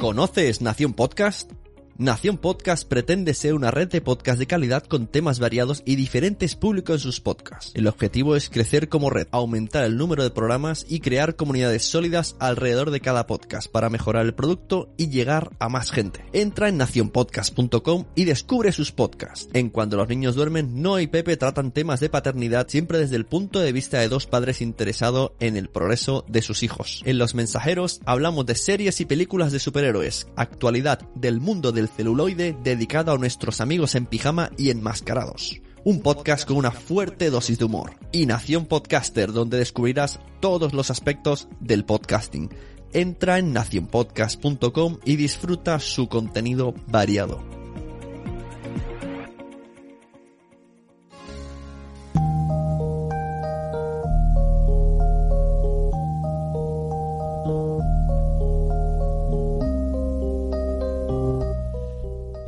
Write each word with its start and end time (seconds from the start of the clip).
¿Conoces 0.00 0.60
Nación 0.60 0.92
Podcast? 0.92 1.50
Nación 1.96 2.38
Podcast 2.38 2.88
pretende 2.88 3.34
ser 3.34 3.54
una 3.54 3.70
red 3.70 3.86
de 3.86 4.00
podcast 4.00 4.40
de 4.40 4.48
calidad 4.48 4.82
con 4.82 5.06
temas 5.06 5.38
variados 5.38 5.80
y 5.86 5.94
diferentes 5.94 6.56
públicos 6.56 6.96
en 6.96 7.00
sus 7.00 7.20
podcasts. 7.20 7.70
El 7.76 7.86
objetivo 7.86 8.34
es 8.34 8.50
crecer 8.50 8.88
como 8.88 9.10
red, 9.10 9.28
aumentar 9.30 9.84
el 9.84 9.96
número 9.96 10.24
de 10.24 10.32
programas 10.32 10.84
y 10.88 10.98
crear 10.98 11.36
comunidades 11.36 11.84
sólidas 11.84 12.34
alrededor 12.40 12.90
de 12.90 12.98
cada 12.98 13.28
podcast 13.28 13.70
para 13.70 13.90
mejorar 13.90 14.26
el 14.26 14.34
producto 14.34 14.92
y 14.96 15.08
llegar 15.08 15.52
a 15.60 15.68
más 15.68 15.92
gente. 15.92 16.24
Entra 16.32 16.68
en 16.68 16.78
nacionpodcast.com 16.78 18.06
y 18.16 18.24
descubre 18.24 18.72
sus 18.72 18.90
podcasts. 18.90 19.48
En 19.52 19.70
Cuando 19.70 19.96
los 19.96 20.08
niños 20.08 20.34
duermen, 20.34 20.82
Noah 20.82 21.00
y 21.00 21.06
Pepe 21.06 21.36
tratan 21.36 21.70
temas 21.70 22.00
de 22.00 22.10
paternidad 22.10 22.66
siempre 22.66 22.98
desde 22.98 23.14
el 23.14 23.24
punto 23.24 23.60
de 23.60 23.70
vista 23.70 24.00
de 24.00 24.08
dos 24.08 24.26
padres 24.26 24.62
interesados 24.62 25.30
en 25.38 25.56
el 25.56 25.68
progreso 25.68 26.24
de 26.26 26.42
sus 26.42 26.64
hijos. 26.64 27.02
En 27.04 27.18
Los 27.18 27.36
Mensajeros 27.36 28.00
hablamos 28.04 28.46
de 28.46 28.56
series 28.56 29.00
y 29.00 29.04
películas 29.04 29.52
de 29.52 29.60
superhéroes, 29.60 30.26
actualidad 30.34 30.98
del 31.14 31.38
mundo 31.38 31.70
del 31.70 31.83
celuloide 31.88 32.56
dedicado 32.62 33.12
a 33.12 33.18
nuestros 33.18 33.60
amigos 33.60 33.94
en 33.94 34.06
pijama 34.06 34.50
y 34.56 34.70
enmascarados. 34.70 35.60
Un 35.84 36.00
podcast 36.00 36.46
con 36.46 36.56
una 36.56 36.70
fuerte 36.70 37.30
dosis 37.30 37.58
de 37.58 37.64
humor. 37.64 37.92
Y 38.12 38.26
Nación 38.26 38.66
Podcaster, 38.66 39.32
donde 39.32 39.58
descubrirás 39.58 40.20
todos 40.40 40.72
los 40.72 40.90
aspectos 40.90 41.48
del 41.60 41.84
podcasting. 41.84 42.50
Entra 42.92 43.38
en 43.38 43.52
nacionpodcast.com 43.52 44.98
y 45.04 45.16
disfruta 45.16 45.80
su 45.80 46.08
contenido 46.08 46.74
variado. 46.86 47.63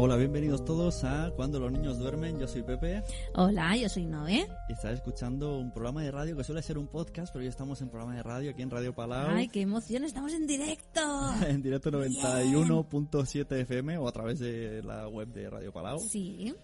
Hola, 0.06 0.18
bienvenidos 0.18 0.64
todos 0.64 1.02
a 1.02 1.32
Cuando 1.34 1.58
los 1.58 1.72
niños 1.72 1.98
duermen. 1.98 2.38
Yo 2.38 2.46
soy 2.46 2.62
Pepe. 2.62 3.02
Hola, 3.34 3.76
yo 3.76 3.88
soy 3.88 4.06
Noé. 4.06 4.46
Y 4.68 4.72
estás 4.72 4.94
escuchando 4.94 5.58
un 5.58 5.72
programa 5.72 6.00
de 6.04 6.12
radio 6.12 6.36
que 6.36 6.44
suele 6.44 6.62
ser 6.62 6.78
un 6.78 6.86
podcast, 6.86 7.32
pero 7.32 7.42
hoy 7.42 7.48
estamos 7.48 7.82
en 7.82 7.88
programa 7.88 8.14
de 8.14 8.22
radio 8.22 8.52
aquí 8.52 8.62
en 8.62 8.70
Radio 8.70 8.94
Palau. 8.94 9.30
Ay, 9.30 9.48
qué 9.48 9.62
emoción, 9.62 10.04
estamos 10.04 10.32
en 10.32 10.46
directo. 10.46 11.00
en 11.48 11.60
directo 11.60 11.90
91.7 11.90 13.62
FM 13.62 13.98
o 13.98 14.06
a 14.06 14.12
través 14.12 14.38
de 14.38 14.80
la 14.84 15.08
web 15.08 15.26
de 15.26 15.50
Radio 15.50 15.72
Palau. 15.72 15.98
Sí. 15.98 16.54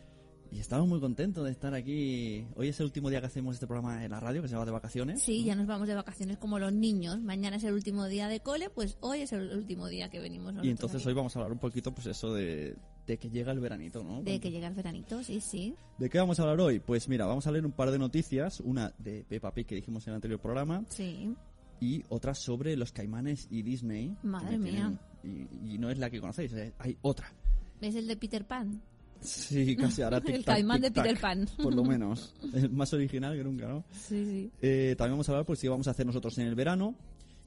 Y 0.53 0.58
estamos 0.61 0.86
muy 0.86 1.00
contentos 1.00 1.45
de 1.47 1.50
estar 1.50 1.72
aquí. 1.72 2.47
Hoy 2.56 2.69
es 2.69 2.78
el 2.78 2.84
último 2.84 3.08
día 3.08 3.20
que 3.20 3.27
hacemos 3.27 3.55
este 3.55 3.67
programa 3.67 4.05
en 4.05 4.11
la 4.11 4.20
radio, 4.20 4.42
que 4.42 4.48
se 4.48 4.55
va 4.55 4.67
de 4.67 4.70
vacaciones. 4.70 5.22
Sí, 5.22 5.44
ya 5.44 5.55
nos 5.55 5.67
vamos 5.67 5.89
de 5.89 5.94
vacaciones 5.94 6.36
como 6.36 6.59
los 6.59 6.75
niños. 6.75 7.22
Mañana 7.22 7.56
es 7.56 7.64
el 7.64 7.72
último 7.72 8.05
día 8.06 8.28
de 8.28 8.41
cole, 8.41 8.69
pues 8.69 8.98
hoy 9.00 9.22
es 9.22 9.33
el 9.33 9.56
último 9.56 9.89
día 9.89 10.11
que 10.11 10.20
venimos. 10.20 10.55
Y 10.62 10.69
entonces 10.69 11.05
hoy 11.06 11.14
vamos 11.14 11.34
a 11.34 11.39
hablar 11.39 11.53
un 11.53 11.59
poquito, 11.59 11.94
pues 11.94 12.06
eso 12.06 12.34
de, 12.34 12.77
de 13.06 13.19
que 13.19 13.31
llega 13.31 13.50
el 13.50 13.61
veranito, 13.61 14.05
¿no? 14.05 14.22
De 14.22 14.41
que 14.41 14.50
llega 14.50 14.69
el 14.69 14.75
veranito, 14.75 15.22
sí, 15.22 15.41
sí. 15.41 15.75
¿De 15.97 16.11
qué 16.11 16.19
vamos 16.19 16.39
a 16.39 16.42
hablar 16.42 16.61
hoy? 16.61 16.81
Pues 16.81 17.09
mira, 17.09 17.25
vamos 17.25 17.47
a 17.47 17.50
leer 17.50 17.64
un 17.64 17.72
par 17.72 17.91
de 17.91 17.98
noticias. 17.98 18.61
Una 18.61 18.92
de 18.98 19.25
Peppa 19.25 19.55
Pig 19.55 19.66
que 19.66 19.77
dijimos 19.77 20.06
en 20.06 20.11
el 20.11 20.16
anterior 20.16 20.39
programa. 20.39 20.84
Sí. 20.91 21.34
Y 21.81 22.05
otra 22.11 22.34
sobre 22.34 22.77
los 22.77 22.92
caimanes 22.92 23.48
y 23.50 23.62
Disney. 23.62 24.14
Madre 24.22 24.59
mía. 24.59 25.00
y, 25.25 25.48
y 25.72 25.78
no 25.78 25.89
es 25.89 25.97
la 25.98 26.11
que 26.11 26.20
conocéis, 26.20 26.53
hay 26.78 26.98
otra. 27.00 27.33
¿Es 27.81 27.94
el 27.94 28.06
de 28.06 28.16
Peter 28.19 28.47
Pan? 28.47 28.83
Sí, 29.23 29.77
casi 29.77 30.03
ahora 30.03 30.20
El 30.25 30.45
caimán 30.45 30.81
de 30.81 30.91
Peter 30.91 31.19
Pan. 31.20 31.48
Por 31.62 31.75
lo 31.75 31.84
menos. 31.84 32.34
Es 32.55 32.70
más 32.70 32.92
original 32.92 33.37
que 33.37 33.45
nunca, 33.45 33.67
¿no? 33.69 33.84
Sí, 33.92 34.25
sí. 34.25 34.51
Eh, 34.61 34.95
también 34.98 35.15
vamos 35.15 35.28
a 35.28 35.33
hablar 35.33 35.47
pues 35.47 35.59
si 35.59 35.69
vamos 35.69 35.89
a 35.89 35.92
hacer 35.92 36.05
nosotros 36.06 36.37
en 36.39 36.47
el 36.47 36.55
verano 36.55 36.95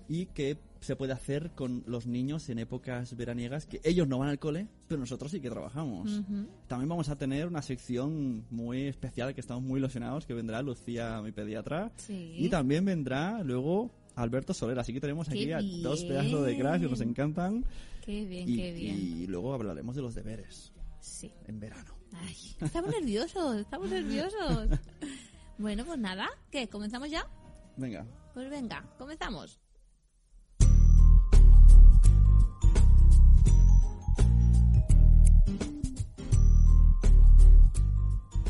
y 0.07 0.27
qué 0.27 0.57
se 0.81 0.95
puede 0.95 1.13
hacer 1.13 1.51
con 1.55 1.83
los 1.87 2.05
niños 2.05 2.47
en 2.49 2.59
épocas 2.59 3.15
veraniegas 3.15 3.65
que 3.65 3.81
ellos 3.83 4.07
no 4.07 4.19
van 4.19 4.29
al 4.29 4.37
cole, 4.37 4.67
pero 4.87 4.99
nosotros 4.99 5.31
sí 5.31 5.39
que 5.39 5.49
trabajamos. 5.49 6.19
Ujú. 6.19 6.45
También 6.67 6.89
vamos 6.89 7.09
a 7.09 7.15
tener 7.17 7.47
una 7.47 7.61
sección 7.63 8.45
muy 8.51 8.83
especial 8.83 9.33
que 9.33 9.41
estamos 9.41 9.63
muy 9.63 9.79
ilusionados, 9.79 10.25
que 10.27 10.35
vendrá 10.35 10.61
Lucía, 10.61 11.21
mi 11.23 11.31
pediatra. 11.31 11.91
Sí. 11.97 12.35
Y 12.37 12.49
también 12.49 12.85
vendrá 12.85 13.43
luego 13.43 13.89
Alberto 14.15 14.53
Soler. 14.53 14.77
Así 14.77 14.93
que 14.93 15.01
tenemos 15.01 15.27
aquí 15.27 15.45
¡Qué 15.45 15.55
a 15.55 15.61
dos 15.61 16.03
pedazos 16.03 16.45
de 16.45 16.57
crash 16.57 16.81
que 16.81 16.87
nos 16.87 17.01
encantan. 17.01 17.65
Qué 18.01 18.25
bien, 18.25 18.47
Y, 18.47 18.55
qué 18.55 18.73
bien. 18.73 18.95
y 18.99 19.27
luego 19.27 19.53
hablaremos 19.55 19.95
de 19.95 20.03
los 20.03 20.13
deberes 20.13 20.71
Sí. 21.05 21.31
en 21.45 21.59
verano. 21.59 21.93
Ay, 22.13 22.57
estamos 22.59 22.89
nerviosos, 22.89 23.57
estamos 23.57 23.89
nerviosos. 23.89 24.69
bueno, 25.59 25.85
pues 25.85 25.99
nada, 25.99 26.27
¿qué? 26.49 26.67
¿Comenzamos 26.67 27.11
ya? 27.11 27.29
Venga. 27.77 28.05
Pues 28.33 28.49
venga, 28.49 28.83
comenzamos. 28.97 29.59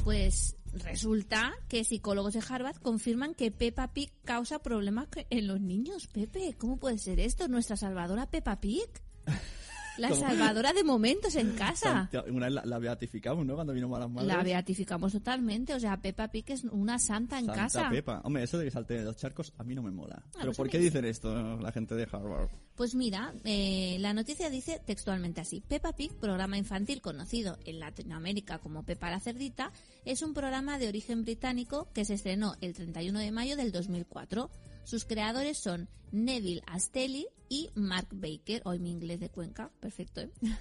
Pues 0.05 0.55
resulta 0.71 1.53
que 1.67 1.83
psicólogos 1.83 2.33
de 2.33 2.43
Harvard 2.47 2.77
confirman 2.77 3.35
que 3.35 3.51
Peppa 3.51 3.91
Pig 3.91 4.13
causa 4.23 4.59
problemas 4.59 5.07
en 5.29 5.47
los 5.47 5.59
niños. 5.59 6.07
Pepe, 6.07 6.55
¿cómo 6.57 6.77
puede 6.77 6.99
ser 6.99 7.19
esto? 7.19 7.47
¿Nuestra 7.49 7.75
salvadora 7.75 8.29
Peppa 8.29 8.61
Pig? 8.61 8.87
La 9.97 10.13
salvadora 10.13 10.73
de 10.73 10.83
momentos 10.83 11.35
en 11.35 11.51
casa. 11.55 12.09
Santa- 12.11 12.23
Una 12.31 12.45
vez 12.47 12.53
la, 12.55 12.65
la 12.65 12.79
beatificamos, 12.79 13.45
¿no? 13.45 13.55
Cuando 13.55 13.73
vino 13.73 13.87
Malas 13.87 14.09
Madres. 14.09 14.27
La 14.35 14.43
beatificamos 14.43 15.11
totalmente. 15.13 15.73
O 15.73 15.79
sea, 15.79 15.97
Peppa 15.97 16.27
Pig 16.29 16.45
es 16.51 16.63
una 16.65 16.99
santa 16.99 17.39
en 17.39 17.45
Santa 17.45 17.61
casa. 17.61 17.89
Pepa. 17.89 18.21
Hombre, 18.23 18.43
eso 18.43 18.57
de 18.57 18.65
que 18.65 18.71
salte 18.71 18.95
de 18.95 19.03
los 19.05 19.15
charcos 19.17 19.53
a 19.57 19.63
mí 19.63 19.75
no 19.75 19.81
me 19.83 19.91
mola. 19.91 20.23
Pero 20.33 20.45
pues 20.47 20.55
a 20.55 20.57
¿por 20.57 20.65
mí 20.67 20.71
qué 20.71 20.77
sí. 20.79 20.83
dicen 20.85 21.05
esto 21.05 21.57
la 21.59 21.71
gente 21.71 21.95
de 21.95 22.03
Harvard? 22.11 22.49
Pues 22.75 22.93
mira, 22.95 23.33
eh, 23.45 23.97
la 23.99 24.13
noticia 24.13 24.49
dice 24.49 24.81
textualmente 24.85 25.41
así. 25.41 25.61
Peppa 25.61 25.93
Pig, 25.93 26.11
programa 26.13 26.57
infantil 26.57 27.01
conocido 27.01 27.57
en 27.65 27.79
Latinoamérica 27.79 28.59
como 28.59 28.83
Peppa 28.83 29.09
la 29.09 29.19
Cerdita, 29.19 29.71
es 30.03 30.21
un 30.21 30.33
programa 30.33 30.77
de 30.77 30.87
origen 30.89 31.23
británico 31.23 31.87
que 31.93 32.03
se 32.05 32.15
estrenó 32.15 32.55
el 32.61 32.73
31 32.73 33.17
de 33.19 33.31
mayo 33.31 33.55
del 33.55 33.71
2004. 33.71 34.49
Sus 34.85 35.03
creadores 35.03 35.57
son 35.57 35.89
Neville 36.11 36.61
Astelli 36.67 37.27
y 37.49 37.71
Mark 37.73 38.07
Baker, 38.11 38.61
hoy 38.65 38.79
mi 38.79 38.91
inglés 38.91 39.19
de 39.19 39.29
Cuenca, 39.29 39.71
perfecto. 39.79 40.21
¿eh? 40.21 40.31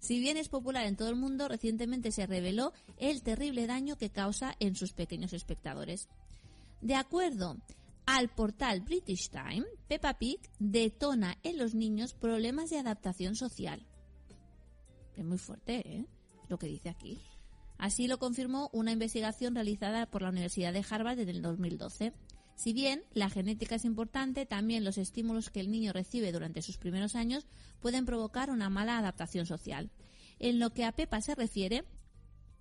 Si 0.00 0.18
bien 0.18 0.38
es 0.38 0.48
popular 0.48 0.86
en 0.86 0.96
todo 0.96 1.10
el 1.10 1.16
mundo, 1.16 1.46
recientemente 1.46 2.10
se 2.10 2.26
reveló 2.26 2.72
el 2.96 3.22
terrible 3.22 3.66
daño 3.66 3.96
que 3.96 4.08
causa 4.08 4.56
en 4.58 4.74
sus 4.74 4.94
pequeños 4.94 5.34
espectadores. 5.34 6.08
De 6.80 6.94
acuerdo 6.94 7.58
al 8.06 8.30
portal 8.30 8.80
British 8.80 9.28
Time, 9.28 9.66
Peppa 9.88 10.14
Pig 10.14 10.40
detona 10.58 11.36
en 11.42 11.58
los 11.58 11.74
niños 11.74 12.14
problemas 12.14 12.70
de 12.70 12.78
adaptación 12.78 13.36
social. 13.36 13.86
Es 15.18 15.24
muy 15.24 15.36
fuerte, 15.36 15.86
¿eh? 15.86 16.06
Lo 16.48 16.58
que 16.58 16.66
dice 16.66 16.88
aquí. 16.88 17.18
Así 17.76 18.08
lo 18.08 18.18
confirmó 18.18 18.70
una 18.72 18.92
investigación 18.92 19.54
realizada 19.54 20.06
por 20.06 20.22
la 20.22 20.30
Universidad 20.30 20.72
de 20.72 20.84
Harvard 20.88 21.18
en 21.18 21.28
el 21.28 21.42
2012. 21.42 22.14
Si 22.60 22.74
bien 22.74 23.02
la 23.14 23.30
genética 23.30 23.76
es 23.76 23.86
importante, 23.86 24.44
también 24.44 24.84
los 24.84 24.98
estímulos 24.98 25.48
que 25.48 25.60
el 25.60 25.70
niño 25.70 25.94
recibe 25.94 26.30
durante 26.30 26.60
sus 26.60 26.76
primeros 26.76 27.14
años 27.14 27.46
pueden 27.80 28.04
provocar 28.04 28.50
una 28.50 28.68
mala 28.68 28.98
adaptación 28.98 29.46
social. 29.46 29.90
En 30.38 30.58
lo 30.58 30.68
que 30.68 30.84
a 30.84 30.92
Peppa 30.92 31.22
se 31.22 31.34
refiere, 31.34 31.84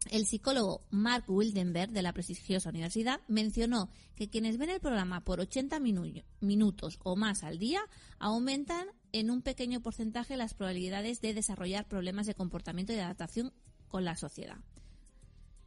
el 0.10 0.26
psicólogo 0.26 0.86
Mark 0.90 1.26
Wildenberg 1.28 1.92
de 1.92 2.02
la 2.02 2.14
prestigiosa 2.14 2.70
universidad 2.70 3.20
mencionó 3.28 3.90
que 4.16 4.30
quienes 4.30 4.58
ven 4.58 4.70
el 4.70 4.80
programa 4.80 5.26
por 5.26 5.42
80 5.42 5.82
minu- 5.82 6.24
minutos 6.40 6.98
o 7.04 7.18
más 7.18 7.44
al 7.44 7.60
día 7.60 7.82
aumentan 8.20 8.88
en 9.12 9.30
un 9.30 9.42
pequeño 9.42 9.82
porcentaje 9.82 10.38
las 10.38 10.54
probabilidades 10.54 11.20
de 11.20 11.34
desarrollar 11.34 11.90
problemas 11.90 12.26
de 12.26 12.36
comportamiento 12.36 12.94
y 12.94 13.00
adaptación 13.00 13.52
con 13.90 14.06
la 14.06 14.16
sociedad. 14.16 14.60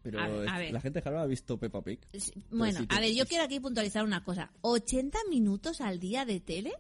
Pero 0.03 0.19
A- 0.21 0.25
a 0.55 0.59
ver. 0.59 0.73
la 0.73 0.81
gente 0.81 1.01
de 1.01 1.09
Harvard 1.09 1.23
ha 1.25 1.27
visto 1.27 1.57
Peppa 1.59 1.81
Pig. 1.83 2.01
Sí, 2.13 2.33
Bueno, 2.51 2.81
sí, 2.81 2.87
a 2.89 3.01
ver, 3.01 3.15
yo 3.15 3.27
quiero 3.27 3.45
aquí 3.45 3.61
puntualizar 3.61 4.05
una 4.05 4.25
cosa. 4.25 4.51
¿80 4.63 5.13
minutos 5.31 5.81
al 5.81 6.01
día 6.01 6.25
de 6.25 6.41
tele? 6.41 6.73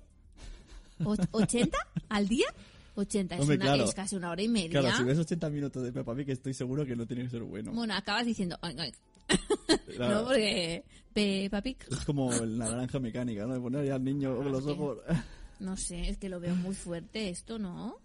O- 1.05 1.15
¿80 1.17 1.71
al 2.09 2.29
día? 2.29 2.47
80 2.95 3.37
es, 3.37 3.41
Hombre, 3.41 3.57
una- 3.57 3.65
claro. 3.65 3.85
es 3.85 3.95
casi 3.95 4.17
una 4.17 4.31
hora 4.31 4.43
y 4.43 4.49
media. 4.49 4.81
Claro, 4.81 4.97
si 4.99 5.05
ves 5.05 5.19
80 5.19 5.49
minutos 5.51 5.83
de 5.83 5.93
Peppa 5.93 6.15
Pig 6.15 6.29
estoy 6.31 6.53
seguro 6.55 6.85
que 6.85 6.95
no 6.97 7.07
tiene 7.07 7.23
que 7.25 7.31
ser 7.31 7.43
bueno. 7.43 7.73
Bueno, 7.73 7.95
acabas 7.95 8.27
diciendo... 8.27 8.59
"Oink, 8.63 8.79
oink". 8.81 8.95
Claro, 9.97 10.15
No, 10.23 10.25
porque 10.27 10.85
Peppa 11.15 11.63
Pig... 11.63 11.77
Es 11.91 12.05
como 12.05 12.31
la 12.33 12.69
naranja 12.69 12.99
mecánica, 12.99 13.47
¿no? 13.47 13.55
De 13.55 13.61
poner 13.61 13.87
ya 13.87 13.95
al 13.95 14.05
niño 14.05 14.43
los 14.43 14.67
ojos... 14.67 14.99
No 15.61 15.77
sé, 15.77 16.09
es 16.09 16.19
que 16.19 16.29
lo 16.29 16.41
veo 16.41 16.55
muy 16.57 16.75
fuerte 16.75 17.29
esto, 17.29 17.59
¿no? 17.59 17.99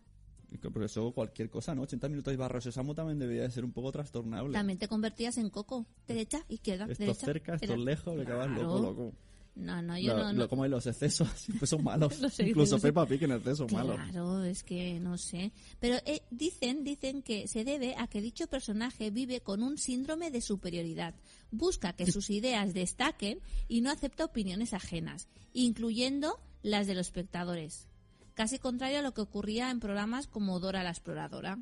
Pero 0.61 0.85
eso 0.85 1.11
cualquier 1.11 1.49
cosa, 1.49 1.75
¿no? 1.75 1.81
80 1.83 2.07
minutos 2.09 2.31
de 2.31 2.37
barro 2.37 2.61
sésamo 2.61 2.95
también 2.95 3.19
debería 3.19 3.43
de 3.43 3.51
ser 3.51 3.65
un 3.65 3.71
poco 3.73 3.91
trastornable. 3.91 4.53
También 4.53 4.79
te 4.79 4.87
convertías 4.87 5.37
en 5.37 5.49
coco. 5.49 5.85
Derecha, 6.07 6.39
izquierda, 6.47 6.85
Estos 6.85 6.97
derecha. 6.99 7.25
cerca, 7.25 7.53
estos 7.55 7.69
izquierda. 7.69 7.83
lejos, 7.85 8.15
le 8.15 8.21
acabas 8.23 8.47
Claro. 8.47 8.61
loco, 8.63 8.79
loco. 8.81 9.13
No, 9.55 9.81
no, 9.81 9.97
yo 9.97 10.13
Lo- 10.15 10.19
no... 10.23 10.33
lo- 10.33 10.39
no- 10.43 10.49
como 10.49 10.67
los 10.67 10.85
excesos, 10.85 11.27
siempre 11.35 11.65
son 11.67 11.83
malos. 11.83 12.19
Los 12.21 12.39
Incluso. 12.39 12.79
Peppa 12.79 13.05
Pig 13.07 13.23
en 13.23 13.31
exceso 13.31 13.67
malo. 13.69 13.95
Claro, 13.95 14.43
es 14.43 14.63
que 14.63 14.99
no 14.99 15.17
sé. 15.17 15.51
Pero 15.79 15.97
eh, 16.05 16.21
dicen, 16.29 16.83
dicen 16.83 17.23
que 17.23 17.47
se 17.47 17.63
debe 17.63 17.95
a 17.97 18.07
que 18.07 18.21
dicho 18.21 18.45
personaje 18.47 19.09
vive 19.09 19.41
con 19.41 19.63
un 19.63 19.77
síndrome 19.79 20.29
de 20.31 20.41
superioridad. 20.41 21.15
Busca 21.51 21.93
que 21.93 22.09
sus 22.11 22.29
ideas 22.29 22.73
destaquen 22.75 23.39
y 23.67 23.81
no 23.81 23.89
acepta 23.91 24.25
opiniones 24.25 24.73
ajenas, 24.73 25.27
incluyendo 25.53 26.39
las 26.61 26.85
de 26.87 26.93
los 26.95 27.07
espectadores. 27.07 27.87
Casi 28.37 28.59
contrario 28.59 28.99
a 28.99 29.01
lo 29.01 29.13
que 29.15 29.21
ocurría 29.21 29.71
en 29.71 29.79
programas 29.79 30.27
como 30.27 30.59
Dora 30.59 30.83
la 30.83 30.91
Exploradora. 30.91 31.57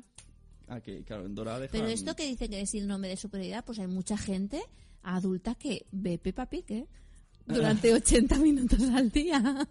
Ah, 0.68 0.80
que 0.80 1.02
claro, 1.04 1.24
en 1.24 1.34
Dora 1.34 1.58
dejan- 1.58 1.72
Pero 1.72 1.86
esto 1.88 2.14
que 2.14 2.26
dice 2.26 2.50
que 2.50 2.60
es 2.60 2.68
síndrome 2.70 3.08
de 3.08 3.16
superioridad, 3.16 3.64
pues 3.64 3.78
hay 3.78 3.86
mucha 3.86 4.18
gente 4.18 4.60
adulta 5.02 5.54
que 5.54 5.86
ve 5.90 6.18
Peppa 6.18 6.46
Pig 6.46 6.64
¿eh? 6.68 6.86
durante 7.46 7.94
80 7.94 8.36
minutos 8.38 8.80
al 8.82 9.10
día. 9.10 9.66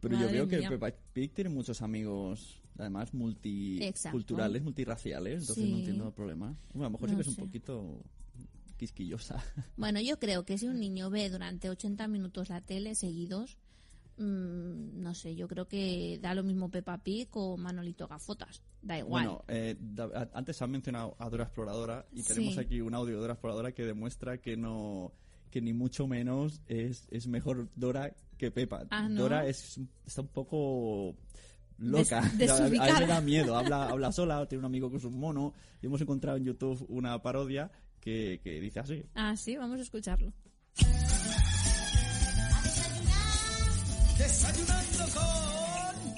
Pero 0.00 0.18
yo 0.18 0.30
veo 0.30 0.48
que. 0.48 0.62
Peppa 0.62 0.90
Pig 1.12 1.32
tiene 1.34 1.50
muchos 1.50 1.82
amigos, 1.82 2.62
además 2.78 3.12
multiculturales, 3.12 4.62
multirraciales, 4.62 5.40
entonces 5.42 5.68
no 5.68 5.76
entiendo 5.76 6.06
el 6.06 6.12
problema. 6.14 6.56
Bueno, 6.72 6.86
a 6.86 6.88
lo 6.88 6.90
mejor 6.90 7.10
sí 7.10 7.16
que 7.16 7.20
es 7.22 7.28
un 7.28 7.36
poquito 7.36 8.02
quisquillosa. 8.78 9.44
Bueno, 9.76 10.00
yo 10.00 10.18
creo 10.18 10.44
que 10.46 10.56
si 10.58 10.66
un 10.68 10.78
niño 10.80 11.10
ve 11.10 11.28
durante 11.28 11.68
80 11.68 12.08
minutos 12.08 12.48
la 12.48 12.60
tele 12.62 12.94
seguidos, 12.94 13.58
mm, 14.18 15.00
no 15.02 15.14
sé, 15.14 15.34
yo 15.34 15.46
creo 15.48 15.66
que 15.68 16.18
da 16.20 16.34
lo 16.34 16.42
mismo 16.42 16.70
Peppa 16.70 16.98
Pig 17.02 17.28
o 17.32 17.56
Manolito 17.56 18.06
Gafotas. 18.08 18.62
Da 18.82 18.98
igual. 18.98 19.24
Bueno, 19.26 19.44
eh, 19.48 19.76
da- 19.80 20.30
antes 20.32 20.60
han 20.62 20.70
mencionado 20.70 21.16
a 21.18 21.28
Dora 21.28 21.44
Exploradora 21.44 22.06
y 22.12 22.22
tenemos 22.22 22.54
Sí. 22.54 22.60
aquí 22.60 22.80
un 22.80 22.94
audio 22.94 23.14
de 23.14 23.20
Dora 23.20 23.32
Exploradora 23.34 23.72
que 23.72 23.84
demuestra 23.84 24.38
que 24.38 24.56
no 24.56 25.12
que 25.50 25.60
ni 25.62 25.72
mucho 25.72 26.06
menos 26.06 26.60
es, 26.66 27.06
es 27.10 27.26
mejor 27.28 27.68
Dora 27.76 28.12
que 28.36 28.50
Peppa. 28.50 28.86
Ah, 28.90 29.08
¿no? 29.08 29.22
Dora 29.22 29.46
es, 29.46 29.80
está 30.04 30.20
un 30.20 30.28
poco 30.28 31.14
loca. 31.78 32.20
Des- 32.36 32.50
a, 32.60 32.66
a 32.66 32.68
mí 32.68 32.78
me 32.78 33.06
da 33.06 33.20
miedo. 33.22 33.56
Habla, 33.56 33.88
habla 33.90 34.12
sola, 34.12 34.46
tiene 34.46 34.60
un 34.60 34.66
amigo 34.66 34.90
que 34.90 34.98
es 34.98 35.04
un 35.04 35.18
mono 35.18 35.54
y 35.82 35.86
hemos 35.86 36.00
encontrado 36.00 36.36
en 36.36 36.44
YouTube 36.44 36.84
una 36.88 37.20
parodia 37.22 37.70
que, 38.00 38.40
que 38.44 38.60
dice 38.60 38.80
así. 38.80 39.04
Ah, 39.14 39.34
sí, 39.36 39.56
vamos 39.56 39.78
a 39.78 39.82
escucharlo. 39.82 40.32
Desayunando 44.18 45.04
con... 45.12 46.16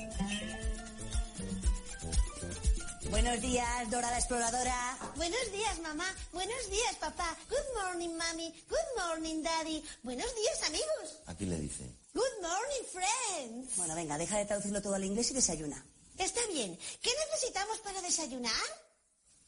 Buenos 3.11 3.41
días, 3.41 3.91
Dora 3.91 4.11
la 4.11 4.19
Exploradora. 4.19 4.99
Buenos 5.17 5.53
días, 5.53 5.81
mamá. 5.81 6.05
Buenos 6.33 6.71
días, 6.71 6.95
papá. 7.01 7.37
Good 7.49 7.83
morning, 7.83 8.15
mami. 8.17 8.55
Good 8.69 9.03
morning, 9.03 9.43
daddy. 9.43 9.83
Buenos 10.03 10.33
días, 10.37 10.63
amigos. 10.69 11.19
¿A 11.27 11.35
quién 11.35 11.51
le 11.51 11.59
dice? 11.59 11.85
Good 12.15 12.41
morning, 12.41 12.85
friends. 12.93 13.77
Bueno, 13.77 13.95
venga, 13.95 14.17
deja 14.17 14.39
de 14.39 14.45
traducirlo 14.45 14.81
todo 14.81 14.95
al 14.95 15.05
inglés 15.05 15.31
y 15.31 15.35
desayuna. 15.35 15.85
Está 16.19 16.41
bien. 16.53 16.79
¿Qué 17.03 17.11
necesitamos 17.27 17.79
para 17.79 18.01
desayunar? 18.03 18.53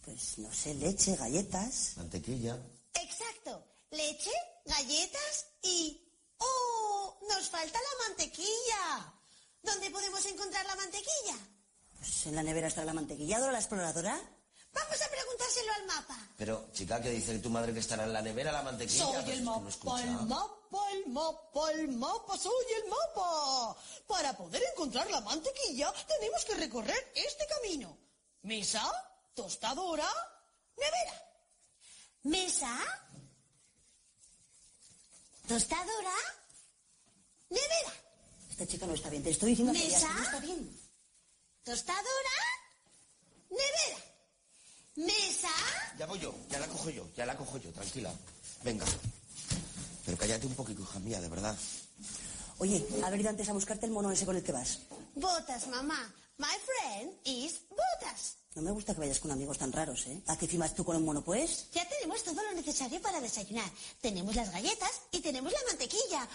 Pues 0.04 0.38
no 0.38 0.52
sé, 0.52 0.74
leche, 0.74 1.14
galletas. 1.16 1.92
Mantequilla. 1.96 2.58
Exacto. 2.94 3.64
Leche, 3.90 4.32
galletas 4.64 5.46
y... 5.62 6.09
¡Oh! 6.40 7.18
Nos 7.28 7.48
falta 7.48 7.78
la 7.78 8.08
mantequilla. 8.08 9.14
¿Dónde 9.62 9.90
podemos 9.90 10.24
encontrar 10.26 10.66
la 10.66 10.76
mantequilla? 10.76 11.36
Pues 11.98 12.26
en 12.26 12.34
la 12.36 12.42
nevera 12.42 12.68
está 12.68 12.84
la 12.84 12.92
mantequilla, 12.92 13.38
Dora 13.38 13.52
la 13.52 13.58
Exploradora. 13.58 14.18
Vamos 14.72 15.02
a 15.02 15.08
preguntárselo 15.10 15.72
al 15.72 15.86
mapa. 15.86 16.18
Pero, 16.36 16.68
chica, 16.72 17.00
que 17.02 17.10
dice 17.10 17.38
tu 17.40 17.50
madre 17.50 17.74
que 17.74 17.80
estará 17.80 18.04
en 18.04 18.12
la 18.12 18.22
nevera 18.22 18.52
la 18.52 18.62
mantequilla. 18.62 19.04
Soy 19.04 19.22
Pues 19.22 19.28
el 19.36 19.42
mapa, 19.42 19.68
el 20.00 20.10
mapa, 20.26 20.92
el 20.92 21.06
mapa, 21.08 21.70
el 21.72 21.88
mapa, 21.88 22.38
soy 22.38 22.64
el 22.82 22.88
mapa. 22.88 23.76
Para 24.06 24.36
poder 24.36 24.62
encontrar 24.72 25.10
la 25.10 25.20
mantequilla 25.20 25.92
tenemos 26.06 26.44
que 26.44 26.54
recorrer 26.54 27.12
este 27.14 27.46
camino. 27.46 27.96
Mesa, 28.42 28.90
tostadora, 29.34 30.08
nevera. 30.76 31.30
Mesa, 32.22 32.78
tostadora, 35.50 36.14
nevera. 37.50 37.92
Esta 38.50 38.64
chica 38.68 38.86
no 38.86 38.94
está 38.94 39.10
bien, 39.10 39.24
te 39.24 39.30
estoy 39.30 39.50
diciendo 39.50 39.72
que 39.72 39.80
ya 39.88 39.98
¿Mesa? 39.98 40.14
no 40.14 40.22
está 40.22 40.38
bien. 40.38 40.80
Tostadora, 41.64 42.36
nevera. 43.50 43.98
Mesa, 44.94 45.48
Ya 45.98 46.06
voy 46.06 46.20
yo, 46.20 46.32
ya 46.50 46.60
la 46.60 46.68
cojo 46.68 46.90
yo, 46.90 47.04
ya 47.16 47.26
la 47.26 47.36
cojo 47.36 47.58
yo, 47.58 47.72
tranquila. 47.72 48.12
Venga. 48.62 48.86
Pero 50.06 50.16
cállate 50.16 50.46
un 50.46 50.54
poquito, 50.54 50.82
hija 50.82 51.00
mía, 51.00 51.20
de 51.20 51.28
verdad. 51.28 51.56
Oye, 52.58 52.86
haber 53.02 53.20
ido 53.20 53.30
antes 53.30 53.48
a 53.48 53.52
buscarte 53.52 53.86
el 53.86 53.92
mono 53.92 54.12
ese 54.12 54.24
con 54.26 54.36
el 54.36 54.44
que 54.44 54.52
vas. 54.52 54.78
botas, 55.16 55.66
mamá. 55.66 56.14
My 56.40 56.56
friend 56.64 57.12
is 57.26 57.60
botas. 57.68 58.38
No 58.54 58.62
me 58.62 58.70
gusta 58.70 58.94
que 58.94 59.00
vayas 59.00 59.20
con 59.20 59.30
amigos 59.30 59.58
tan 59.58 59.70
raros, 59.70 60.06
¿eh? 60.06 60.22
¿A 60.26 60.38
qué 60.38 60.48
firmas 60.48 60.74
tú 60.74 60.86
con 60.86 60.96
el 60.96 61.02
mono, 61.02 61.22
pues? 61.22 61.66
Ya 61.72 61.86
tenemos 61.86 62.24
todo 62.24 62.42
lo 62.42 62.52
necesario 62.52 62.98
para 63.02 63.20
desayunar. 63.20 63.70
Tenemos 64.00 64.34
las 64.34 64.50
galletas 64.50 65.02
y 65.12 65.20
tenemos 65.20 65.52
la 65.52 65.58
mantequilla. 65.68 66.26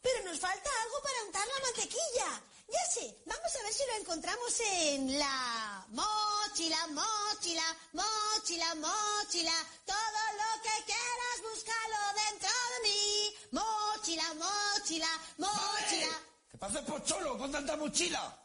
Pero 0.00 0.24
nos 0.24 0.40
falta 0.40 0.70
algo 0.82 1.02
para 1.02 1.24
untar 1.26 1.46
la 1.46 1.66
mantequilla. 1.66 2.42
Ya 2.72 2.84
sé, 2.94 3.14
vamos 3.26 3.52
a 3.54 3.62
ver 3.62 3.74
si 3.74 3.82
lo 3.84 3.96
encontramos 4.00 4.60
en 4.60 5.18
la 5.18 5.86
mochila, 5.90 6.86
mochila, 6.86 7.76
mochila, 7.92 8.74
mochila. 8.76 9.56
Todo 9.84 10.22
lo 10.40 10.62
que 10.64 10.84
quieras, 10.88 11.36
búscalo 11.44 12.00
dentro 12.30 12.48
de 12.72 12.88
mí. 12.88 13.34
Mochila, 13.50 14.34
mochila, 14.40 15.10
mochila. 15.36 16.12
¿Qué 16.50 16.56
pasa, 16.56 16.80
pocholo, 16.82 17.36
con 17.36 17.52
tanta 17.52 17.76
mochila? 17.76 18.40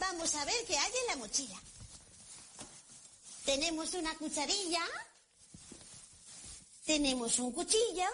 Vamos 0.00 0.34
a 0.34 0.44
ver 0.46 0.64
qué 0.66 0.76
hay 0.76 0.92
en 1.02 1.06
la 1.08 1.16
mochila. 1.16 1.60
Tenemos 3.44 3.92
una 3.94 4.16
cucharilla. 4.16 4.82
Tenemos 6.86 7.38
un 7.38 7.52
cuchillo. 7.52 8.08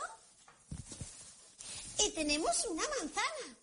Y 1.99 2.11
tenemos 2.11 2.65
una 2.67 2.83
manzana. 2.99 3.57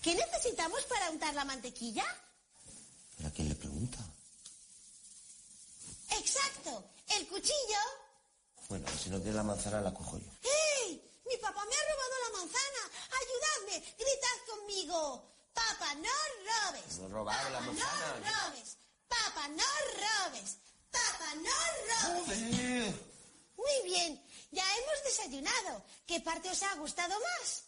¿Qué 0.00 0.14
necesitamos 0.14 0.82
para 0.84 1.10
untar 1.10 1.34
la 1.34 1.44
mantequilla? 1.44 2.04
¿Pero 3.16 3.28
a 3.28 3.32
quién 3.32 3.48
le 3.48 3.54
pregunta? 3.56 3.98
Exacto, 6.10 6.84
el 7.08 7.26
cuchillo. 7.28 7.82
Bueno, 8.68 8.86
si 9.02 9.10
no 9.10 9.20
tiene 9.20 9.36
la 9.36 9.42
manzana, 9.42 9.80
la 9.80 9.92
cojo 9.92 10.18
yo. 10.18 10.30
¡Hey! 10.42 11.02
Mi 11.26 11.36
papá 11.36 11.64
me 11.64 11.74
ha 11.74 11.92
robado 11.92 12.14
la 12.24 12.38
manzana. 12.38 12.82
Ayudadme, 13.20 13.94
gritad 13.98 14.38
conmigo. 14.48 15.30
Papá, 15.52 15.94
no 15.94 16.08
robes. 16.48 17.10
Robaron 17.10 17.52
la 17.52 17.60
manzana. 17.60 18.20
No 18.20 18.48
robes. 18.48 18.76
Papá, 19.08 19.48
no 19.48 19.64
robes. 20.04 20.56
Papá, 20.90 21.34
no 21.36 21.56
robes. 21.90 22.38
¡Joder! 22.38 23.10
Muy 23.56 23.90
bien, 23.90 24.24
ya 24.50 24.64
hemos 24.76 25.04
desayunado. 25.04 25.84
¿Qué 26.06 26.20
parte 26.20 26.50
os 26.50 26.62
ha 26.62 26.74
gustado 26.76 27.14
más? 27.20 27.64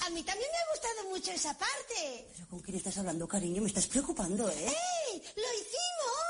A 0.00 0.10
mí 0.10 0.22
también 0.22 0.48
me 0.50 0.58
ha 0.58 0.70
gustado 0.72 1.10
mucho 1.10 1.30
esa 1.30 1.56
parte. 1.58 2.28
¿Pero 2.32 2.48
con 2.48 2.60
quién 2.60 2.76
estás 2.76 2.96
hablando, 2.98 3.28
cariño? 3.28 3.60
Me 3.60 3.68
estás 3.68 3.86
preocupando, 3.86 4.48
¿eh? 4.48 4.66
¡Ey! 4.66 5.22
¡Lo 5.36 5.52
hicimos! 5.52 6.29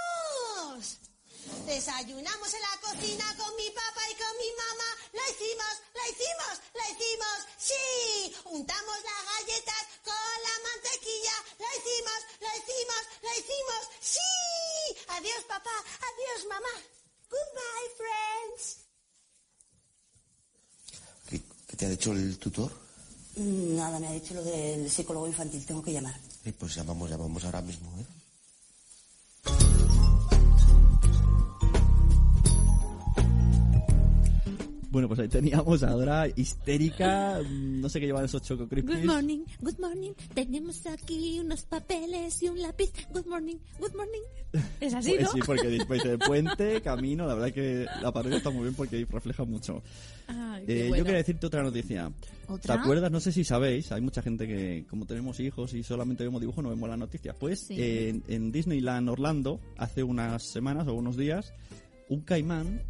Desayunamos 1.66 2.50
en 2.54 2.60
la 2.60 2.74
cocina 2.82 3.26
con 3.36 3.50
mi 3.56 3.68
papá 3.70 4.02
y 4.10 4.14
con 4.18 4.32
mi 4.42 4.50
mamá. 4.58 4.90
¡Lo 5.14 5.22
hicimos! 5.30 5.74
¡Lo 5.94 6.02
hicimos! 6.10 6.54
¡Lo 6.74 6.82
hicimos! 6.92 7.36
¡Sí! 7.58 8.34
Untamos 8.50 8.96
las 9.04 9.22
galletas 9.30 9.82
con 10.04 10.34
la 10.46 10.54
mantequilla. 10.66 11.36
¡Lo 11.58 11.66
hicimos! 11.78 12.20
¡Lo 12.42 12.48
hicimos! 12.58 13.02
¡Lo 13.22 13.30
hicimos! 13.38 13.82
¡Sí! 14.00 14.30
Adiós, 15.08 15.42
papá. 15.48 15.76
Adiós, 16.08 16.40
mamá. 16.48 16.74
Goodbye, 17.30 17.88
friends. 17.98 18.64
¿Qué, 21.28 21.40
qué 21.68 21.76
te 21.76 21.86
ha 21.86 21.88
dicho 21.90 22.12
el 22.12 22.38
tutor? 22.38 22.70
Mm, 23.36 23.76
Nada, 23.76 24.00
me 24.00 24.08
ha 24.08 24.12
dicho 24.12 24.34
lo 24.34 24.42
del 24.42 24.90
psicólogo 24.90 25.26
infantil. 25.28 25.64
Tengo 25.64 25.82
que 25.82 25.92
llamar. 25.92 26.18
Eh, 26.44 26.52
pues 26.52 26.74
llamamos, 26.74 27.08
llamamos 27.10 27.44
ahora 27.44 27.60
mismo, 27.60 27.88
¿eh? 28.00 28.06
Bueno, 34.90 35.06
pues 35.06 35.20
ahí 35.20 35.28
teníamos 35.28 35.84
a 35.84 35.90
Dora 35.90 36.26
histérica, 36.34 37.40
no 37.48 37.88
sé 37.88 38.00
qué 38.00 38.06
llevan 38.06 38.24
esos 38.24 38.42
Choco 38.42 38.66
Crispies. 38.68 38.98
Good 38.98 39.06
morning, 39.06 39.38
good 39.60 39.78
morning. 39.78 40.10
Tenemos 40.34 40.84
aquí 40.86 41.38
unos 41.38 41.62
papeles 41.62 42.42
y 42.42 42.48
un 42.48 42.60
lápiz. 42.60 42.90
Good 43.12 43.26
morning, 43.26 43.56
good 43.78 43.94
morning. 43.94 44.20
Es 44.80 44.92
así, 44.92 45.10
Pues 45.12 45.22
¿no? 45.22 45.32
sí, 45.32 45.40
porque 45.46 45.68
después 45.78 46.02
de 46.02 46.18
puente, 46.18 46.80
camino, 46.82 47.24
la 47.24 47.34
verdad 47.34 47.52
que 47.52 47.86
la 48.02 48.10
parodia 48.12 48.38
está 48.38 48.50
muy 48.50 48.62
bien 48.62 48.74
porque 48.74 49.06
refleja 49.08 49.44
mucho. 49.44 49.80
Ay, 50.26 50.64
Eh, 50.66 50.86
Yo 50.88 51.04
quería 51.04 51.18
decirte 51.18 51.46
otra 51.46 51.62
noticia. 51.62 52.10
¿Otra? 52.48 52.74
¿Te 52.74 52.80
acuerdas? 52.80 53.12
No 53.12 53.20
sé 53.20 53.30
si 53.30 53.44
sabéis, 53.44 53.92
hay 53.92 54.00
mucha 54.00 54.22
gente 54.22 54.48
que, 54.48 54.86
como 54.90 55.06
tenemos 55.06 55.38
hijos 55.38 55.72
y 55.72 55.84
solamente 55.84 56.24
vemos 56.24 56.40
dibujos, 56.40 56.64
no 56.64 56.70
vemos 56.70 56.88
las 56.88 56.98
noticias. 56.98 57.36
Pues 57.38 57.60
Sí. 57.60 57.76
en, 57.78 58.24
en 58.26 58.50
Disneyland 58.50 59.08
Orlando, 59.08 59.60
hace 59.76 60.02
unas 60.02 60.42
semanas 60.42 60.88
o 60.88 60.94
unos 60.94 61.16
días, 61.16 61.52
un 62.08 62.22
caimán 62.22 62.82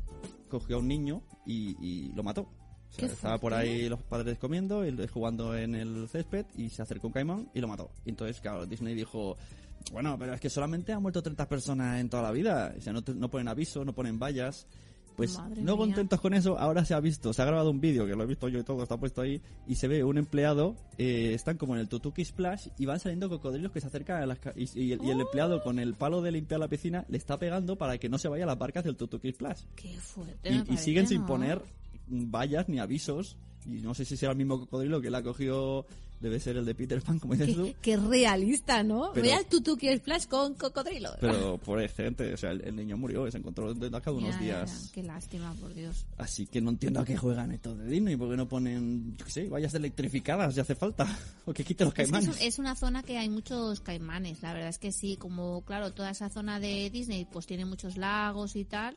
cogió 0.50 0.76
a 0.76 0.78
un 0.80 0.88
niño 0.88 1.22
y, 1.46 1.76
y 1.80 2.12
lo 2.12 2.22
mató. 2.22 2.42
O 2.42 2.92
sea, 2.92 3.06
estaba 3.06 3.38
por 3.38 3.54
ahí 3.54 3.88
los 3.88 4.02
padres 4.02 4.36
comiendo, 4.38 4.82
él 4.82 5.08
jugando 5.08 5.56
en 5.56 5.74
el 5.74 6.08
césped 6.08 6.44
y 6.56 6.68
se 6.70 6.82
acercó 6.82 7.06
un 7.06 7.12
caimán 7.12 7.48
y 7.54 7.60
lo 7.60 7.68
mató. 7.68 7.90
Y 8.04 8.10
entonces, 8.10 8.40
claro, 8.40 8.66
Disney 8.66 8.94
dijo, 8.94 9.36
bueno, 9.92 10.16
pero 10.18 10.34
es 10.34 10.40
que 10.40 10.50
solamente 10.50 10.92
han 10.92 11.02
muerto 11.02 11.22
30 11.22 11.48
personas 11.48 12.00
en 12.00 12.08
toda 12.08 12.24
la 12.24 12.32
vida. 12.32 12.74
O 12.76 12.80
sea, 12.80 12.92
no, 12.92 13.02
no 13.14 13.30
ponen 13.30 13.48
aviso, 13.48 13.84
no 13.84 13.94
ponen 13.94 14.18
vallas. 14.18 14.66
Pues 15.20 15.38
Madre 15.38 15.62
no 15.62 15.76
mía. 15.76 15.86
contentos 15.86 16.20
con 16.20 16.34
eso, 16.34 16.58
ahora 16.58 16.84
se 16.84 16.94
ha 16.94 17.00
visto, 17.00 17.32
se 17.32 17.42
ha 17.42 17.44
grabado 17.44 17.70
un 17.70 17.80
vídeo, 17.80 18.06
que 18.06 18.14
lo 18.14 18.22
he 18.24 18.26
visto 18.26 18.48
yo 18.48 18.58
y 18.58 18.62
todo, 18.64 18.82
está 18.82 18.96
puesto 18.98 19.20
ahí, 19.20 19.40
y 19.66 19.74
se 19.76 19.86
ve 19.88 20.02
un 20.04 20.18
empleado, 20.18 20.76
eh, 20.98 21.32
están 21.34 21.56
como 21.56 21.74
en 21.74 21.80
el 21.80 21.88
Tutuki 21.88 22.24
Splash 22.24 22.68
y 22.78 22.86
van 22.86 22.98
saliendo 23.00 23.28
cocodrilos 23.28 23.72
que 23.72 23.80
se 23.80 23.86
acercan 23.86 24.22
a 24.22 24.26
las... 24.26 24.38
ca- 24.38 24.54
Y, 24.56 24.64
y 24.80 24.92
el, 24.92 25.04
y 25.04 25.10
el 25.10 25.20
empleado 25.20 25.62
con 25.62 25.78
el 25.78 25.94
palo 25.94 26.22
de 26.22 26.32
limpiar 26.32 26.60
la 26.60 26.68
piscina 26.68 27.04
le 27.08 27.18
está 27.18 27.38
pegando 27.38 27.76
para 27.76 27.98
que 27.98 28.08
no 28.08 28.18
se 28.18 28.28
vaya 28.28 28.44
a 28.44 28.46
las 28.46 28.58
barcas 28.58 28.84
del 28.84 28.96
Tutuki 28.96 29.32
Splash. 29.32 29.62
Qué 29.76 29.88
fuerte. 30.00 30.50
me 30.50 30.74
Y, 30.74 30.76
siguen 30.76 31.06
sin 31.06 31.24
poner 31.26 31.62
vallas 32.08 32.68
ni 32.68 32.78
avisos. 32.78 33.36
Y 33.66 33.80
no 33.80 33.94
sé 33.94 34.04
si 34.04 34.16
será 34.16 34.32
el 34.32 34.38
mismo 34.38 34.58
cocodrilo 34.58 35.00
que 35.00 35.10
la 35.10 35.22
cogió, 35.22 35.84
debe 36.20 36.38
ser 36.40 36.56
el 36.56 36.64
de 36.66 36.74
Peter 36.74 37.00
Pan, 37.02 37.18
como 37.18 37.34
dices 37.34 37.54
tú. 37.54 37.72
Qué, 37.80 37.96
realista, 37.96 38.82
¿no? 38.82 39.10
Pero- 39.14 39.24
Ve 39.26 39.32
al 39.32 39.46
Tutuki 39.46 39.94
Splash 39.96 40.26
con 40.26 40.54
cocodrilo. 40.54 41.10
Pero 41.20 41.56
por 41.58 41.86
gente, 41.88 42.32
o 42.34 42.36
sea, 42.36 42.50
el, 42.52 42.62
el 42.62 42.76
niño 42.76 42.96
murió, 42.96 43.30
se 43.30 43.38
encontró 43.38 43.72
de 43.72 43.94
acá 43.96 44.10
unos 44.12 44.34
Ya, 44.34 44.40
días. 44.40 44.86
ya. 44.86 44.92
Qué 44.92 45.02
lástima, 45.02 45.54
por 45.54 45.72
Dios. 45.74 46.04
Así 46.18 46.46
que 46.46 46.60
no 46.60 46.70
entiendo 46.70 47.00
a 47.00 47.04
qué 47.04 47.16
juegan 47.16 47.52
estos 47.52 47.78
de 47.78 47.86
Disney, 47.86 48.16
porque 48.16 48.36
no 48.36 48.48
ponen, 48.48 49.16
yo 49.16 49.24
qué 49.24 49.30
sé, 49.30 49.48
vallas 49.48 49.74
electrificadas 49.74 50.54
si 50.54 50.60
hace 50.60 50.74
falta, 50.74 51.06
o 51.46 51.52
que 51.52 51.64
quiten 51.64 51.86
los 51.86 51.92
Es, 51.92 51.96
que 51.96 52.02
es, 52.02 52.10
caimanes. 52.10 52.36
un- 52.40 52.42
es 52.46 52.58
una 52.58 52.76
zona 52.76 53.02
que 53.02 53.16
hay 53.18 53.28
muchos 53.28 53.80
caimanes, 53.80 54.42
la 54.42 54.52
verdad 54.52 54.68
es 54.70 54.78
que 54.78 54.92
sí, 54.92 55.16
como 55.16 55.62
claro, 55.64 55.92
toda 55.92 56.10
esa 56.10 56.28
zona 56.28 56.60
de 56.60 56.90
Disney 56.90 57.26
pues 57.30 57.46
tiene 57.46 57.64
muchos 57.64 57.96
lagos 57.96 58.56
y 58.56 58.64
tal. 58.64 58.96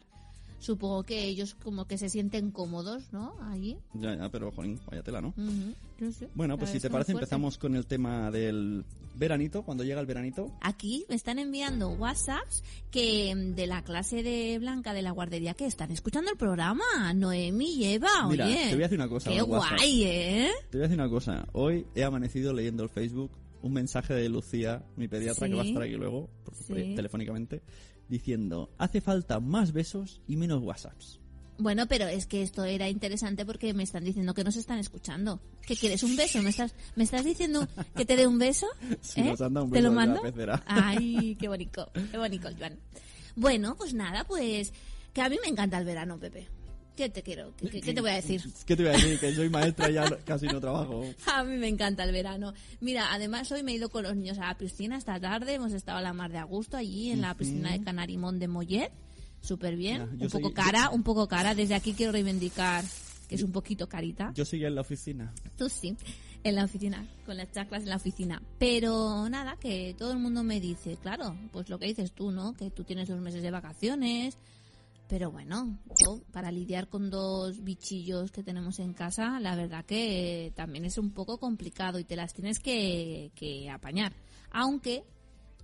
Supongo 0.64 1.04
que 1.04 1.26
ellos 1.26 1.56
como 1.62 1.86
que 1.86 1.98
se 1.98 2.08
sienten 2.08 2.52
cómodos, 2.52 3.12
¿no? 3.12 3.36
Allí. 3.52 3.78
Ya, 3.96 4.16
ya, 4.16 4.30
pero 4.30 4.50
jolín, 4.52 4.80
vaya 4.90 5.04
tela, 5.04 5.20
¿no? 5.20 5.30
Ujú, 5.38 5.74
no 6.00 6.12
sé, 6.14 6.30
Bueno, 6.34 6.58
pues 6.58 6.72
si 6.72 6.80
te 6.80 6.90
parece 6.90 7.12
fuerte. 7.12 7.26
empezamos 7.26 7.58
con 7.58 7.76
el 7.76 7.86
tema 7.86 8.32
del 8.32 8.86
veranito, 9.16 9.64
cuando 9.64 9.84
llega 9.84 10.00
el 10.00 10.06
veranito. 10.08 10.52
Aquí 10.62 11.06
me 11.10 11.16
están 11.16 11.38
enviando 11.38 11.90
WhatsApps 11.90 12.64
que 12.92 13.36
mm, 13.36 13.56
de 13.56 13.68
la 13.68 13.84
clase 13.84 14.24
de 14.24 14.58
Blanca 14.60 14.94
de 14.94 15.02
la 15.02 15.12
guardería 15.12 15.54
que 15.54 15.66
están 15.66 15.92
escuchando 15.92 16.32
el 16.32 16.38
programa. 16.38 16.84
Noemi 17.14 17.74
y 17.76 17.84
Eva, 17.96 18.08
Mira, 18.30 18.46
oye. 18.46 18.56
te 18.70 18.76
voy 18.76 18.84
a 18.84 18.88
decir 18.88 18.98
una 19.00 19.10
cosa, 19.10 19.30
Qué 19.32 19.42
guay, 19.42 20.04
¿eh? 20.06 20.52
Te 20.72 20.78
voy 20.78 20.86
a 20.86 20.88
decir 20.88 21.00
una 21.02 21.10
cosa, 21.10 21.46
hoy 21.52 21.86
he 21.94 22.06
amanecido 22.06 22.54
leyendo 22.54 22.84
el 22.84 22.90
Facebook 22.90 23.32
un 23.62 23.74
mensaje 23.74 24.14
de 24.14 24.28
Lucía, 24.30 24.84
mi 24.98 25.08
pediatra, 25.08 25.46
Sí. 25.48 25.52
que 25.52 25.56
va 25.58 25.64
a 25.64 25.66
estar 25.66 25.84
aquí 25.84 25.94
luego, 25.96 26.30
por- 26.44 26.54
Sí. 26.56 26.96
telefónicamente, 26.96 27.62
diciendo, 28.14 28.70
hace 28.78 29.02
falta 29.02 29.40
más 29.40 29.74
besos 29.74 30.22
y 30.28 30.38
menos 30.38 30.62
WhatsApps. 30.62 31.20
Bueno, 31.58 31.88
pero 31.88 32.08
es 32.08 32.28
que 32.28 32.44
esto 32.44 32.64
era 32.64 32.88
interesante 32.88 33.44
porque 33.46 33.74
me 33.74 33.84
están 33.84 34.04
diciendo 34.04 34.34
que 34.36 34.44
nos 34.44 34.56
están 34.56 34.78
escuchando. 34.78 35.40
¿Que 35.66 35.76
quieres 35.76 36.04
un 36.04 36.16
beso? 36.16 36.42
¿Me 36.44 36.52
estás, 36.52 36.76
me 36.96 37.04
estás 37.04 37.26
diciendo 37.26 37.68
que 37.96 38.06
te 38.06 38.16
dé 38.16 38.28
un 38.28 38.38
beso? 38.38 38.68
Sí, 39.02 39.22
¿Eh? 39.22 39.24
nos 39.26 39.42
han 39.42 39.54
dado 39.54 39.66
un 39.66 39.72
¿Te 39.72 39.82
lo 39.82 39.90
beso 39.90 40.02
en 40.02 40.10
la 40.10 40.22
mando? 40.24 40.64
Ay, 40.66 41.36
qué 41.40 41.48
bonito, 41.48 41.92
qué 42.12 42.18
bonito, 42.18 42.50
Joan. 42.58 42.78
Bueno, 43.36 43.76
pues 43.76 43.94
nada, 43.94 44.24
pues 44.26 44.74
que 45.12 45.22
a 45.22 45.30
mí 45.30 45.38
me 45.42 45.50
encanta 45.50 45.80
el 45.80 45.86
verano, 45.86 46.20
Pepe. 46.20 46.48
¿Qué 46.96 47.10
te 47.10 47.24
quiero? 47.24 47.54
¿Qué, 47.58 47.82
qué- 47.82 47.94
te 47.94 48.02
voy 48.02 48.12
a 48.12 48.16
decir? 48.16 48.42
¿Qué 48.66 48.76
te 48.76 48.84
voy 48.84 48.92
a 48.92 48.96
decir? 48.96 49.20
Que 49.20 49.34
soy 49.36 49.50
maestra 49.50 49.90
y 49.90 49.94
ya 49.94 50.06
casi 50.26 50.46
no 50.48 50.60
trabajo. 50.62 51.04
A 51.34 51.44
mí 51.44 51.58
me 51.58 51.68
encanta 51.68 52.04
el 52.04 52.12
verano. 52.12 52.54
Mira, 52.82 53.12
además 53.14 53.52
hoy 53.52 53.64
me 53.64 53.72
he 53.72 53.76
ido 53.76 53.90
con 53.90 54.04
los 54.04 54.16
niños 54.16 54.38
a 54.38 54.48
la 54.48 54.58
piscina 54.58 54.98
esta 54.98 55.20
tarde. 55.20 55.56
Hemos 55.56 55.74
estado 55.74 55.98
a 55.98 56.02
la 56.02 56.14
mar 56.14 56.32
de 56.32 56.38
agosto 56.38 56.78
allí 56.78 57.10
en 57.12 57.22
la 57.22 57.36
piscina 57.36 57.72
de 57.72 57.82
Canarimón 57.84 58.38
de 58.40 58.48
Mollet. 58.48 58.92
Súper 59.42 59.76
bien. 59.76 60.04
Un 60.04 60.18
poco 60.30 60.48
soy- 60.48 60.54
cara, 60.54 60.90
un 60.92 61.04
poco 61.04 61.28
cara. 61.28 61.56
Desde 61.56 61.74
aquí 61.76 61.94
quiero 61.94 62.12
reivindicar 62.12 62.84
que 63.28 63.36
es 63.36 63.44
un 63.44 63.52
poquito 63.52 63.88
carita. 63.90 64.32
Yo 64.36 64.46
seguía 64.46 64.68
en 64.68 64.76
la 64.76 64.82
oficina. 64.82 65.34
Tú 65.58 65.68
sí, 65.70 65.96
en 66.44 66.56
la 66.56 66.66
oficina, 66.66 67.08
con 67.26 67.38
las 67.38 67.52
chaclas 67.52 67.84
en 67.84 67.90
la 67.90 67.96
oficina. 67.96 68.42
Pero 68.60 69.28
nada, 69.30 69.58
que 69.60 69.96
todo 69.98 70.12
el 70.12 70.20
mundo 70.20 70.44
me 70.44 70.60
dice, 70.60 70.98
claro, 71.02 71.36
pues 71.52 71.70
lo 71.70 71.80
que 71.80 71.88
dices 71.88 72.12
tú, 72.12 72.32
¿no? 72.32 72.54
Que 72.54 72.70
tú 72.70 72.84
tienes 72.84 73.08
dos 73.10 73.20
meses 73.20 73.42
de 73.42 73.50
vacaciones. 73.52 74.38
Pero 75.14 75.30
bueno, 75.30 75.78
yo, 76.04 76.24
para 76.32 76.52
lidiar 76.52 76.90
con 76.90 77.12
dos 77.12 77.64
bichillos 77.64 78.32
que 78.32 78.42
tenemos 78.42 78.80
en 78.80 78.94
casa, 78.96 79.40
la 79.40 79.56
verdad 79.56 79.86
que 79.86 80.52
también 80.56 80.86
es 80.86 80.98
un 80.98 81.12
poco 81.12 81.38
complicado 81.38 82.00
y 82.00 82.04
te 82.04 82.16
las 82.16 82.34
tienes 82.34 82.58
que, 82.58 83.32
que 83.36 83.70
apañar. 83.70 84.16
Aunque 84.50 85.04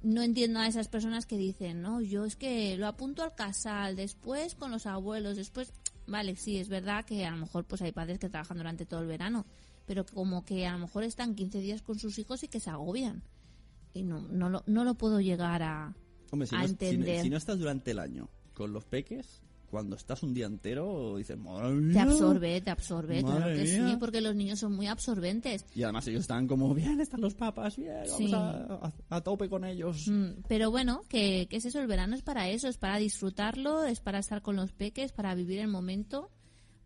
no 0.03 0.21
entiendo 0.21 0.59
a 0.59 0.67
esas 0.67 0.87
personas 0.87 1.25
que 1.25 1.35
dicen, 1.35 1.81
no, 1.81 1.99
yo 1.99 2.25
es 2.25 2.35
que 2.35 2.77
lo 2.77 2.85
apunto 2.85 3.23
al 3.23 3.33
casal, 3.33 3.95
después 3.95 4.53
con 4.53 4.69
los 4.69 4.85
abuelos, 4.85 5.35
después, 5.35 5.73
vale, 6.05 6.35
sí, 6.35 6.57
es 6.57 6.69
verdad 6.69 7.03
que 7.03 7.25
a 7.25 7.31
lo 7.31 7.37
mejor 7.37 7.65
pues 7.65 7.81
hay 7.81 7.91
padres 7.91 8.19
que 8.19 8.29
trabajan 8.29 8.57
durante 8.57 8.85
todo 8.85 8.99
el 8.99 9.07
verano, 9.07 9.47
pero 9.87 10.05
como 10.05 10.45
que 10.45 10.67
a 10.67 10.73
lo 10.73 10.77
mejor 10.77 11.03
están 11.05 11.33
15 11.33 11.59
días 11.59 11.81
con 11.81 11.97
sus 11.97 12.19
hijos 12.19 12.43
y 12.43 12.49
que 12.49 12.59
se 12.59 12.69
agobian. 12.69 13.23
Y 13.95 14.03
no, 14.03 14.19
no, 14.27 14.47
lo, 14.47 14.63
no 14.67 14.83
lo 14.83 14.93
puedo 14.93 15.19
llegar 15.19 15.63
a... 15.63 15.95
Hombre, 16.29 16.47
si 16.47 16.53
A 16.55 16.59
no, 16.59 16.67
si 16.67 16.73
no- 16.73 16.79
entender. 16.79 17.23
si 17.23 17.29
no 17.31 17.37
estás 17.37 17.57
durante 17.57 17.89
el 17.89 17.97
año 17.97 18.29
con 18.59 18.73
los 18.73 18.83
peques, 18.85 19.41
cuando 19.71 19.95
estás 19.95 20.21
un 20.23 20.33
día 20.33 20.47
entero, 20.47 21.15
dices, 21.17 21.37
madre 21.37 21.69
mía. 21.75 21.93
Te 21.93 21.99
absorbe, 22.09 22.59
te 22.61 22.71
absorbe, 22.71 23.21
claro 23.23 23.45
que 23.55 23.67
sí, 23.67 23.79
mía. 23.79 23.97
porque 23.99 24.19
los 24.19 24.35
niños 24.35 24.59
son 24.59 24.75
muy 24.75 24.87
absorbentes. 24.87 25.63
Y 25.75 25.83
además 25.83 26.07
ellos 26.07 26.21
están 26.21 26.47
como, 26.47 26.73
bien, 26.73 26.99
están 26.99 27.21
los 27.21 27.35
papas, 27.35 27.77
bien, 27.77 27.93
vamos 28.07 28.17
Sí. 28.17 28.31
a, 28.33 28.49
a- 28.49 28.93
a 29.15 29.21
tope 29.21 29.47
con 29.47 29.63
ellos. 29.63 30.07
Mm, 30.07 30.41
Pero 30.47 30.71
bueno, 30.71 31.01
que, 31.07 31.47
que 31.49 31.57
es 31.57 31.65
eso, 31.65 31.79
el 31.79 31.87
verano 31.87 32.15
es 32.15 32.21
para 32.23 32.49
eso, 32.49 32.67
es 32.67 32.77
para 32.77 32.97
disfrutarlo, 32.97 33.83
es 33.85 33.99
para 34.01 34.19
estar 34.19 34.41
con 34.41 34.55
los 34.55 34.71
peques, 34.73 35.11
para 35.11 35.35
vivir 35.35 35.59
el 35.59 35.67
momento, 35.67 36.29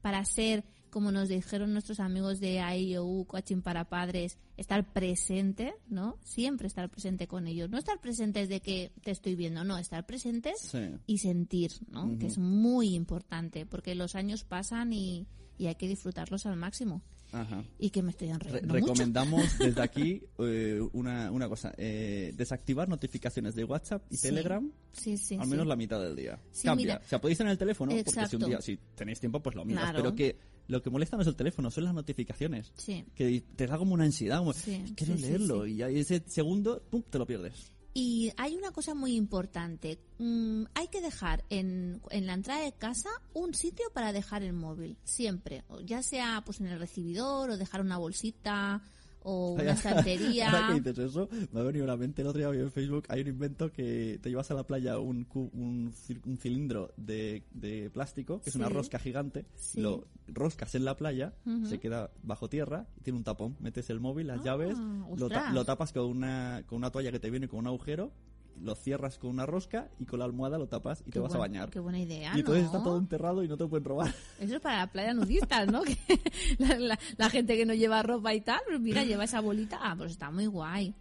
para 0.02 0.24
ser, 0.26 0.66
como 0.94 1.12
nos 1.12 1.28
dijeron 1.28 1.74
nuestros 1.74 2.00
amigos 2.00 2.40
de 2.40 2.60
AIOU, 2.60 3.26
Coaching 3.26 3.62
para 3.64 3.90
Padres, 3.90 4.38
estar 4.58 4.86
presente, 4.94 5.74
¿no? 5.88 6.20
Siempre 6.24 6.68
estar 6.68 6.88
presente 6.88 7.28
con 7.28 7.48
ellos. 7.48 7.68
No 7.72 7.80
estar 7.80 8.00
presentes 8.00 8.48
de 8.48 8.60
que 8.62 8.92
te 9.02 9.10
estoy 9.10 9.34
viendo, 9.36 9.64
no, 9.64 9.80
estar 9.80 10.06
presentes 10.06 10.60
Sí. 10.62 10.92
y 11.08 11.18
sentir, 11.18 11.72
¿no? 11.90 12.16
Que 12.20 12.28
es 12.28 12.38
muy 12.38 12.94
importante, 12.94 13.66
porque 13.66 13.96
los 13.96 14.14
años 14.14 14.44
pasan 14.44 14.94
y, 14.94 15.26
y 15.58 15.66
hay 15.66 15.74
que 15.76 15.88
disfrutarlos 15.88 16.46
al 16.46 16.58
máximo. 16.58 17.02
Ajá. 17.34 17.64
Y 17.80 17.90
que 17.90 18.02
me 18.04 18.12
estoy 18.12 18.28
Re- 18.30 18.34
enredando 18.36 18.74
mucho. 18.76 18.86
recomendamos 18.86 19.44
desde 19.60 19.82
aquí 19.82 20.22
eh, 20.40 20.80
una, 20.94 21.32
una 21.32 21.50
cosa, 21.50 21.74
eh, 21.78 22.32
desactivar 22.38 22.88
notificaciones 22.88 23.56
de 23.56 23.64
WhatsApp 23.66 24.04
y 24.10 24.18
Sí. 24.18 24.30
Telegram 24.30 24.72
Sí, 24.94 25.18
sí, 25.18 25.36
al 25.40 25.48
menos 25.48 25.66
la 25.68 25.76
mitad 25.76 26.00
del 26.02 26.16
día. 26.16 26.40
Cambia. 26.64 27.02
O 27.04 27.10
sea, 27.10 27.20
podéis 27.20 27.40
en 27.40 27.48
el 27.48 27.58
teléfono, 27.58 27.92
porque 28.06 28.28
si 28.28 28.36
un 28.36 28.46
día, 28.46 28.62
si 28.62 28.78
tenéis 28.96 29.20
tiempo, 29.20 29.42
pues 29.42 29.56
lo 29.56 29.66
miras. 29.66 29.84
Claro. 29.86 29.98
Pero 30.04 30.16
que 30.16 30.38
lo 30.68 30.82
que 30.82 30.90
molesta 30.92 31.18
no 31.18 31.24
es 31.24 31.28
el 31.28 31.36
teléfono, 31.36 31.70
son 31.72 31.84
las 31.86 31.94
notificaciones. 31.96 32.72
Sí. 32.78 33.04
Que 33.16 33.44
te 33.56 33.66
da 33.68 33.78
como 33.80 33.96
una 33.96 34.04
ansiedad, 34.06 34.38
como, 34.38 34.54
Sí, 34.54 34.94
quiero 34.96 35.16
sí, 35.18 35.22
leerlo, 35.24 35.66
y 35.66 35.82
ese 35.82 36.24
segundo, 36.28 36.82
pum, 36.90 37.02
te 37.10 37.18
lo 37.18 37.26
pierdes. 37.26 37.73
Y 37.94 38.32
hay 38.38 38.56
una 38.56 38.72
cosa 38.72 38.96
muy 38.96 39.16
importante. 39.16 40.00
Mm, 40.18 40.64
hay 40.74 40.88
que 40.88 41.02
dejar 41.02 41.44
en, 41.50 42.02
en 42.10 42.26
la 42.26 42.34
entrada 42.34 42.64
de 42.64 42.72
casa 42.72 43.10
un 43.34 43.54
sitio 43.54 43.86
para 43.94 44.12
dejar 44.12 44.42
el 44.44 44.54
móvil. 44.54 44.98
Siempre. 45.04 45.64
Ya 45.86 46.02
sea 46.02 46.42
pues 46.46 46.60
en 46.60 46.68
el 46.68 46.80
recibidor 46.80 47.52
o 47.52 47.58
dejar 47.58 47.82
una 47.82 47.98
bolsita 47.98 48.82
o 49.24 49.54
una 49.54 49.72
estantería. 49.74 50.52
Ahora 50.52 50.68
que 50.74 50.82
dices 50.82 51.10
eso, 51.10 51.30
me 51.52 51.60
ha 51.60 51.64
venido 51.64 51.86
a 51.86 51.88
la 51.88 51.98
mente 51.98 52.22
el 52.22 52.28
otro 52.28 52.40
día 52.40 52.50
vi 52.50 52.60
en 52.60 52.72
Facebook, 52.72 53.06
hay 53.10 53.22
un 53.22 53.28
invento 53.28 53.72
que 53.72 54.20
te 54.22 54.30
llevas 54.30 54.50
a 54.52 54.54
la 54.54 54.66
playa 54.66 55.00
un, 55.00 55.24
cu- 55.26 55.50
un, 55.54 55.94
un 56.26 56.38
cilindro 56.38 56.94
de, 56.98 57.44
de 57.52 57.90
plástico, 57.90 58.42
que 58.42 58.50
es 58.50 58.56
una 58.56 58.70
rosca 58.70 59.00
gigante, 59.00 59.46
Sí. 59.56 59.82
lo 59.82 60.06
roscas 60.28 60.74
en 60.76 60.86
la 60.86 60.96
playa, 60.98 61.34
se 61.66 61.80
queda 61.80 62.12
bajo 62.24 62.48
tierra, 62.50 62.88
y 62.98 63.02
tiene 63.02 63.18
un 63.18 63.24
tapón, 63.24 63.56
metes 63.60 63.90
el 63.90 64.00
móvil, 64.00 64.28
las 64.28 64.40
Ah, 64.42 64.44
llaves, 64.44 64.78
lo, 65.18 65.30
ta- 65.30 65.52
lo 65.52 65.66
tapas 65.66 65.92
con 65.94 66.06
una, 66.06 66.64
con 66.68 66.78
una 66.78 66.92
toalla 66.92 67.12
que 67.12 67.20
te 67.20 67.30
viene 67.30 67.48
con 67.48 67.60
un 67.60 67.68
agujero, 67.68 68.12
lo 68.62 68.76
cierras 68.76 69.18
con 69.18 69.30
una 69.32 69.46
rosca 69.46 69.90
y 70.00 70.06
con 70.06 70.20
la 70.20 70.26
almohada 70.26 70.58
lo 70.58 70.68
tapas 70.68 71.02
y 71.02 71.06
Qué 71.06 71.12
te 71.12 71.20
vas 71.20 71.34
a 71.34 71.38
bañar. 71.38 71.70
Qué 71.70 71.80
buena 71.80 72.00
idea, 72.00 72.34
y 72.36 72.40
entonces 72.40 72.64
¿no? 72.66 72.72
está 72.72 72.84
todo 72.84 72.98
enterrado 72.98 73.44
y 73.44 73.48
no 73.48 73.58
te 73.58 73.66
pueden 73.68 73.84
robar. 73.86 74.14
Eso 74.40 74.56
es 74.56 74.62
para 74.62 74.78
la 74.78 74.88
playa 74.92 75.14
nudistas, 75.14 75.68
¿no? 75.72 75.82
Que 75.84 75.98
la, 76.60 76.78
la- 76.80 77.00
la 77.18 77.30
gente 77.30 77.56
que 77.58 77.66
no 77.66 77.74
lleva 77.74 78.04
ropa 78.04 78.34
y 78.34 78.42
tal, 78.42 78.62
pues 78.68 78.80
mira, 78.80 79.04
lleva 79.04 79.24
esa 79.26 79.40
bolita, 79.42 79.80
ah, 79.82 79.96
pues 79.98 80.12
está 80.12 80.32
muy 80.32 80.46
guay. 80.46 80.94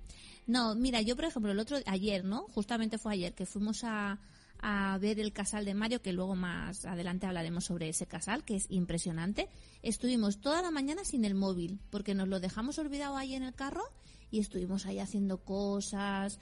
No, 0.47 0.75
mira, 0.75 1.01
yo 1.03 1.15
por 1.15 1.25
ejemplo, 1.27 1.53
el 1.53 1.59
otro, 1.59 1.77
ayer, 1.87 2.25
¿no? 2.25 2.47
Justamente 2.49 2.99
fue 2.99 3.13
ayer 3.13 3.33
que 3.33 3.47
fuimos 3.47 3.85
a, 3.85 4.19
a 4.59 4.99
ver 4.99 5.21
el 5.21 5.33
casal 5.33 5.65
de 5.65 5.75
Mario, 5.75 6.03
que 6.03 6.13
luego 6.13 6.35
más 6.35 6.85
adelante 6.85 7.27
hablaremos 7.27 7.65
sobre 7.65 7.89
ese 7.89 8.07
casal, 8.07 8.43
que 8.45 8.57
es 8.57 8.67
impresionante. 8.69 9.49
Estuvimos 9.83 10.41
toda 10.41 10.61
la 10.63 10.71
mañana 10.73 11.05
sin 11.05 11.25
el 11.25 11.35
móvil, 11.37 11.79
porque 11.91 12.15
nos 12.15 12.27
lo 12.29 12.41
dejamos 12.41 12.79
olvidado 12.79 13.17
ahí 13.17 13.35
en 13.35 13.45
el 13.45 13.55
carro 13.55 13.85
y 14.33 14.41
estuvimos 14.41 14.85
ahí 14.87 14.99
haciendo 14.99 15.39
cosas. 15.45 16.41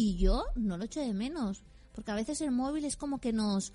Y 0.00 0.16
yo 0.16 0.44
no 0.54 0.76
lo 0.78 0.84
echo 0.84 1.00
de 1.00 1.12
menos, 1.12 1.64
porque 1.92 2.12
a 2.12 2.14
veces 2.14 2.40
el 2.40 2.52
móvil 2.52 2.84
es 2.84 2.96
como 2.96 3.18
que 3.20 3.32
nos, 3.32 3.72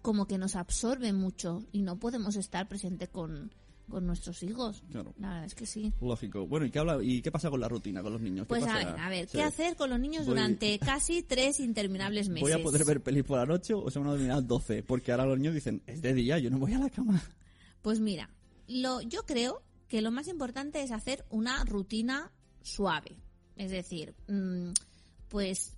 como 0.00 0.26
que 0.26 0.38
nos 0.38 0.56
absorbe 0.56 1.12
mucho 1.12 1.64
y 1.70 1.82
no 1.82 1.98
podemos 1.98 2.36
estar 2.36 2.66
presente 2.66 3.08
con, 3.08 3.52
con 3.90 4.06
nuestros 4.06 4.42
hijos. 4.42 4.82
Claro. 4.90 5.12
La 5.18 5.28
verdad 5.28 5.44
es 5.44 5.54
que 5.54 5.66
sí. 5.66 5.92
Lógico. 6.00 6.46
Bueno, 6.46 6.64
¿y 6.64 6.70
qué, 6.70 6.78
habla, 6.78 6.98
¿y 7.02 7.20
qué 7.20 7.30
pasa 7.30 7.50
con 7.50 7.60
la 7.60 7.68
rutina, 7.68 8.02
con 8.02 8.12
los 8.14 8.22
niños? 8.22 8.46
¿Qué 8.46 8.48
Pues 8.48 8.64
a 8.64 8.74
ver, 8.78 8.86
a 8.88 9.08
ver, 9.10 9.28
Sí. 9.28 9.36
¿qué 9.36 9.42
hacer 9.42 9.76
con 9.76 9.90
los 9.90 10.00
niños 10.00 10.24
Voy- 10.24 10.34
durante 10.34 10.78
casi 10.78 11.22
tres 11.22 11.60
interminables 11.60 12.30
meses? 12.30 12.40
Voy 12.40 12.52
a 12.52 12.62
poder 12.62 12.86
ver 12.86 13.02
pelis 13.02 13.24
por 13.24 13.36
la 13.36 13.44
noche 13.44 13.74
o 13.74 13.90
se 13.90 13.98
van 13.98 14.08
a 14.08 14.12
dormir 14.12 14.30
a 14.30 14.36
las 14.36 14.46
12, 14.46 14.82
porque 14.82 15.12
ahora 15.12 15.26
los 15.26 15.36
niños 15.38 15.52
dicen, 15.52 15.82
es 15.86 16.00
de 16.00 16.14
día, 16.14 16.38
yo 16.38 16.48
no 16.48 16.58
voy 16.58 16.72
a 16.72 16.78
la 16.78 16.88
cama. 16.88 17.22
Pues 17.82 18.00
mira, 18.00 18.30
lo, 18.66 19.02
yo 19.02 19.26
creo 19.26 19.62
que 19.88 20.00
lo 20.00 20.10
más 20.10 20.26
importante 20.28 20.82
es 20.82 20.90
hacer 20.90 21.26
una 21.28 21.62
rutina 21.64 22.32
suave. 22.62 23.18
Es 23.56 23.70
decir, 23.70 24.14
mm, 24.28 24.70
pues 25.28 25.76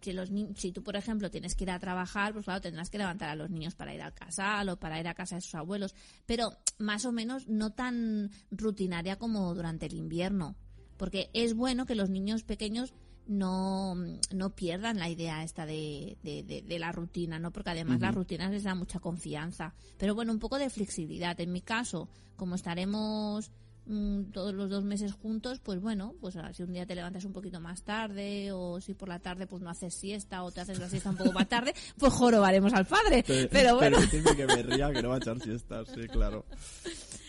si, 0.00 0.12
los 0.12 0.30
ni- 0.30 0.54
si 0.54 0.70
tú, 0.72 0.82
por 0.82 0.96
ejemplo, 0.96 1.30
tienes 1.30 1.54
que 1.54 1.64
ir 1.64 1.70
a 1.70 1.78
trabajar, 1.78 2.32
pues 2.34 2.44
claro, 2.44 2.60
tendrás 2.60 2.90
que 2.90 2.98
levantar 2.98 3.30
a 3.30 3.36
los 3.36 3.48
niños 3.50 3.74
para 3.74 3.94
ir 3.94 4.02
al 4.02 4.12
casal 4.12 4.68
o 4.68 4.76
para 4.78 5.00
ir 5.00 5.08
a 5.08 5.14
casa 5.14 5.36
de 5.36 5.40
sus 5.40 5.54
abuelos, 5.54 5.94
pero 6.26 6.52
más 6.78 7.04
o 7.06 7.12
menos 7.12 7.48
no 7.48 7.72
tan 7.72 8.30
rutinaria 8.50 9.16
como 9.16 9.54
durante 9.54 9.86
el 9.86 9.94
invierno, 9.94 10.56
porque 10.98 11.30
es 11.32 11.54
bueno 11.54 11.86
que 11.86 11.94
los 11.94 12.10
niños 12.10 12.42
pequeños 12.44 12.92
no, 13.26 13.94
no 14.34 14.54
pierdan 14.54 14.98
la 14.98 15.08
idea 15.08 15.42
esta 15.42 15.64
de, 15.64 16.18
de, 16.22 16.42
de- 16.42 16.60
de 16.60 16.78
la 16.78 16.92
rutina, 16.92 17.38
¿no? 17.38 17.50
Porque 17.52 17.70
además 17.70 17.98
la 18.02 18.10
rutina 18.12 18.50
les 18.50 18.64
da 18.64 18.74
mucha 18.74 19.00
confianza. 19.00 19.74
Pero 19.96 20.14
bueno, 20.14 20.30
un 20.32 20.38
poco 20.38 20.58
de 20.58 20.68
flexibilidad. 20.68 21.40
En 21.40 21.50
mi 21.50 21.62
caso, 21.62 22.10
como 22.36 22.54
estaremos 22.56 23.50
mm, 23.86 24.30
todos 24.32 24.54
los 24.54 24.70
dos 24.70 24.84
meses 24.84 25.12
juntos, 25.12 25.60
pues 25.60 25.80
bueno, 25.80 26.14
pues 26.20 26.36
ah, 26.36 26.52
si 26.52 26.62
un 26.62 26.72
día 26.72 26.86
te 26.86 26.94
levantas 26.94 27.24
un 27.24 27.32
poquito 27.32 27.60
más 27.60 27.82
tarde 27.82 28.50
o 28.52 28.80
si 28.80 28.94
por 28.94 29.08
la 29.08 29.18
tarde 29.18 29.46
pues 29.46 29.62
no 29.62 29.70
haces 29.70 29.94
siesta 29.94 30.42
o 30.42 30.50
te 30.50 30.60
haces 30.60 30.78
la 30.78 30.88
siesta 30.88 31.10
un 31.10 31.16
poco 31.16 31.32
más 31.32 31.48
tarde, 31.48 31.74
pues 31.98 32.12
jorobaremos 32.12 32.72
al 32.72 32.86
padre. 32.86 33.24
Pero 33.50 33.76
bueno. 33.76 33.98
Permitidme 33.98 34.36
que 34.36 34.46
me 34.46 34.62
ría, 34.62 34.92
que 34.92 35.02
no 35.02 35.10
va 35.10 35.16
a 35.16 35.18
echar 35.18 35.40
siestas, 35.40 35.88
sí, 35.94 36.06
claro. 36.08 36.44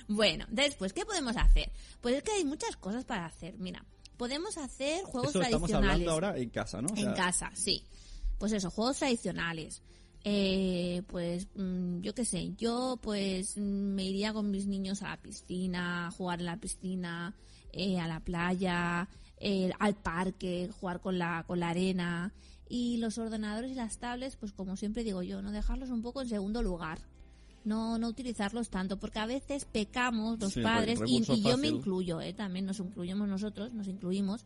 Bueno, 0.07 0.45
después, 0.50 0.93
¿qué 0.93 1.05
podemos 1.05 1.35
hacer? 1.38 1.71
Pues 2.01 2.15
es 2.15 2.24
que 2.24 2.31
hay 2.31 2.45
muchas 2.45 2.75
cosas 2.77 3.05
para 3.05 3.25
hacer. 3.25 3.55
Mira, 3.57 3.83
podemos 4.17 4.57
hacer 4.57 5.03
juegos 5.03 5.29
Esto 5.29 5.41
estamos 5.41 5.69
tradicionales. 5.69 6.07
hablando 6.07 6.12
ahora 6.12 6.38
en 6.38 6.50
casa, 6.50 6.81
¿no? 6.81 6.89
O 6.89 6.97
En 6.97 7.13
casa, 7.13 7.51
sí. 7.53 7.83
Pues 8.38 8.51
eso, 8.51 8.69
juegos 8.69 8.97
tradicionales. 8.97 9.81
Eh, 10.27 11.03
pues 11.05 11.48
mm, 11.53 12.00
yo 12.00 12.15
qué 12.15 12.25
sé, 12.25 12.55
yo 12.58 12.98
pues 13.00 13.58
me 13.58 14.05
iría 14.05 14.34
con 14.34 14.50
mis 14.50 14.65
niños 14.65 15.03
a 15.03 15.10
la 15.10 15.17
piscina, 15.17 16.10
jugar 16.17 16.39
en 16.39 16.48
la 16.48 16.58
piscina, 16.58 17.36
eh, 17.72 18.00
a 18.00 18.08
la 18.08 18.20
playa, 18.22 19.08
eh, 19.38 19.72
al 19.77 19.94
parque, 19.94 20.72
jugar 20.79 21.00
con 21.00 21.20
la, 21.20 21.44
con 21.46 21.60
la 21.60 21.70
arena. 21.70 22.34
Y 22.67 22.98
los 22.98 23.20
ordenadores 23.20 23.72
y 23.72 23.75
las 23.75 24.00
tablets, 24.00 24.36
pues 24.36 24.51
como 24.51 24.75
siempre 24.75 25.03
digo 25.03 25.22
yo, 25.22 25.44
no 25.44 25.51
dejarlos 25.51 25.91
un 25.91 26.01
poco 26.01 26.24
en 26.24 26.29
segundo 26.29 26.63
lugar. 26.63 26.98
No, 27.63 28.00
no 28.00 28.08
utilizarlos 28.08 28.72
tanto, 28.72 28.98
porque 28.98 29.20
a 29.20 29.27
veces 29.27 29.65
pecamos 29.65 30.39
los 30.39 30.53
Sí, 30.53 30.62
padres, 30.62 31.00
y, 31.05 31.22
yo 31.41 31.58
me 31.58 31.67
incluyo, 31.67 32.20
¿eh? 32.20 32.34
también 32.34 32.65
nos 32.65 32.79
incluimos 32.79 33.27
nosotros, 33.27 33.74
nos 33.74 33.88
incluimos, 33.88 34.46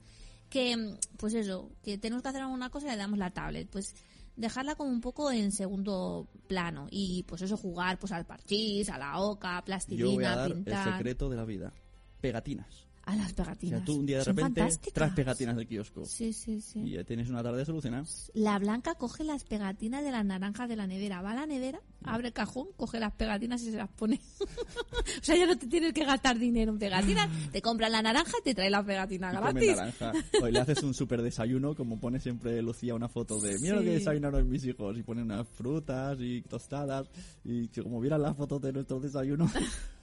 que, 0.50 0.76
mm, 0.76 0.98
pues 1.18 1.34
eso, 1.36 1.72
que 1.84 1.98
tenemos 1.98 2.22
que 2.22 2.30
hacer 2.30 2.42
alguna 2.42 2.70
cosa 2.70 2.88
y 2.88 2.92
le 2.92 2.98
damos 2.98 3.20
la 3.20 3.32
tablet. 3.32 3.70
Pues 3.70 3.96
dejarla 4.40 4.76
como 4.76 4.90
un 4.90 5.02
poco 5.02 5.32
en 5.32 5.52
segundo 5.52 6.28
plano 6.48 6.88
y 6.90 7.24
pues 7.24 7.42
eso, 7.42 7.58
jugar 7.58 8.00
pues 8.00 8.12
al 8.12 8.26
parchís, 8.26 8.90
a 8.90 8.98
la 8.98 9.20
oca, 9.20 9.50
yo 9.50 9.52
voy 9.52 9.60
a 9.60 9.66
plastilina, 9.66 10.36
dar 10.36 10.54
pintar, 10.54 10.88
el 10.88 10.94
secreto 10.94 11.30
de 11.30 11.36
la 11.36 11.46
vida. 11.46 11.74
Pegatinas. 12.22 12.89
A 13.12 13.16
las 13.16 13.32
O 13.32 13.36
pegatinas. 13.36 13.80
sea, 13.80 13.86
tú 13.86 13.96
un 14.00 14.06
día 14.06 14.18
de 14.20 14.24
Son 14.26 14.36
repente 14.36 14.62
fantásticas. 14.62 14.94
traes 14.94 15.14
pegatinas 15.14 15.56
del 15.56 15.68
kiosco. 15.68 16.06
Sí, 16.06 16.34
sí, 16.34 16.62
sí. 16.62 16.80
Y 16.80 16.92
ya 16.92 17.04
tienes 17.04 17.30
una 17.30 17.42
tarde 17.44 17.66
solucionada. 17.66 18.06
La 18.34 18.58
blanca 18.60 18.96
coge 18.96 19.24
las 19.24 19.44
pegatinas 19.44 20.04
de 20.04 20.12
las 20.12 20.26
naranjas 20.26 20.70
de 20.70 20.76
la 20.76 20.88
nevera. 20.88 21.22
Va 21.22 21.32
a 21.32 21.36
la 21.36 21.46
nevera, 21.46 21.80
abre 22.04 22.28
el 22.28 22.34
cajón, 22.34 22.68
coge 22.78 23.00
las 23.00 23.14
pegatinas 23.14 23.62
y 23.64 23.72
se 23.72 23.78
las 23.78 23.90
pone. 23.90 24.20
o 24.40 25.24
sea, 25.24 25.36
ya 25.36 25.46
no 25.46 25.58
te 25.58 25.68
tienes 25.68 25.94
que 25.94 26.06
gastar 26.06 26.38
dinero 26.40 26.72
en 26.72 26.80
pegatinas. 26.80 27.30
Te 27.52 27.62
compras 27.62 27.92
la 27.92 28.02
naranja 28.02 28.34
y 28.40 28.44
te 28.44 28.56
trae 28.56 28.70
la 28.70 28.84
pegatina 28.86 29.32
gratis. 29.32 29.76
naranja. 29.76 30.12
O 30.42 30.48
le 30.48 30.60
haces 30.60 30.84
un 30.84 30.94
super 30.94 31.22
desayuno, 31.22 31.76
como 31.76 32.00
pone 32.00 32.20
siempre 32.20 32.62
Lucía 32.62 32.94
una 32.96 33.08
foto 33.10 33.40
de 33.40 33.58
mira 33.60 33.76
lo 33.76 33.82
que 33.82 33.88
Sí. 33.88 33.94
desayunaron 33.96 34.50
mis 34.50 34.64
hijos. 34.66 34.98
Y 34.98 35.04
pone 35.04 35.22
unas 35.24 35.48
frutas 35.48 36.18
y 36.20 36.42
tostadas. 36.44 37.08
Y 37.44 37.68
como 37.70 38.00
vieran 38.00 38.22
las 38.22 38.36
fotos 38.38 38.62
de 38.62 38.72
nuestro 38.74 39.00
desayuno. 39.00 39.50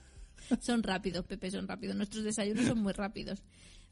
Son 0.60 0.82
rápidos, 0.82 1.24
Pepe, 1.24 1.50
son 1.50 1.66
rápidos. 1.68 1.96
Nuestros 1.96 2.24
desayunos 2.24 2.66
son 2.66 2.82
muy 2.82 2.92
rápidos. 2.92 3.42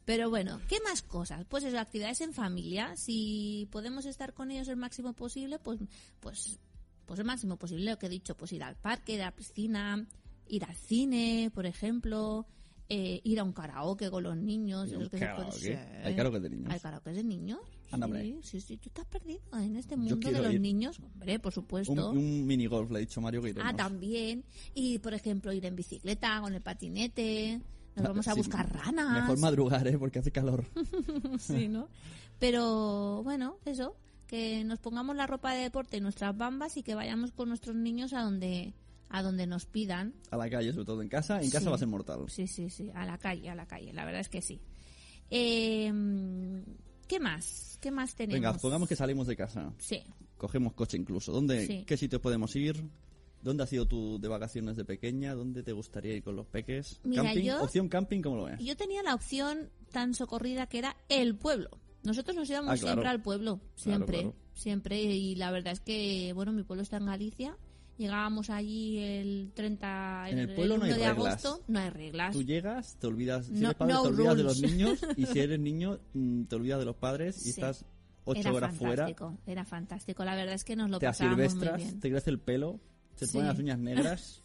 Pero 0.05 0.29
bueno, 0.29 0.61
¿qué 0.67 0.77
más 0.81 1.01
cosas? 1.01 1.45
Pues 1.49 1.63
eso, 1.63 1.79
actividades 1.79 2.21
en 2.21 2.33
familia. 2.33 2.95
Si 2.95 3.67
podemos 3.71 4.05
estar 4.05 4.33
con 4.33 4.51
ellos 4.51 4.67
el 4.67 4.77
máximo 4.77 5.13
posible, 5.13 5.57
pues, 5.57 5.79
pues, 6.19 6.59
pues 7.05 7.19
el 7.19 7.25
máximo 7.25 7.57
posible. 7.57 7.89
Lo 7.89 7.97
que 7.97 8.05
he 8.05 8.09
dicho, 8.09 8.35
pues 8.37 8.51
ir 8.53 8.63
al 8.63 8.75
parque, 8.75 9.13
ir 9.13 9.21
a 9.23 9.25
la 9.25 9.35
piscina, 9.35 10.05
ir 10.47 10.63
al 10.63 10.75
cine, 10.75 11.51
por 11.53 11.65
ejemplo, 11.65 12.45
eh, 12.87 13.19
ir 13.23 13.39
a 13.39 13.43
un 13.43 13.51
karaoke 13.53 14.11
con 14.11 14.23
los 14.23 14.37
niños. 14.37 14.91
Un 14.91 15.09
que 15.09 15.19
karaoke. 15.19 15.77
Hay 16.03 16.15
karaoke 16.15 16.39
de 16.39 16.49
niños. 16.49 16.71
Hay 16.71 16.79
karaoke 16.79 17.11
de 17.11 17.23
niños. 17.23 17.59
Anda, 17.91 18.07
sí, 18.07 18.11
hombre. 18.11 18.39
sí, 18.43 18.61
sí, 18.61 18.77
tú 18.77 18.89
estás 18.89 19.05
perdido 19.05 19.39
en 19.53 19.75
este 19.75 19.95
mundo 19.95 20.15
de 20.15 20.41
los 20.41 20.53
ir. 20.53 20.61
niños. 20.61 20.99
Hombre, 20.99 21.39
por 21.39 21.53
supuesto. 21.53 22.11
un, 22.11 22.17
un 22.17 22.45
mini 22.45 22.67
golf, 22.67 22.91
le 22.91 22.97
ha 22.97 22.99
dicho 22.99 23.21
Mario 23.21 23.41
que 23.41 23.49
iremos. 23.49 23.71
Ah, 23.71 23.75
también. 23.75 24.43
Y, 24.73 24.99
por 24.99 25.13
ejemplo, 25.13 25.51
ir 25.53 25.65
en 25.65 25.75
bicicleta, 25.75 26.39
con 26.41 26.53
el 26.53 26.61
patinete. 26.61 27.61
Nos 27.95 28.07
vamos 28.07 28.27
a 28.27 28.33
sí, 28.33 28.37
buscar 28.37 28.71
ranas. 28.71 29.21
Mejor 29.21 29.39
madrugar, 29.39 29.87
¿eh? 29.87 29.97
Porque 29.97 30.19
hace 30.19 30.31
calor. 30.31 30.65
Sí, 31.39 31.67
¿no? 31.67 31.87
Pero, 32.39 33.21
bueno, 33.23 33.57
eso. 33.65 33.95
Que 34.27 34.63
nos 34.63 34.79
pongamos 34.79 35.15
la 35.15 35.27
ropa 35.27 35.53
de 35.53 35.61
deporte 35.61 35.97
y 35.97 36.01
nuestras 36.01 36.35
bambas 36.35 36.77
y 36.77 36.83
que 36.83 36.95
vayamos 36.95 37.31
con 37.31 37.47
nuestros 37.47 37.75
niños 37.75 38.11
a 38.13 38.23
donde 38.23 38.73
a 39.09 39.21
donde 39.21 39.47
nos 39.47 39.65
pidan. 39.65 40.13
A 40.31 40.37
la 40.37 40.49
calle, 40.49 40.71
sobre 40.73 40.85
todo 40.85 41.01
en 41.01 41.09
casa. 41.09 41.41
En 41.41 41.49
casa 41.49 41.69
va 41.69 41.75
a 41.75 41.79
ser 41.79 41.87
mortal. 41.87 42.25
Sí, 42.27 42.47
sí, 42.47 42.69
sí. 42.69 42.89
A 42.93 43.05
la 43.05 43.17
calle, 43.17 43.49
a 43.49 43.55
la 43.55 43.65
calle. 43.67 43.93
La 43.93 44.05
verdad 44.05 44.21
es 44.21 44.29
que 44.29 44.41
sí. 44.41 44.59
Eh, 45.29 45.91
¿Qué 47.07 47.19
más? 47.19 47.77
¿Qué 47.81 47.91
más 47.91 48.15
tenemos? 48.15 48.33
Venga, 48.41 48.53
pongamos 48.57 48.89
que 48.89 48.95
salimos 48.95 49.27
de 49.27 49.35
casa. 49.35 49.73
Sí. 49.77 50.01
Cogemos 50.37 50.73
coche 50.73 50.97
incluso. 50.97 51.31
¿Dónde, 51.31 51.65
Sí. 51.67 51.83
¿Qué 51.85 51.97
sitios 51.97 52.21
podemos 52.21 52.55
ir? 52.55 52.83
¿Dónde 53.41 53.63
has 53.63 53.69
sido 53.69 53.85
tú 53.87 54.19
de 54.19 54.27
vacaciones 54.27 54.75
de 54.75 54.85
pequeña? 54.85 55.35
¿Dónde 55.35 55.61
te 55.61 55.71
gustaría 55.71 56.15
ir 56.15 56.23
con 56.23 56.35
los 56.35 56.47
peques? 56.47 56.99
Mira, 57.03 57.23
¿Camping? 57.23 57.43
yo- 57.43 57.61
¿Opción 57.63 57.89
camping? 57.89 58.21
¿Cómo 58.21 58.37
lo 58.37 58.43
ves? 58.45 58.59
Yo 58.59 58.75
tenía 58.75 59.03
la 59.03 59.13
opción 59.13 59.69
tan 59.91 60.15
socorrida 60.15 60.65
que 60.67 60.79
era 60.79 60.97
el 61.09 61.35
pueblo. 61.35 61.69
Nosotros 62.03 62.35
nos 62.35 62.49
íbamos 62.49 62.71
Ah, 62.71 62.77
claro. 62.77 62.93
siempre 62.95 63.09
al 63.09 63.21
pueblo, 63.21 63.59
siempre, 63.75 64.17
claro. 64.21 64.35
siempre. 64.53 65.01
Y 65.03 65.35
la 65.35 65.51
verdad 65.51 65.73
es 65.73 65.79
que, 65.79 66.33
bueno, 66.33 66.53
mi 66.53 66.63
pueblo 66.63 66.81
está 66.81 66.97
en 66.97 67.05
Galicia. 67.05 67.55
Llegábamos 67.97 68.49
allí 68.49 68.97
el 68.99 69.51
30 69.53 70.29
En 70.29 70.39
el 70.39 70.53
pueblo 70.53 70.77
no 70.77 70.83
1 70.83 70.93
hay 70.93 70.99
de 70.99 71.07
reglas. 71.13 71.45
agosto. 71.45 71.63
No 71.67 71.79
hay 71.79 71.89
reglas. 71.89 72.33
Tú 72.33 72.43
llegas, 72.43 72.97
te 72.99 73.07
olvidas, 73.07 73.45
si 73.45 73.53
No- 73.53 73.67
eres 73.69 73.75
padre 73.75 73.93
no 73.93 74.01
te 74.01 74.07
olvidas 74.09 74.37
de 74.37 74.43
los 74.43 74.57
rules. 74.57 74.71
niños 74.71 74.99
y 75.15 75.25
si 75.25 75.39
eres 75.39 75.59
niño 75.61 75.99
mm, 76.13 76.43
te 76.43 76.55
olvidas 76.55 76.79
de 76.79 76.85
los 76.85 76.95
padres 76.97 77.37
y 77.37 77.41
Sí. 77.43 77.49
estás 77.51 77.85
ocho 78.25 78.39
era 78.41 78.51
horas 78.53 78.75
fuera, 78.75 78.95
fantástico, 79.05 79.37
era 79.45 79.65
fantástico. 79.65 80.25
La 80.25 80.35
verdad 80.35 80.55
es 80.55 80.63
que 80.65 80.75
nos 80.75 80.89
lo 80.89 80.99
te 80.99 81.05
pasábamos 81.05 81.55
muy 81.55 81.67
bien. 81.77 81.99
te 81.99 82.09
crece 82.11 82.29
el 82.31 82.39
pelo, 82.39 82.79
se 83.13 83.19
te 83.19 83.27
Sí. 83.27 83.33
ponen 83.33 83.47
las 83.47 83.59
uñas 83.59 83.79
negras 83.79 84.43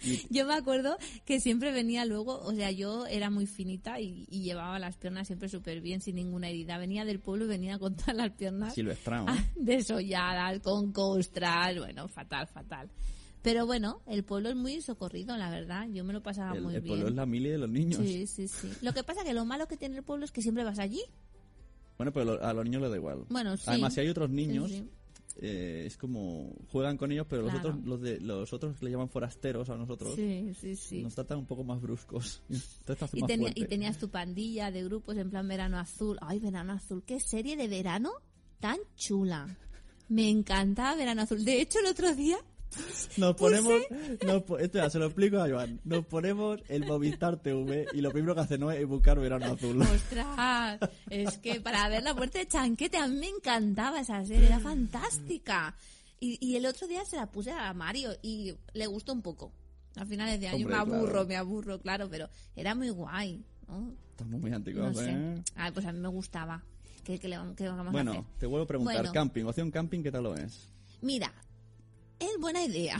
Yo 0.30 0.46
me 0.46 0.54
acuerdo 0.54 0.96
que 1.24 1.40
siempre 1.40 1.72
venía 1.72 2.04
luego, 2.04 2.38
o 2.40 2.52
sea, 2.54 2.70
yo 2.70 3.06
era 3.06 3.30
muy 3.30 3.46
finita 3.46 4.00
y, 4.00 4.26
y 4.30 4.42
llevaba 4.42 4.78
las 4.78 4.96
piernas 4.96 5.26
siempre 5.26 5.48
súper 5.48 5.80
bien, 5.80 6.00
sin 6.00 6.16
ninguna 6.16 6.48
herida. 6.48 6.78
Venía 6.78 7.04
del 7.04 7.20
pueblo 7.20 7.44
y 7.44 7.48
venía 7.48 7.78
con 7.78 7.96
todas 7.96 8.16
las 8.16 8.30
piernas 8.32 8.74
silvestrado. 8.74 9.26
desolladas, 9.56 10.60
con 10.60 10.92
costras, 10.92 11.76
bueno, 11.78 12.08
fatal, 12.08 12.46
fatal. 12.46 12.90
Pero 13.42 13.66
bueno, 13.66 14.02
el 14.06 14.22
pueblo 14.22 14.50
es 14.50 14.56
muy 14.56 14.80
socorrido, 14.82 15.36
la 15.36 15.50
verdad. 15.50 15.88
Yo 15.92 16.04
me 16.04 16.12
lo 16.12 16.22
pasaba 16.22 16.54
el 16.56 16.62
muy 16.62 16.74
el 16.76 16.80
bien. 16.80 16.92
pueblo 16.94 17.08
es 17.08 17.14
la 17.16 17.26
mili 17.26 17.48
de 17.48 17.58
los 17.58 17.68
niños. 17.70 18.00
Sí, 18.00 18.26
sí, 18.28 18.46
sí. 18.46 18.70
Lo 18.82 18.92
que 18.92 19.02
pasa 19.02 19.24
que 19.24 19.34
lo 19.34 19.44
malo 19.44 19.66
que 19.66 19.76
tiene 19.76 19.96
el 19.96 20.04
pueblo 20.04 20.24
es 20.24 20.30
que 20.30 20.42
siempre 20.42 20.62
vas 20.62 20.78
allí. 20.78 21.02
Bueno, 21.98 22.12
pero 22.12 22.42
a 22.42 22.52
los 22.52 22.64
niños 22.64 22.82
les 22.82 22.90
da 22.92 22.96
igual. 22.96 23.24
Bueno, 23.28 23.56
sí. 23.56 23.64
Además, 23.66 23.94
si 23.94 24.00
hay 24.00 24.08
otros 24.08 24.30
niños, 24.30 24.70
Sí, 24.70 24.78
sí. 24.78 24.90
Eh, 25.40 25.84
es 25.86 25.96
como 25.96 26.54
juegan 26.68 26.96
con 26.96 27.12
ellos, 27.12 27.26
pero 27.28 27.42
los 27.42 27.54
otros 27.54 27.76
los 27.84 28.00
de 28.00 28.20
los 28.20 28.52
otros 28.52 28.82
le 28.82 28.90
llaman 28.90 29.08
forasteros 29.08 29.68
a 29.70 29.76
nosotros. 29.76 30.14
Sí, 30.14 30.52
sí, 30.60 30.76
sí. 30.76 31.02
Nos 31.02 31.14
tratan 31.14 31.38
un 31.38 31.46
poco 31.46 31.64
más 31.64 31.80
bruscos. 31.80 32.42
Entonces 32.48 33.10
Y, 33.14 33.20
fuerte. 33.20 33.52
y 33.56 33.64
tenías 33.66 33.98
tu 33.98 34.08
pandilla 34.08 34.70
de 34.70 34.84
grupos 34.84 35.16
en 35.16 35.30
plan 35.30 35.46
verano 35.48 35.78
azul. 35.78 36.18
Ay, 36.20 36.38
verano 36.38 36.72
azul. 36.72 37.02
Qué 37.04 37.20
serie 37.20 37.56
de 37.56 37.68
verano 37.68 38.10
tan 38.60 38.78
chula. 38.96 39.56
Me 40.08 40.28
encantaba 40.28 40.94
verano 40.96 41.22
azul. 41.22 41.44
De 41.44 41.60
hecho, 41.60 41.78
el 41.78 41.86
otro 41.86 42.14
día 42.14 42.38
Nos 43.18 43.34
ponemos, 43.36 43.82
nos 44.26 44.42
po- 44.44 44.58
espera, 44.58 44.88
se 44.88 44.98
lo 44.98 45.06
explico 45.06 45.38
a 45.38 45.48
Joan. 45.48 45.80
Nos 45.84 46.06
ponemos 46.06 46.60
el 46.68 46.86
Movistar 46.86 47.36
TV 47.36 47.86
y 47.92 48.00
lo 48.00 48.10
primero 48.10 48.34
que 48.34 48.40
hace 48.40 48.56
no 48.58 48.70
es 48.70 48.86
buscar 48.86 49.18
verano 49.20 49.46
azul. 49.46 49.82
Ostras, 49.82 50.78
es 51.10 51.36
que 51.38 51.60
para 51.60 51.88
ver 51.88 52.02
la 52.02 52.14
muerte 52.14 52.38
de 52.38 52.48
Chanquete 52.48 52.96
a 52.96 53.06
mí 53.08 53.16
me 53.16 53.28
encantaba 53.28 54.00
esa 54.00 54.24
serie, 54.24 54.46
era 54.46 54.60
fantástica. 54.60 55.74
Y, 56.20 56.38
y 56.40 56.56
el 56.56 56.66
otro 56.66 56.86
día 56.86 57.04
se 57.04 57.16
la 57.16 57.26
puse 57.30 57.50
a 57.50 57.72
Mario 57.74 58.10
y 58.22 58.54
le 58.74 58.86
gustó 58.86 59.12
un 59.12 59.22
poco. 59.22 59.52
Al 59.96 60.06
final 60.06 60.40
de 60.40 60.48
año 60.48 60.66
Hombre, 60.66 60.74
me 60.74 60.80
aburro, 60.80 61.10
claro. 61.12 61.26
me 61.28 61.36
aburro, 61.36 61.78
claro, 61.80 62.08
pero 62.08 62.28
era 62.56 62.74
muy 62.74 62.88
guay, 62.90 63.44
¿no? 63.68 63.92
Estamos 64.10 64.40
muy 64.40 64.50
No 64.50 64.56
antiguos, 64.56 64.96
sé. 64.96 65.10
¿eh? 65.10 65.42
Ay, 65.56 65.72
pues 65.72 65.84
a 65.84 65.92
mí 65.92 65.98
me 65.98 66.08
gustaba. 66.08 66.62
¿Qué, 67.04 67.18
qué 67.18 67.28
le 67.28 67.36
qué 67.56 67.68
vamos 67.68 67.88
a 67.88 67.90
Bueno, 67.90 68.12
hacer? 68.12 68.24
te 68.38 68.46
vuelvo 68.46 68.64
a 68.64 68.68
preguntar, 68.68 68.96
Bueno. 68.96 69.12
camping, 69.12 69.44
opción 69.44 69.70
camping, 69.70 70.02
¿qué 70.02 70.12
tal 70.12 70.22
lo 70.22 70.34
es? 70.36 70.68
Mira, 71.02 71.32
es 72.22 72.40
buena 72.40 72.64
idea. 72.64 72.98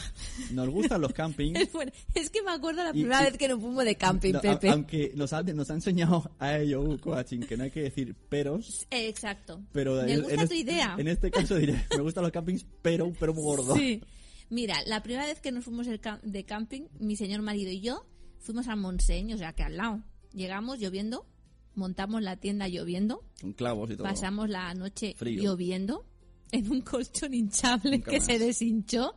Nos 0.52 0.68
gustan 0.68 1.00
los 1.00 1.12
campings. 1.12 1.58
Es, 2.14 2.30
que 2.30 2.42
me 2.42 2.50
acuerdo 2.52 2.84
la 2.84 2.92
primera 2.92 3.22
y- 3.22 3.24
vez 3.26 3.38
que 3.38 3.48
nos 3.48 3.60
fuimos 3.60 3.84
de 3.84 3.94
camping, 3.96 4.32
No, 4.32 4.38
a- 4.38 4.42
Pepe. 4.42 4.68
aunque 4.70 5.12
nos 5.14 5.32
ha, 5.32 5.42
nos 5.42 5.70
ha 5.70 5.74
enseñado 5.74 6.30
a 6.38 6.58
ello 6.58 6.84
coaching 7.00 7.40
que 7.40 7.56
no 7.56 7.64
hay 7.64 7.70
que 7.70 7.82
decir 7.82 8.14
peros, 8.14 8.86
Exacto. 8.90 9.60
pero 9.72 10.02
me 10.02 10.12
en, 10.12 10.20
gusta 10.20 10.32
en 10.34 10.38
tu 10.40 10.44
este, 10.44 10.56
idea. 10.56 10.96
en 10.98 11.08
este 11.08 11.30
caso 11.30 11.56
diré, 11.56 11.84
me 11.96 12.02
gustan 12.02 12.22
los 12.24 12.32
campings, 12.32 12.66
pero 12.82 13.06
un 13.06 13.14
pero 13.14 13.32
muy 13.34 13.42
gordo. 13.42 13.74
Sí. 13.76 14.02
Mira, 14.50 14.76
la 14.86 15.02
primera 15.02 15.26
vez 15.26 15.40
que 15.40 15.50
nos 15.52 15.64
fuimos 15.64 15.86
de 15.86 16.44
camping, 16.44 16.82
mi 16.98 17.16
señor 17.16 17.40
marido 17.42 17.70
y 17.70 17.80
yo 17.80 18.04
fuimos 18.38 18.68
a 18.68 18.76
Montseny, 18.76 19.32
o 19.34 19.38
sea 19.38 19.52
que 19.54 19.62
al 19.62 19.76
lado. 19.76 20.02
Llegamos 20.34 20.78
lloviendo, 20.78 21.26
montamos 21.74 22.22
la 22.22 22.36
tienda 22.36 22.68
lloviendo, 22.68 23.22
Con 23.40 23.52
clavos 23.54 23.90
y 23.90 23.94
todo. 23.96 24.04
pasamos 24.04 24.48
la 24.50 24.72
noche 24.74 25.14
Frío. 25.16 25.42
lloviendo, 25.42 26.04
en 26.52 26.70
un 26.70 26.80
colchón 26.82 27.34
hinchable 27.34 27.90
Nunca 27.98 28.10
que 28.12 28.18
más. 28.18 28.26
se 28.26 28.38
deshinchó. 28.38 29.14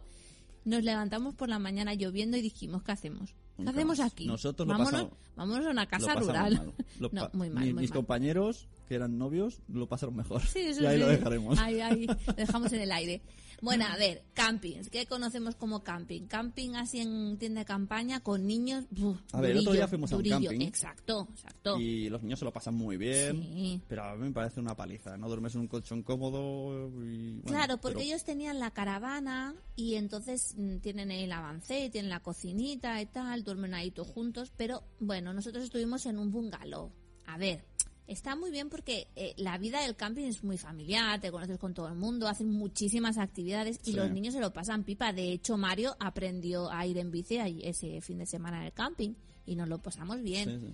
Nos 0.66 0.84
levantamos 0.84 1.36
por 1.36 1.48
la 1.50 1.60
mañana 1.60 1.94
lloviendo 1.94 2.38
y 2.38 2.42
dijimos, 2.42 2.82
¿qué 2.84 2.92
hacemos? 2.94 3.30
¿Qué 3.30 3.36
Nunca 3.64 3.72
hacemos 3.72 4.00
más. 4.00 4.12
aquí? 4.12 4.26
Nosotros 4.26 4.68
lo 4.68 4.74
vámonos, 4.74 4.92
pasamos- 5.04 5.18
vámonos 5.36 5.68
a 5.68 5.70
una 5.70 5.84
Lo 5.84 5.90
casa 5.90 6.06
pasamos 6.08 6.28
rural. 6.28 6.54
mal. 6.58 6.74
Lo 7.00 7.10
no, 7.14 7.22
pa- 7.22 7.38
muy 7.38 7.50
mal, 7.52 7.66
mi- 7.66 7.74
muy 7.74 7.82
mis 7.84 7.92
mal. 7.92 7.98
compañeros, 7.98 8.68
que 8.86 8.96
eran 8.96 9.18
novios, 9.18 9.62
lo 9.68 9.88
pasaron 9.88 10.16
mejor. 10.16 10.42
Sí, 10.42 10.60
eso 10.60 10.82
y 10.84 10.86
ahí 10.86 10.96
sí. 10.96 11.02
lo 11.02 11.08
dejaremos. 11.08 11.60
Ahí, 11.60 11.82
ahí, 11.82 12.08
lo 12.28 12.34
dejamos 12.34 12.72
en 12.74 12.82
el 12.82 12.92
aire. 12.92 13.22
Bueno, 13.62 13.86
a 13.86 13.96
ver, 13.96 14.24
campings. 14.34 14.90
¿Qué 14.90 15.06
conocemos 15.06 15.56
como 15.56 15.82
camping? 15.82 16.24
Camping 16.28 16.76
así 16.76 17.00
en 17.00 17.38
tienda 17.38 17.62
de 17.62 17.66
campaña 17.66 18.20
con 18.20 18.46
niños. 18.46 18.84
A 19.32 19.40
ver, 19.42 19.52
el 19.52 19.60
otro 19.60 19.72
día 19.74 19.88
fuimos 19.88 20.12
a 20.12 20.18
un 20.18 20.24
camping. 20.24 20.62
Exacto, 20.62 21.28
exacto. 21.32 21.80
Y 21.80 22.10
los 22.10 22.22
niños 22.22 22.40
se 22.40 22.46
lo 22.46 22.52
pasan 22.52 22.76
muy 22.76 22.98
bien. 22.98 23.42
Sí. 23.42 23.82
Pero 23.88 24.04
a 24.04 24.16
mí 24.16 24.26
me 24.28 24.32
parece 24.34 24.60
una 24.60 24.76
paliza. 24.76 25.18
No 25.18 25.28
duermes 25.30 25.56
en 25.56 25.62
un 25.62 25.68
colchón 25.68 26.04
cómodo 26.04 26.90
y... 27.06 27.40
bueno, 27.40 27.44
Claro, 27.46 27.78
porque 27.78 27.96
pero- 28.00 28.06
ellos 28.08 28.26
tenían 28.26 28.60
la 28.60 28.72
caravana 28.72 29.56
y 29.78 29.96
entonces 29.96 30.54
mm, 30.58 30.78
tienen 30.80 31.10
el 31.12 31.32
avance, 31.32 31.90
tienen 31.90 32.10
la 32.10 32.20
cocinita 32.20 33.02
y 33.02 33.06
tal, 33.06 33.44
duermen 33.44 33.74
ahí 33.74 33.90
todos 33.90 34.10
juntos, 34.10 34.52
pero 34.56 34.84
bueno, 35.00 35.34
nosotros 35.34 35.64
estuvimos 35.64 36.06
en 36.06 36.20
un 36.20 36.30
bungalow. 36.30 36.92
A 37.26 37.38
ver, 37.38 37.64
está 38.08 38.36
muy 38.36 38.52
bien 38.52 38.70
porque 38.70 39.08
eh, 39.16 39.34
la 39.38 39.58
vida 39.58 39.82
del 39.82 39.96
camping 39.96 40.24
es 40.26 40.44
muy 40.44 40.58
familiar, 40.58 41.20
te 41.22 41.32
conoces 41.32 41.58
con 41.58 41.74
todo 41.74 41.88
el 41.88 41.96
mundo, 41.96 42.28
hacen 42.28 42.50
muchísimas 42.52 43.18
actividades 43.18 43.80
y 43.84 43.92
Sí. 43.92 43.94
los 43.94 44.12
niños 44.12 44.34
se 44.34 44.40
lo 44.40 44.54
pasan 44.54 44.84
pipa. 44.84 45.12
De 45.14 45.32
hecho, 45.32 45.58
Mario 45.58 45.96
aprendió 46.00 46.72
a 46.72 46.86
ir 46.86 46.98
en 46.98 47.12
bici 47.12 47.38
ese 47.64 48.02
fin 48.02 48.18
de 48.20 48.26
semana 48.26 48.60
en 48.60 48.66
el 48.68 48.74
camping 48.74 49.14
y 49.46 49.56
nos 49.56 49.68
lo 49.70 49.80
pasamos 49.80 50.22
bien. 50.22 50.50
Sí, 50.62 50.68
sí. 50.68 50.74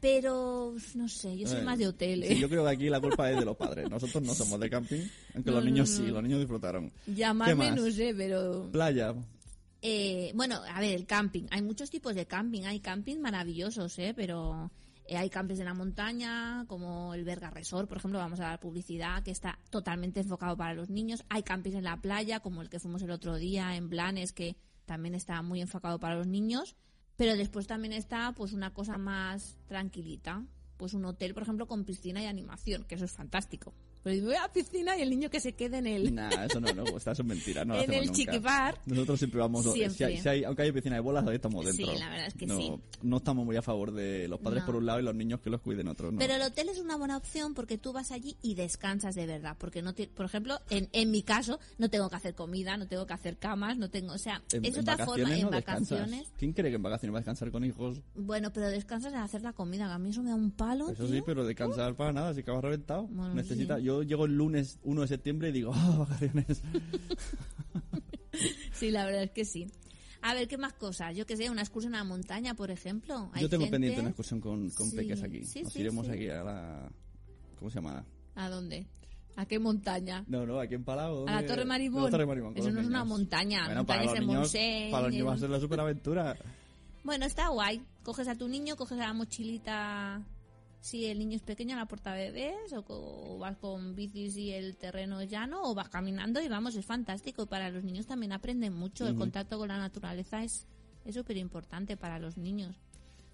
Pero, 0.00 0.74
no 0.94 1.08
sé, 1.10 1.36
yo 1.36 1.46
soy 1.46 1.58
Eh, 1.60 1.62
más 1.62 1.78
de 1.78 1.86
hotel. 1.88 2.24
sí, 2.26 2.38
yo 2.38 2.48
creo 2.48 2.64
que 2.64 2.70
aquí 2.70 2.88
la 2.88 3.00
culpa 3.00 3.30
es 3.30 3.38
de 3.38 3.44
los 3.44 3.54
padres. 3.56 3.86
Nosotros 3.90 4.22
no 4.22 4.32
somos 4.34 4.58
de 4.58 4.70
camping, 4.70 5.02
aunque 5.34 5.50
No, 5.50 5.56
los 5.56 5.64
niños 5.66 5.90
no, 5.90 5.96
sí, 6.06 6.10
los 6.10 6.22
niños 6.22 6.38
disfrutaron. 6.38 6.90
Llamarme 7.06 7.70
no 7.72 7.90
sé, 7.90 8.14
pero... 8.16 8.70
Playa. 8.72 9.14
Eh, 9.82 10.32
bueno, 10.34 10.60
a 10.66 10.80
ver, 10.80 10.94
el 10.94 11.04
camping. 11.06 11.44
Hay 11.50 11.60
muchos 11.62 11.90
tipos 11.90 12.14
de 12.14 12.26
camping. 12.26 12.62
Hay 12.62 12.80
campings 12.80 13.20
maravillosos, 13.20 13.98
¿eh? 13.98 14.12
Pero 14.16 14.70
eh, 15.10 15.16
hay 15.16 15.28
campings 15.28 15.58
en 15.58 15.66
la 15.66 15.74
montaña, 15.74 16.64
como 16.68 17.14
el 17.14 17.24
Berga 17.24 17.50
Resort, 17.50 17.88
por 17.88 17.98
ejemplo, 17.98 18.20
vamos 18.20 18.38
a 18.38 18.44
dar 18.44 18.60
publicidad, 18.60 19.24
que 19.24 19.32
está 19.32 19.58
totalmente 19.68 20.20
enfocado 20.20 20.56
para 20.56 20.72
los 20.72 20.88
niños. 20.88 21.24
Hay 21.28 21.42
campings 21.42 21.74
en 21.74 21.82
la 21.82 21.96
playa, 21.96 22.38
como 22.38 22.62
el 22.62 22.70
que 22.70 22.78
fuimos 22.78 23.02
el 23.02 23.10
otro 23.10 23.34
día 23.34 23.74
en 23.74 23.90
Blanes, 23.90 24.32
que 24.32 24.54
también 24.86 25.16
está 25.16 25.42
muy 25.42 25.60
enfocado 25.60 25.98
para 25.98 26.14
los 26.14 26.28
niños. 26.28 26.76
Pero 27.16 27.34
después 27.34 27.66
también 27.66 27.92
está, 27.92 28.32
pues, 28.36 28.52
una 28.52 28.72
cosa 28.72 28.98
más 28.98 29.58
tranquilita. 29.66 30.46
Pues 30.76 30.94
un 30.94 31.04
hotel, 31.04 31.34
por 31.34 31.42
ejemplo, 31.42 31.66
con 31.66 31.84
piscina 31.84 32.22
y 32.22 32.26
animación, 32.26 32.84
que 32.84 32.94
eso 32.94 33.04
es 33.04 33.12
fantástico. 33.12 33.74
Pero 34.02 34.16
yo 34.16 34.24
voy 34.24 34.34
a 34.34 34.42
la 34.42 34.52
piscina 34.52 34.96
y 34.96 35.02
el 35.02 35.10
niño 35.10 35.28
que 35.30 35.40
se 35.40 35.52
quede 35.54 35.78
en 35.78 35.86
el... 35.86 36.14
Nah, 36.14 36.30
eso 36.46 36.58
no, 36.60 36.68
eso 36.96 37.10
es 37.12 37.24
mentira. 37.24 37.64
No 37.64 37.74
lo 37.74 37.80
En 37.84 37.92
el 37.92 38.06
nunca. 38.06 38.16
chiquibar. 38.16 38.78
Nosotros 38.86 39.18
siempre 39.18 39.40
vamos. 39.40 39.62
Siempre. 39.64 39.90
Si 39.96 40.04
hay, 40.04 40.18
si 40.20 40.28
hay- 40.28 40.44
aunque 40.44 40.62
haya 40.62 40.72
piscina 40.72 40.94
de 40.96 41.00
bolas, 41.00 41.26
ahí 41.26 41.34
estamos 41.36 41.66
Sí, 41.66 41.76
dentro. 41.84 41.98
la 41.98 42.08
verdad 42.08 42.26
es 42.26 42.34
que 42.34 42.46
no, 42.46 42.56
sí. 42.56 42.72
No 43.02 43.16
estamos 43.18 43.44
muy 43.44 43.56
a 43.56 43.62
favor 43.62 43.92
de 43.92 44.26
los 44.28 44.40
padres 44.40 44.60
No. 44.62 44.66
por 44.66 44.76
un 44.76 44.86
lado 44.86 45.00
y 45.00 45.02
los 45.02 45.14
niños 45.14 45.40
que 45.40 45.50
los 45.50 45.60
cuiden 45.60 45.88
otros. 45.88 46.12
No. 46.12 46.18
Pero 46.18 46.34
el 46.34 46.42
hotel 46.42 46.68
es 46.70 46.78
una 46.78 46.96
buena 46.96 47.16
opción 47.16 47.54
porque 47.54 47.76
tú 47.78 47.92
vas 47.92 48.10
allí 48.10 48.36
y 48.42 48.54
descansas 48.54 49.14
de 49.14 49.26
verdad. 49.26 49.56
Porque 49.58 49.82
no, 49.82 49.94
te- 49.94 50.08
por 50.08 50.24
ejemplo, 50.26 50.58
en, 50.70 50.88
en 50.92 51.10
mi 51.10 51.22
caso, 51.22 51.58
no 51.78 51.90
tengo 51.90 52.08
que 52.08 52.16
hacer 52.16 52.34
comida, 52.34 52.76
no 52.76 52.86
tengo 52.86 53.06
que 53.06 53.12
hacer 53.14 53.36
camas, 53.36 53.76
no 53.76 53.90
tengo, 53.90 54.14
o 54.14 54.18
sea, 54.18 54.42
en, 54.52 54.64
es 54.64 54.74
en 54.74 54.80
otra 54.80 55.04
forma. 55.04 55.34
En 55.36 55.50
descansas. 55.50 55.90
vacaciones, 55.98 56.32
¿Quién 56.38 56.52
cree 56.52 56.70
que 56.70 56.76
en 56.76 56.82
vacaciones 56.82 57.12
va 57.14 57.18
a 57.18 57.20
descansar 57.20 57.50
con 57.50 57.64
hijos? 57.64 58.00
bueno, 58.14 58.50
pero 58.52 58.68
descansas 58.70 59.12
en 59.12 59.18
hacer 59.18 59.42
la 59.42 59.52
comida. 59.52 59.92
A 59.94 59.98
mí 59.98 60.10
eso 60.10 60.22
me 60.22 60.30
da 60.30 60.36
un 60.36 60.50
palo. 60.50 60.90
Eso 60.90 61.04
tío. 61.06 61.16
sí, 61.16 61.22
pero 61.26 61.44
descansar 61.44 61.94
para 61.96 62.12
nada, 62.12 62.32
si 62.34 62.40
acabas 62.40 62.62
reventado. 62.64 63.06
Bueno, 63.08 63.34
Necesita, 63.34 63.76
sí. 63.78 63.84
Yo 63.84 63.89
llego 64.02 64.24
el 64.26 64.36
lunes 64.36 64.78
1 64.82 65.00
de 65.02 65.08
septiembre 65.08 65.48
y 65.50 65.52
digo, 65.52 65.72
ah, 65.74 65.96
vacaciones. 66.00 66.62
Sí, 68.72 68.90
la 68.90 69.04
verdad 69.04 69.24
es 69.24 69.30
que 69.32 69.44
sí. 69.44 69.66
A 70.22 70.34
ver, 70.34 70.48
¿qué 70.48 70.56
más 70.56 70.72
cosas? 70.72 71.14
Yo 71.16 71.26
que 71.26 71.36
sé, 71.36 71.50
una 71.50 71.60
excursión 71.62 71.94
a 71.94 71.98
la 71.98 72.04
montaña, 72.04 72.54
por 72.54 72.70
ejemplo. 72.70 73.30
Hay 73.34 73.42
Yo 73.42 73.48
tengo 73.48 73.64
gente- 73.64 73.74
pendiente 73.74 74.00
una 74.00 74.10
excursión 74.10 74.40
con, 74.40 74.70
con 74.70 74.88
Sí, 74.90 74.96
peques 74.96 75.22
aquí. 75.22 75.44
sí, 75.44 75.62
Nos 75.62 75.72
sí, 75.72 75.80
iremos 75.80 76.08
aquí 76.08 76.28
a 76.28 76.42
la... 76.42 76.90
¿Cómo 77.58 77.70
se 77.70 77.74
llama? 77.76 78.04
¿A 78.34 78.48
dónde? 78.48 78.86
¿A 79.36 79.44
qué 79.46 79.58
montaña? 79.58 80.24
No, 80.26 80.46
no, 80.46 80.58
aquí 80.60 80.74
en 80.74 80.84
Palau. 80.84 81.26
¿A 81.28 81.40
la. 81.42 81.46
Torre 81.46 81.64
Marimón? 81.64 82.04
La 82.04 82.10
Torre 82.10 82.26
Marimón, 82.26 82.54
con 82.54 82.62
Eso 82.62 82.70
no 82.70 82.80
es 82.80 82.86
una 82.86 83.04
montaña, 83.04 83.66
Bueno, 83.66 83.84
para 83.86 84.00
montañas 84.00 84.06
los 84.06 84.14
en 84.14 84.26
niños, 84.26 84.40
Montseny, 84.40 84.90
para 84.90 85.02
los 85.04 85.12
niños 85.12 85.28
va 85.28 85.32
a 85.34 85.38
ser 85.38 85.50
la 85.50 85.60
superaventura. 85.60 86.36
Bueno, 87.02 87.24
está 87.24 87.48
guay. 87.48 87.82
Coges 88.02 88.28
a 88.28 88.34
tu 88.34 88.46
niño, 88.46 88.76
coges 88.76 88.98
a 88.98 89.06
la 89.06 89.12
mochilita 89.14 90.22
si 90.80 91.06
el 91.06 91.18
niño 91.18 91.36
es 91.36 91.42
pequeño 91.42 91.74
a 91.76 91.78
la 91.80 91.86
puerta 91.86 92.12
de 92.14 92.30
bebés 92.30 92.72
o, 92.72 92.84
o 92.88 93.38
vas 93.38 93.56
con 93.58 93.94
bicis 93.94 94.36
y 94.36 94.50
el 94.52 94.76
terreno 94.76 95.20
es 95.20 95.28
llano 95.30 95.62
o 95.62 95.74
vas 95.74 95.88
caminando 95.88 96.40
y 96.42 96.48
vamos, 96.48 96.74
es 96.76 96.86
fantástico. 96.86 97.46
Para 97.46 97.70
los 97.70 97.84
niños 97.84 98.06
también 98.06 98.32
aprenden 98.32 98.72
mucho. 98.74 99.06
El 99.06 99.14
contacto 99.16 99.58
con 99.58 99.68
la 99.68 99.78
naturaleza 99.78 100.42
es 100.42 100.66
es 101.04 101.14
súper 101.14 101.36
importante 101.38 101.96
para 101.96 102.18
los 102.18 102.36
niños. 102.36 102.76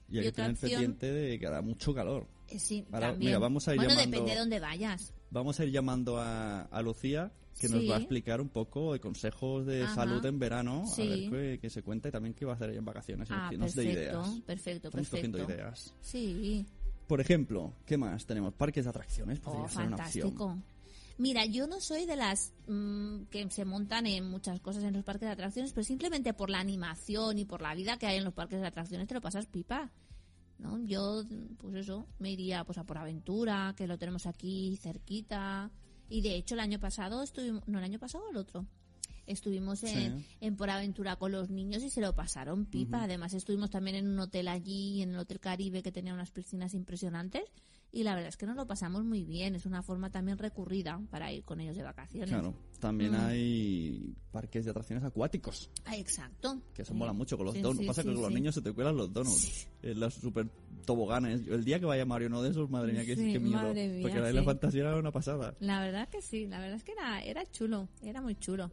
Y 0.08 0.18
hay 0.18 0.22
Y 0.22 0.26
que 0.28 0.32
tener 0.32 0.50
opción- 0.52 0.70
pendiente 0.70 1.12
de 1.12 1.36
que 1.38 1.46
hará 1.48 1.62
mucho 1.62 1.92
calor. 1.92 2.28
Eh, 2.48 2.60
sí, 2.60 2.84
Ahora, 2.92 3.08
también. 3.10 3.30
mira, 3.30 3.38
vamos 3.40 3.66
a 3.66 3.72
ir 3.72 3.78
bueno, 3.78 3.90
llamando- 3.90 4.10
depende 4.10 4.32
de 4.34 4.38
dónde 4.38 4.60
vayas. 4.60 5.12
Vamos 5.30 5.58
a 5.58 5.64
ir 5.64 5.72
llamando 5.72 6.16
a, 6.18 6.62
a 6.62 6.82
Lucía, 6.82 7.32
que 7.60 7.68
nos 7.68 7.90
va 7.90 7.96
a 7.96 7.98
explicar 7.98 8.40
un 8.40 8.48
poco 8.50 8.92
de 8.92 9.00
consejos 9.00 9.66
de 9.66 9.82
Ajá. 9.82 9.94
salud 9.96 10.24
en 10.24 10.38
verano, 10.38 10.84
Sí. 10.86 11.02
a 11.02 11.06
ver 11.06 11.30
qué, 11.54 11.58
qué 11.62 11.70
se 11.70 11.82
cuenta 11.82 12.08
y 12.08 12.12
también 12.12 12.34
qué 12.34 12.44
va 12.44 12.52
a 12.52 12.54
hacer 12.54 12.70
ella 12.70 12.78
en 12.78 12.84
vacaciones. 12.84 13.28
Ah, 13.32 13.48
que 13.50 13.58
nos 13.58 13.74
perfecto, 13.74 13.98
ideas. 14.00 14.28
perfecto, 14.46 14.88
Estamos 14.88 15.08
perfecto. 15.08 15.52
ideas. 15.52 15.94
Sí. 16.00 16.64
Por 17.06 17.20
ejemplo, 17.20 17.72
¿qué 17.86 17.96
más 17.96 18.26
tenemos? 18.26 18.52
Parques 18.54 18.84
de 18.84 18.90
atracciones, 18.90 19.38
podría 19.40 19.64
Oh, 19.64 19.68
ser 19.68 19.86
una 19.86 19.96
opción. 19.96 20.30
fantástico. 20.30 20.58
Mira, 21.18 21.46
yo 21.46 21.66
no 21.66 21.80
soy 21.80 22.04
de 22.04 22.16
las 22.16 22.52
mm, 22.66 23.22
que 23.30 23.48
se 23.50 23.64
montan 23.64 24.06
en 24.06 24.28
muchas 24.28 24.60
cosas 24.60 24.84
en 24.84 24.92
los 24.92 25.02
parques 25.04 25.26
de 25.26 25.32
atracciones, 25.32 25.72
pero 25.72 25.84
simplemente 25.84 26.34
por 26.34 26.50
la 26.50 26.58
animación 26.60 27.38
y 27.38 27.44
por 27.46 27.62
la 27.62 27.74
vida 27.74 27.96
que 27.96 28.06
hay 28.06 28.18
en 28.18 28.24
los 28.24 28.34
parques 28.34 28.60
de 28.60 28.66
atracciones 28.66 29.08
te 29.08 29.14
lo 29.14 29.20
pasas 29.20 29.46
pipa. 29.46 29.90
¿no? 30.58 30.78
Yo, 30.84 31.22
pues 31.58 31.74
eso, 31.76 32.06
me 32.18 32.30
iría 32.32 32.64
pues 32.64 32.78
a 32.78 32.84
por 32.84 32.98
aventura, 32.98 33.74
que 33.76 33.86
lo 33.86 33.98
tenemos 33.98 34.26
aquí 34.26 34.76
cerquita. 34.82 35.70
Y 36.08 36.20
de 36.22 36.34
hecho 36.36 36.54
el 36.54 36.60
año 36.60 36.78
pasado 36.80 37.22
estuvimos, 37.22 37.66
no 37.66 37.78
el 37.78 37.84
año 37.84 37.98
pasado 37.98 38.24
el 38.30 38.36
otro. 38.36 38.66
Estuvimos 39.26 39.82
en, 39.84 40.20
Sí. 40.20 40.26
en 40.40 40.56
Por 40.56 40.70
Aventura 40.70 41.16
con 41.16 41.32
los 41.32 41.50
niños 41.50 41.82
y 41.82 41.90
se 41.90 42.00
lo 42.00 42.14
pasaron 42.14 42.66
pipa. 42.66 43.02
Además 43.02 43.34
estuvimos 43.34 43.70
también 43.70 43.96
en 43.96 44.08
un 44.08 44.18
hotel 44.20 44.48
allí, 44.48 45.02
en 45.02 45.10
el 45.14 45.18
Hotel 45.18 45.40
Caribe, 45.40 45.82
que 45.82 45.90
tenía 45.92 46.14
unas 46.14 46.30
piscinas 46.30 46.74
impresionantes. 46.74 47.42
Y 47.92 48.02
la 48.02 48.14
verdad 48.14 48.28
es 48.28 48.36
que 48.36 48.46
nos 48.46 48.56
lo 48.56 48.66
pasamos 48.66 49.04
muy 49.04 49.24
bien. 49.24 49.54
Es 49.54 49.64
una 49.64 49.82
forma 49.82 50.10
también 50.10 50.36
recurrida 50.38 51.00
para 51.10 51.32
ir 51.32 51.44
con 51.44 51.60
ellos 51.60 51.76
de 51.76 51.82
vacaciones. 51.82 52.28
Claro, 52.28 52.54
también 52.78 53.12
Mm. 53.12 53.20
hay 53.26 54.14
parques 54.32 54.64
de 54.64 54.70
atracciones 54.72 55.02
acuáticos, 55.04 55.70
Ah, 55.86 55.96
exacto. 55.96 56.60
que 56.74 56.82
eso 56.82 56.92
Sí. 56.92 56.98
mola 56.98 57.12
mucho 57.12 57.36
con 57.38 57.46
los 57.46 57.54
Sí, 57.54 57.62
donuts. 57.62 57.86
Pasa 57.86 58.02
que 58.02 58.12
con 58.12 58.22
los 58.22 58.32
niños 58.32 58.54
se 58.54 58.60
te 58.60 58.72
cuelan 58.72 58.96
los 58.96 59.12
donuts, 59.12 59.68
en 59.82 59.98
los 60.00 60.12
super 60.14 60.46
toboganes. 60.84 61.46
El 61.46 61.64
día 61.64 61.80
que 61.80 61.86
vaya 61.86 62.04
Mario 62.04 62.28
uno 62.28 62.42
de 62.42 62.50
esos, 62.50 62.68
madre 62.68 62.92
mía, 62.92 63.04
qué 63.06 63.16
miedo. 63.16 63.40
mía, 63.40 64.02
porque 64.02 64.20
la 64.20 64.40
sí. 64.40 64.44
fantasía 64.44 64.80
era 64.82 64.96
una 64.98 65.10
pasada. 65.12 65.54
La 65.60 65.80
verdad 65.80 66.08
que 66.08 66.20
sí, 66.20 66.46
la 66.46 66.58
verdad 66.60 66.76
es 66.76 66.84
que 66.84 66.92
era, 66.92 67.22
era 67.24 67.46
chulo, 67.50 67.88
era 68.02 68.20
muy 68.20 68.34
chulo. 68.34 68.70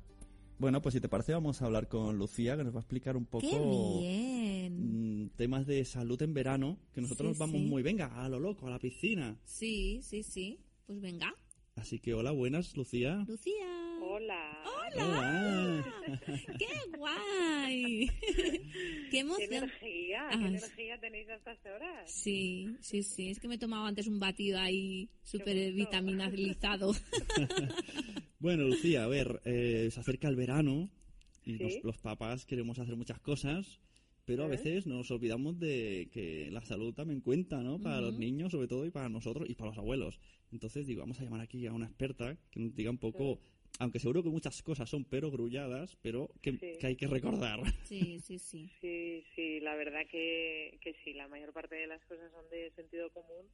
Bueno, 0.63 0.81
pues 0.81 0.93
si 0.93 1.01
te 1.01 1.09
parece 1.09 1.33
vamos 1.33 1.61
a 1.61 1.65
hablar 1.65 1.89
con 1.89 2.17
Lucía, 2.17 2.55
que 2.55 2.63
nos 2.63 2.73
va 2.73 2.77
a 2.77 2.83
explicar 2.83 3.17
un 3.17 3.25
poco 3.25 3.45
¡Qué 3.49 3.59
bien! 3.59 5.25
mm, 5.25 5.29
temas 5.35 5.67
de 5.67 5.83
salud 5.83 6.21
en 6.21 6.33
verano, 6.33 6.77
que 6.93 7.01
nosotros 7.01 7.33
Sí, 7.33 7.39
vamos 7.41 7.59
sí. 7.59 7.67
muy, 7.67 7.83
venga, 7.83 8.23
a 8.23 8.29
lo 8.29 8.39
loco, 8.39 8.67
a 8.67 8.69
la 8.69 8.79
piscina. 8.79 9.37
Sí, 9.43 9.99
sí, 10.03 10.23
sí. 10.23 10.61
Pues 10.85 11.01
venga, 11.01 11.35
Así 11.75 11.99
que 11.99 12.13
hola, 12.13 12.31
buenas, 12.31 12.77
Lucía. 12.77 13.25
Lucía. 13.27 13.92
Hola. 14.05 14.63
Hola. 14.65 15.85
¡Qué 16.59 16.97
guay! 16.97 18.07
¡Qué 18.09 18.61
¿Qué 19.11 19.19
emoción! 19.19 19.53
energía? 19.63 20.27
Ah, 20.29 20.37
¿Qué 20.37 20.45
energía 20.45 20.99
tenéis 20.99 21.29
a 21.29 21.35
estas 21.35 21.57
horas? 21.65 22.11
Sí, 22.11 22.67
sí, 22.81 23.01
sí. 23.03 23.29
Es 23.29 23.39
que 23.39 23.47
me 23.47 23.55
he 23.55 23.59
tomado 23.59 23.85
antes 23.85 24.07
un 24.07 24.19
batido 24.19 24.59
ahí 24.59 25.09
súper 25.23 25.55
gusto. 25.57 25.75
vitaminalizado. 25.75 26.93
Bueno, 28.39 28.63
Lucía, 28.65 29.05
a 29.05 29.07
ver, 29.07 29.41
eh, 29.45 29.87
se 29.89 30.01
acerca 30.01 30.27
el 30.27 30.35
verano 30.35 30.89
y 31.45 31.53
Sí. 31.55 31.63
los, 31.63 31.83
los 31.85 31.97
papás 31.99 32.45
queremos 32.45 32.77
hacer 32.77 32.97
muchas 32.97 33.17
cosas, 33.21 33.79
pero 34.25 34.43
a 34.43 34.47
veces 34.49 34.85
nos 34.85 35.09
olvidamos 35.11 35.57
de 35.59 36.09
que 36.11 36.49
la 36.51 36.59
salud 36.65 36.93
también 36.93 37.21
cuenta, 37.21 37.63
¿no? 37.63 37.79
Para 37.79 38.01
los 38.01 38.19
niños, 38.19 38.51
sobre 38.51 38.67
todo, 38.67 38.85
y 38.85 38.91
para 38.91 39.07
nosotros 39.07 39.49
y 39.49 39.55
para 39.55 39.69
los 39.69 39.77
abuelos. 39.77 40.19
Entonces, 40.51 40.85
digo, 40.85 40.99
vamos 40.99 41.21
a 41.21 41.23
llamar 41.23 41.39
aquí 41.39 41.65
a 41.67 41.71
una 41.71 41.85
experta 41.85 42.35
que 42.51 42.59
nos 42.59 42.75
diga 42.75 42.91
un 42.91 42.97
poco, 42.97 43.39
aunque 43.79 43.99
seguro 43.99 44.23
que 44.23 44.29
muchas 44.29 44.61
cosas 44.61 44.89
son 44.89 45.03
pero 45.05 45.31
grulladas, 45.31 45.95
pero 46.01 46.29
que, 46.41 46.51
Sí. 46.53 46.77
que 46.79 46.87
hay 46.87 46.95
que 46.95 47.07
recordar. 47.07 47.59
Sí, 47.83 48.19
sí, 48.19 48.39
sí. 48.39 48.69
Sí, 48.81 49.23
sí, 49.35 49.59
la 49.61 49.75
verdad 49.75 50.01
que, 50.11 50.77
que 50.81 50.93
sí, 51.03 51.13
la 51.13 51.27
mayor 51.27 51.53
parte 51.53 51.75
de 51.75 51.87
las 51.87 52.03
cosas 52.05 52.31
son 52.31 52.49
de 52.49 52.69
sentido 52.71 53.09
común, 53.11 53.47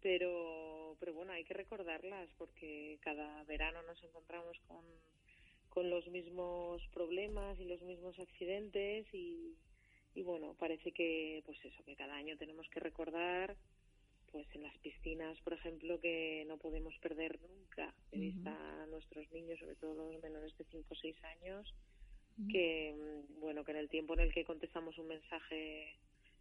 pero, 0.00 0.96
pero 1.00 1.12
bueno, 1.14 1.32
hay 1.32 1.44
que 1.44 1.54
recordarlas 1.54 2.28
porque 2.38 2.98
cada 3.02 3.44
verano 3.44 3.82
nos 3.82 4.02
encontramos 4.02 4.58
con, 4.66 4.84
con 5.68 5.90
los 5.90 6.06
mismos 6.08 6.82
problemas 6.92 7.58
y 7.60 7.64
los 7.64 7.80
mismos 7.82 8.18
accidentes 8.18 9.06
y, 9.12 9.54
y 10.14 10.22
bueno, 10.22 10.54
parece 10.58 10.92
que 10.92 11.42
pues 11.46 11.58
eso, 11.64 11.84
que 11.84 11.96
cada 11.96 12.14
año 12.16 12.36
tenemos 12.36 12.68
que 12.70 12.80
recordar 12.80 13.56
pues 14.34 14.48
en 14.52 14.64
las 14.64 14.76
piscinas, 14.78 15.40
por 15.42 15.52
ejemplo, 15.52 16.00
que 16.00 16.44
no 16.48 16.58
podemos 16.58 16.92
perder 16.98 17.38
nunca 17.40 17.94
de 18.10 18.18
vista 18.18 18.82
a 18.82 18.86
nuestros 18.86 19.30
niños, 19.30 19.60
sobre 19.60 19.76
todo 19.76 19.94
los 19.94 20.20
menores 20.20 20.58
de 20.58 20.64
5 20.64 20.88
o 20.90 20.96
6 20.96 21.16
años, 21.22 21.72
que, 22.50 22.92
mm, 22.98 23.38
bueno, 23.38 23.64
que 23.64 23.70
en 23.70 23.76
el 23.76 23.88
tiempo 23.88 24.14
en 24.14 24.20
el 24.20 24.34
que 24.34 24.44
contestamos 24.44 24.98
un 24.98 25.06
mensaje 25.06 25.96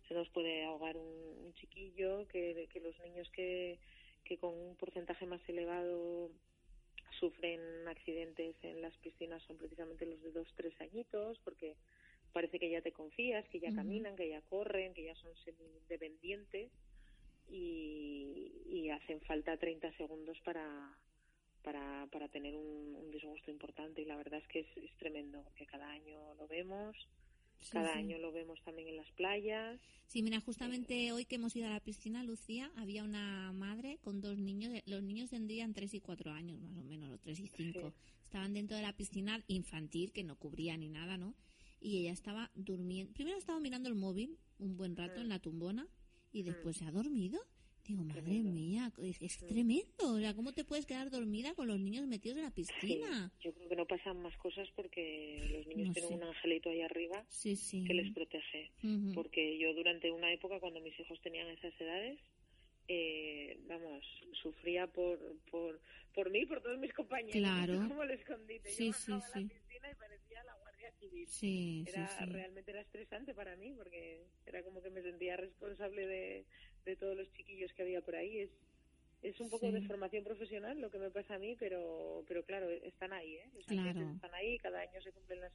se 0.07 0.15
nos 0.15 0.27
puede 0.29 0.65
ahogar 0.65 0.97
un, 0.97 1.05
un 1.45 1.53
chiquillo, 1.53 2.27
que, 2.29 2.67
que 2.73 2.79
los 2.79 2.99
niños 3.01 3.29
que, 3.29 3.77
que 4.25 4.39
con 4.39 4.55
un 4.55 4.75
porcentaje 4.75 5.27
más 5.27 5.47
elevado 5.47 6.31
sufren 7.19 7.87
accidentes 7.87 8.55
en 8.63 8.81
las 8.81 8.97
piscinas 8.97 9.43
son 9.43 9.59
precisamente 9.59 10.07
los 10.07 10.19
de 10.23 10.31
dos, 10.31 10.51
tres 10.55 10.73
añitos, 10.81 11.37
porque 11.43 11.75
parece 12.31 12.57
que 12.57 12.71
ya 12.71 12.81
te 12.81 12.91
confías, 12.91 13.47
que 13.49 13.59
ya 13.59 13.71
caminan, 13.71 14.15
que 14.15 14.29
ya 14.29 14.41
corren, 14.41 14.95
que 14.95 15.03
ya 15.03 15.13
son 15.13 15.35
semi-independientes 15.45 16.71
y, 17.49 18.51
y 18.65 18.89
hacen 18.89 19.21
falta 19.21 19.57
30 19.57 19.95
segundos 19.97 20.37
para, 20.43 20.97
para, 21.63 22.07
para 22.11 22.27
tener 22.29 22.55
un, 22.55 22.95
un 22.95 23.11
disgusto 23.11 23.51
importante 23.51 24.01
y 24.01 24.05
la 24.05 24.17
verdad 24.17 24.39
es 24.39 24.47
que 24.47 24.61
es, 24.61 24.77
es 24.77 24.95
tremendo, 24.97 25.43
porque 25.43 25.65
cada 25.65 25.89
año 25.89 26.33
lo 26.35 26.47
vemos, 26.47 26.95
cada 27.71 27.93
sí. 27.93 27.99
año 27.99 28.17
lo 28.17 28.31
vemos 28.31 28.61
también 28.63 28.89
en 28.89 28.97
las 28.97 29.11
playas. 29.11 29.79
Sí, 30.07 30.21
mira, 30.21 30.39
justamente 30.41 31.11
hoy 31.11 31.25
que 31.25 31.35
hemos 31.35 31.55
ido 31.55 31.67
a 31.67 31.71
la 31.71 31.79
piscina, 31.79 32.23
Lucía, 32.23 32.71
había 32.75 33.03
una 33.03 33.51
madre 33.53 33.97
con 34.01 34.21
dos 34.21 34.37
niños. 34.37 34.73
Los 34.85 35.01
niños 35.01 35.29
tendrían 35.29 35.73
tres 35.73 35.93
y 35.93 36.01
cuatro 36.01 36.31
años, 36.31 36.59
más 36.59 36.75
o 36.77 36.83
menos, 36.83 37.09
o 37.11 37.17
tres 37.17 37.39
y 37.39 37.47
cinco. 37.47 37.93
Estaban 38.23 38.53
dentro 38.53 38.75
de 38.77 38.83
la 38.83 38.93
piscina 38.93 39.43
infantil, 39.47 40.11
que 40.11 40.23
no 40.23 40.37
cubría 40.37 40.77
ni 40.77 40.89
nada, 40.89 41.17
¿no? 41.17 41.35
Y 41.79 41.99
ella 41.99 42.11
estaba 42.11 42.51
durmiendo. 42.53 43.13
Primero 43.13 43.37
estaba 43.37 43.59
mirando 43.59 43.89
el 43.89 43.95
móvil 43.95 44.37
un 44.59 44.77
buen 44.77 44.95
rato 44.95 45.21
en 45.21 45.29
la 45.29 45.39
tumbona 45.39 45.87
y 46.33 46.43
después 46.43 46.75
se 46.77 46.85
ha 46.85 46.91
dormido. 46.91 47.39
Digo, 47.85 48.01
madre 48.05 48.41
mía, 48.41 48.91
es, 49.03 49.21
es 49.21 49.37
tremendo. 49.45 50.13
O 50.13 50.17
sea, 50.17 50.33
¿cómo 50.33 50.53
te 50.53 50.63
puedes 50.63 50.85
quedar 50.85 51.09
dormida 51.09 51.53
con 51.53 51.67
los 51.67 51.77
niños 51.79 52.07
metidos 52.07 52.37
en 52.37 52.43
la 52.45 52.51
piscina? 52.51 53.29
Sí, 53.41 53.43
yo 53.47 53.53
creo 53.53 53.67
que 53.69 53.75
no 53.75 53.85
pasan 53.85 54.21
más 54.21 54.35
cosas 54.37 54.69
porque 54.73 55.49
los 55.51 55.67
niños 55.67 55.87
No 55.89 55.93
tienen 55.93 56.09
sé. 56.11 56.15
un 56.15 56.23
angelito 56.23 56.69
ahí 56.69 56.81
arriba 56.81 57.25
Sí, 57.27 57.57
sí. 57.57 57.83
que 57.83 57.93
les 57.93 58.13
protege. 58.13 58.71
Porque 59.13 59.57
yo 59.59 59.73
durante 59.73 60.09
una 60.11 60.31
época, 60.31 60.61
cuando 60.61 60.79
mis 60.79 60.97
hijos 60.97 61.19
tenían 61.21 61.49
esas 61.49 61.73
edades, 61.81 62.19
eh, 62.87 63.57
vamos, 63.67 64.05
sufría 64.41 64.87
por, 64.87 65.19
por, 65.51 65.81
por 66.13 66.29
mí 66.31 66.39
y 66.39 66.45
por 66.45 66.61
todos 66.61 66.79
mis 66.79 66.93
compañeros. 66.93 67.33
Claro. 67.33 67.73
Como 67.89 68.03
el 68.03 68.11
escondite. 68.11 68.69
Sí, 68.69 68.87
yo 68.87 68.93
sí, 68.93 69.11
bajaba 69.11 69.27
a 69.27 69.33
sí. 69.39 69.43
la 69.43 69.49
piscina 69.49 69.91
y 69.91 69.95
parecía 69.95 70.32
Guardia 70.83 70.91
Civil. 70.99 71.27
Sí, 71.27 71.83
era 71.87 72.07
sí. 72.07 72.25
realmente 72.25 72.71
era 72.71 72.81
estresante 72.81 73.33
para 73.33 73.55
mí 73.55 73.73
porque 73.73 74.25
era 74.45 74.63
como 74.63 74.81
que 74.81 74.89
me 74.89 75.01
sentía 75.01 75.37
responsable 75.37 76.05
de, 76.05 76.45
de 76.85 76.95
todos 76.95 77.15
los 77.15 77.31
chiquillos 77.33 77.71
que 77.73 77.83
había 77.83 78.01
por 78.01 78.15
ahí 78.15 78.39
es 78.39 78.49
es 79.21 79.39
un 79.39 79.49
poco 79.49 79.71
de 79.71 79.81
formación 79.83 80.25
profesional 80.25 80.81
lo 80.81 80.91
que 80.91 80.97
me 80.97 81.09
pasa 81.09 81.35
a 81.35 81.39
mí 81.39 81.55
pero 81.57 82.25
pero 82.27 82.43
claro 82.43 82.69
están 82.69 83.13
ahí 83.13 83.35
¿eh? 83.37 83.49
los 83.55 83.65
Claro. 83.65 84.01
están 84.15 84.33
ahí 84.33 84.57
cada 84.57 84.81
año 84.81 85.01
se 85.01 85.13
cumplen 85.13 85.39
las 85.39 85.53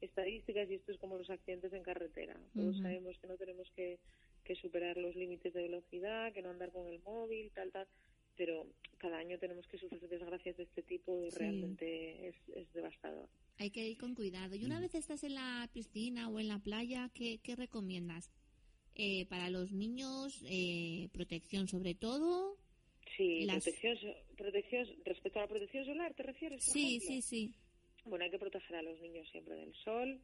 estadísticas 0.00 0.70
y 0.70 0.74
esto 0.76 0.92
es 0.92 0.98
como 0.98 1.18
los 1.18 1.28
accidentes 1.28 1.72
en 1.74 1.82
carretera 1.82 2.40
todos 2.54 2.78
sabemos 2.78 3.18
que 3.18 3.26
no 3.26 3.36
tenemos 3.36 3.70
que, 3.76 3.98
que 4.42 4.54
superar 4.54 4.96
los 4.96 5.14
límites 5.14 5.52
de 5.52 5.62
velocidad 5.62 6.32
que 6.32 6.40
no 6.40 6.48
andar 6.48 6.72
con 6.72 6.86
el 6.88 6.98
móvil 7.00 7.50
tal 7.52 7.70
tal 7.70 7.86
pero 8.40 8.66
cada 8.96 9.18
año 9.18 9.38
tenemos 9.38 9.66
que 9.66 9.76
sufrir 9.76 10.00
desgracias 10.08 10.56
de 10.56 10.62
este 10.62 10.82
tipo 10.82 11.22
y 11.26 11.30
Sí. 11.30 11.36
realmente 11.40 12.28
es, 12.28 12.36
es 12.56 12.72
devastador 12.72 13.28
Hay 13.58 13.70
que 13.70 13.86
ir 13.86 13.98
con 13.98 14.14
cuidado. 14.14 14.54
Y 14.56 14.64
una 14.64 14.80
vez 14.80 14.94
estás 14.94 15.22
en 15.24 15.34
la 15.34 15.68
piscina 15.74 16.30
o 16.30 16.40
en 16.40 16.48
la 16.48 16.58
playa, 16.58 17.10
¿qué, 17.12 17.38
qué 17.42 17.54
recomiendas? 17.54 18.30
Eh, 18.94 19.26
para 19.26 19.50
los 19.50 19.72
niños, 19.72 20.42
eh, 20.48 21.10
protección 21.12 21.68
sobre 21.68 21.94
todo. 21.94 22.56
Sí, 23.14 23.44
Las- 23.44 23.62
protección, 23.62 23.98
protección, 24.38 24.86
respecto 25.04 25.38
a 25.38 25.42
la 25.42 25.48
protección 25.48 25.84
solar, 25.84 26.14
¿te 26.14 26.22
refieres? 26.22 26.64
por 26.64 26.72
Sí, 26.72 26.96
ejemplo? 26.96 27.08
sí, 27.08 27.20
sí. 27.22 27.54
Bueno, 28.06 28.24
hay 28.24 28.30
que 28.30 28.38
proteger 28.38 28.76
a 28.76 28.82
los 28.82 28.98
niños 29.00 29.28
siempre 29.30 29.54
del 29.56 29.74
sol, 29.84 30.18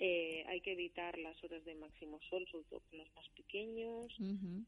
eh, 0.00 0.44
hay 0.46 0.60
que 0.60 0.72
evitar 0.72 1.18
las 1.18 1.42
horas 1.42 1.64
de 1.64 1.74
máximo 1.74 2.20
sol, 2.30 2.46
sobre 2.50 2.64
todo 2.66 2.80
con 2.88 2.98
los 2.98 3.12
más 3.16 3.28
pequeños, 3.30 4.14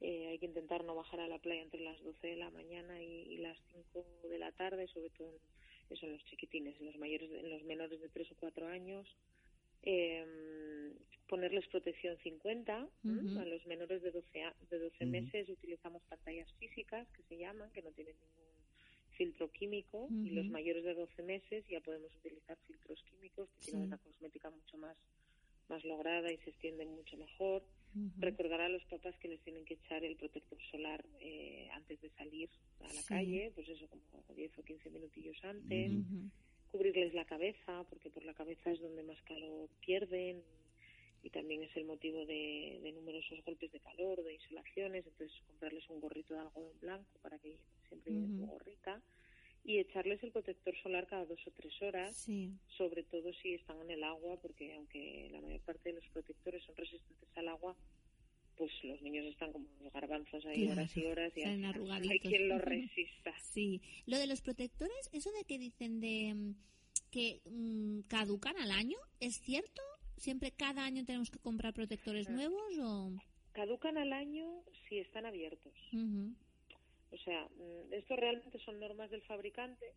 eh, 0.00 0.26
hay 0.28 0.38
que 0.38 0.46
intentar 0.46 0.82
no 0.84 0.94
bajar 0.96 1.20
a 1.20 1.28
la 1.28 1.38
playa 1.38 1.62
entre 1.62 1.80
las 1.80 2.02
12 2.02 2.26
de 2.26 2.36
la 2.36 2.50
mañana 2.50 3.00
y, 3.02 3.34
y 3.34 3.36
las 3.38 3.56
5 3.72 4.04
de 4.28 4.38
la 4.38 4.50
tarde, 4.52 4.88
sobre 4.88 5.10
todo 5.10 5.28
en, 5.30 5.40
eso 5.94 6.06
en 6.06 6.12
los 6.14 6.24
chiquitines, 6.24 6.78
en 6.80 6.86
los 6.86 6.96
mayores, 6.96 7.30
en 7.30 7.48
los 7.50 7.62
menores 7.64 8.00
de 8.00 8.08
3 8.08 8.30
o 8.32 8.34
4 8.36 8.66
años. 8.66 9.06
Eh, 9.82 10.92
ponerles 11.26 11.66
protección 11.68 12.18
50 12.18 12.88
¿m? 13.04 13.22
Ujú. 13.30 13.38
a 13.40 13.44
los 13.46 13.64
menores 13.66 14.02
de 14.02 14.10
12, 14.10 14.42
a- 14.42 14.54
de 14.68 14.78
12 14.78 15.04
Ujú. 15.04 15.10
meses 15.12 15.48
utilizamos 15.48 16.02
pantallas 16.04 16.52
físicas 16.58 17.08
que 17.12 17.22
se 17.22 17.38
llaman 17.38 17.70
que 17.70 17.80
no 17.82 17.90
tienen 17.92 18.14
ningún 18.20 18.50
filtro 19.16 19.50
químico 19.50 20.08
y 20.10 20.30
los 20.30 20.48
mayores 20.50 20.84
de 20.84 20.94
12 20.94 21.22
meses 21.22 21.64
ya 21.68 21.80
podemos 21.80 22.14
utilizar 22.16 22.58
filtros 22.66 23.02
químicos 23.04 23.48
que 23.52 23.62
tienen 23.62 23.82
Sí. 23.82 23.86
una 23.88 23.98
cosmética 23.98 24.50
mucho 24.50 24.76
más 24.78 24.96
más 25.70 25.83
lograda 25.85 26.30
y 26.30 26.37
se 26.38 26.50
extienden 26.50 26.88
mucho 26.90 27.16
mejor. 27.16 27.62
Recordar 28.18 28.61
a 28.61 28.68
los 28.68 28.85
papás 28.85 29.16
que 29.18 29.28
les 29.28 29.40
tienen 29.40 29.64
que 29.64 29.74
echar 29.74 30.04
el 30.04 30.16
protector 30.16 30.59
solar 30.70 31.02
eh, 31.20 31.68
antes 31.72 31.98
de 32.02 32.11
salir 32.11 32.50
a 32.80 32.92
la 32.92 33.02
Sí. 33.02 33.09
calle, 33.09 33.52
pues 33.54 33.66
eso 33.68 33.88
como 33.88 34.02
10 34.35 34.59
o 34.59 34.62
15 34.62 34.90
minutillos 34.90 35.38
antes, 35.42 35.92
cubrirles 36.70 37.14
la 37.14 37.24
cabeza, 37.24 37.85
porque 37.88 38.11
por 38.11 38.24
la 38.24 38.35
cabeza 38.35 38.70
es 38.72 38.80
donde 38.80 39.02
más 39.02 39.20
calor 39.22 39.70
pierden 39.80 40.42
y 41.22 41.30
también 41.30 41.62
es 41.62 41.74
el 41.76 41.85
motivo 41.85 42.24
de, 42.26 42.80
de 42.83 42.92
numerosos 42.92 43.42
golpes 43.44 43.70
de 43.72 43.80
calor, 43.80 44.22
de 44.22 44.35
insolaciones, 44.35 45.06
entonces 45.06 45.37
comprarles 45.46 45.88
un 45.88 46.00
gorrito 46.00 46.35
de 46.35 46.40
algodón 46.40 46.78
blanco 46.80 47.18
para 47.22 47.38
que 47.38 47.56
siempre 47.88 48.12
lleven 48.12 48.37
su 48.37 48.42
Ujú. 48.42 48.52
gorrita 48.52 49.02
y 49.64 49.78
echarles 49.78 50.22
el 50.22 50.32
protector 50.32 50.74
solar 50.82 51.06
cada 51.06 51.24
dos 51.26 51.38
o 51.46 51.50
tres 51.52 51.72
horas 51.82 52.16
Sí. 52.16 52.50
sobre 52.76 53.02
todo 53.04 53.32
si 53.42 53.54
están 53.54 53.80
en 53.82 53.90
el 53.90 54.02
agua, 54.04 54.36
porque 54.40 54.74
aunque 54.74 55.28
la 55.32 55.40
mayor 55.40 55.60
parte 55.60 55.90
de 55.90 55.96
los 56.00 56.08
protectores 56.10 56.64
son 56.64 56.76
resistentes 56.76 57.28
al 57.36 57.48
agua, 57.48 57.76
pues 58.56 58.70
los 58.84 59.00
niños 59.02 59.24
están 59.26 59.52
como 59.52 59.66
los 59.82 59.92
garbanzos 59.92 60.44
ahí 60.46 60.64
Claro, 60.66 60.72
horas 60.80 60.96
y 60.96 61.04
horas 61.06 61.32
y 61.36 61.42
hay 62.12 62.20
quien 62.20 62.48
los 62.48 62.60
resista. 62.62 63.34
Sí. 63.40 63.80
Lo 64.06 64.18
de 64.18 64.26
los 64.26 64.40
protectores, 64.42 65.08
eso 65.12 65.30
de 65.32 65.44
que 65.44 65.58
dicen 65.58 66.00
de 66.00 66.34
mm, 66.34 66.54
que 67.10 67.40
mm, 67.44 68.00
caducan 68.08 68.56
al 68.58 68.70
año, 68.70 68.98
¿es 69.20 69.40
cierto? 69.40 69.82
¿Siempre 70.16 70.52
cada 70.52 70.84
año 70.84 71.04
tenemos 71.04 71.30
que 71.30 71.38
comprar 71.38 71.72
protectores 71.74 72.28
Ah. 72.28 72.32
nuevos 72.32 72.78
o...? 72.78 73.12
Caducan 73.52 73.98
al 73.98 74.12
año 74.12 74.62
si 74.88 74.98
están 74.98 75.26
abiertos. 75.26 75.72
Ujú. 75.92 76.34
O 77.12 77.16
sea, 77.18 77.44
mm, 77.56 77.92
esto 77.92 78.16
realmente 78.16 78.58
son 78.60 78.78
normas 78.80 79.10
del 79.10 79.22
fabricante 79.22 79.92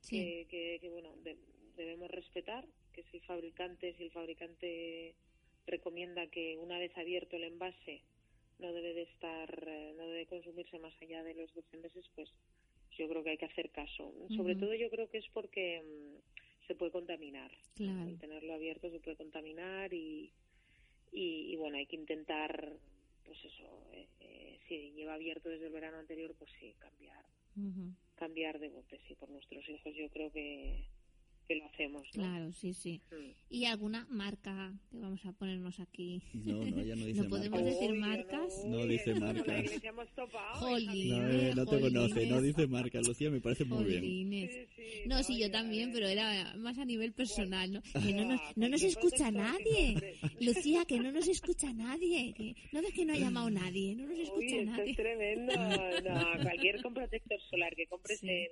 Sí. 0.00 0.16
que, 0.18 0.46
que, 0.50 0.78
que, 0.80 0.88
bueno, 0.90 1.14
de- 1.22 1.38
debemos 1.76 2.10
respetar, 2.10 2.66
que 2.92 3.02
si 3.04 3.18
el 3.18 3.22
fabricante, 3.22 3.94
si 3.96 4.04
el 4.04 4.10
fabricante 4.10 5.14
recomienda 5.66 6.26
que 6.26 6.56
una 6.58 6.78
vez 6.78 6.96
abierto 6.98 7.36
el 7.36 7.44
envase 7.44 8.02
no 8.58 8.72
debe 8.72 8.94
de 8.94 9.02
estar, 9.02 9.64
eh, 9.66 9.94
no 9.96 10.06
debe 10.08 10.26
consumirse 10.26 10.78
más 10.80 10.92
allá 11.00 11.22
de 11.22 11.34
los 11.34 11.52
12 11.54 11.76
meses, 11.78 12.04
pues 12.14 12.28
yo 12.98 13.08
creo 13.08 13.22
que 13.22 13.30
hay 13.30 13.38
que 13.38 13.46
hacer 13.46 13.70
caso. 13.70 14.12
Sobre 14.36 14.54
todo 14.56 14.74
yo 14.74 14.90
creo 14.90 15.08
que 15.08 15.18
es 15.18 15.28
porque 15.32 15.80
mm, 15.82 16.66
se 16.66 16.74
puede 16.74 16.92
contaminar. 16.92 17.50
Claro. 17.76 18.02
Al 18.02 18.18
tenerlo 18.18 18.52
abierto 18.54 18.90
se 18.90 19.00
puede 19.00 19.16
contaminar 19.16 19.92
y, 19.94 20.32
y, 21.12 21.52
y, 21.52 21.56
bueno, 21.56 21.78
hay 21.78 21.86
que 21.86 21.96
intentar, 21.96 22.72
pues 23.24 23.38
eso, 23.44 23.86
eh, 23.92 24.08
eh, 24.20 24.58
si 24.68 24.92
lleva 24.92 25.14
abierto 25.14 25.48
desde 25.48 25.66
el 25.66 25.72
verano 25.72 25.98
anterior, 25.98 26.34
pues 26.38 26.50
sí, 26.58 26.74
cambiar. 26.78 27.24
Cambiar 28.14 28.58
de 28.58 28.68
bote, 28.68 29.00
sí, 29.06 29.14
por 29.14 29.28
nuestros 29.28 29.68
hijos. 29.68 29.94
Yo 29.94 30.08
creo 30.10 30.30
que, 30.32 30.86
que 31.52 31.58
lo 31.58 31.66
hacemos, 31.66 32.02
¿no? 32.02 32.22
Claro, 32.22 32.52
sí, 32.52 32.72
sí. 32.72 33.00
Mm. 33.10 33.30
¿Y 33.50 33.64
alguna 33.66 34.06
marca 34.10 34.72
que 34.90 34.98
vamos 34.98 35.24
a 35.26 35.32
ponernos 35.32 35.78
aquí? 35.80 36.22
No, 36.32 36.64
no, 36.64 36.80
ella 36.80 36.96
no 36.96 37.06
dice 37.06 37.24
podemos 37.24 37.60
marcas. 37.60 37.80
decir 37.80 37.94
marcas? 37.98 38.64
No 38.66 38.78
uy, 38.78 38.88
dice 38.88 39.10
esto 39.10 39.20
marcas. 39.20 39.64
Hija 39.74 39.92
No, 41.18 41.28
eh, 41.28 41.52
no 41.54 41.64
te 41.66 41.70
Jolines. 41.80 41.92
conoce, 41.92 42.26
no 42.26 42.40
dice 42.40 42.66
marcas. 42.66 43.06
Lucía 43.06 43.30
me 43.30 43.40
parece 43.40 43.64
muy 43.64 43.84
bien. 43.84 44.00
Jolines. 44.00 44.50
Sí, 44.50 44.66
sí, 44.76 44.82
No, 45.06 45.22
sí, 45.22 45.34
yo 45.38 45.46
ya, 45.46 45.52
también, 45.52 45.88
ya. 45.88 45.94
pero 45.94 46.08
era 46.08 46.54
más 46.56 46.78
a 46.78 46.84
nivel 46.84 47.12
personal, 47.12 47.72
¿no? 47.72 47.82
Que 47.82 48.14
no 48.14 48.24
nos, 48.24 48.40
Ah, 48.40 48.52
no 48.56 48.68
nos 48.68 48.80
cualquier 48.82 48.88
escucha 49.04 49.30
nadie. 49.30 50.14
Lucía, 50.40 50.84
que 50.86 50.98
no 50.98 51.12
nos 51.12 51.28
escucha 51.28 51.72
nadie. 51.72 52.32
Que, 52.34 52.54
no 52.72 52.80
ves 52.80 52.92
que 52.94 53.04
no 53.04 53.12
ha 53.12 53.18
llamado 53.18 53.50
nadie, 53.50 53.94
no 53.94 54.06
nos 54.06 54.16
Uy, 54.16 54.22
escucha 54.22 54.56
esto 54.56 54.70
nadie. 54.70 54.90
es 54.90 54.96
tremendo. 54.96 55.52
No, 55.54 56.42
cualquier 56.42 56.82
con 56.82 56.94
protector 56.94 57.38
solar 57.50 57.74
que 57.76 57.86
compres 57.86 58.22
en 58.22 58.48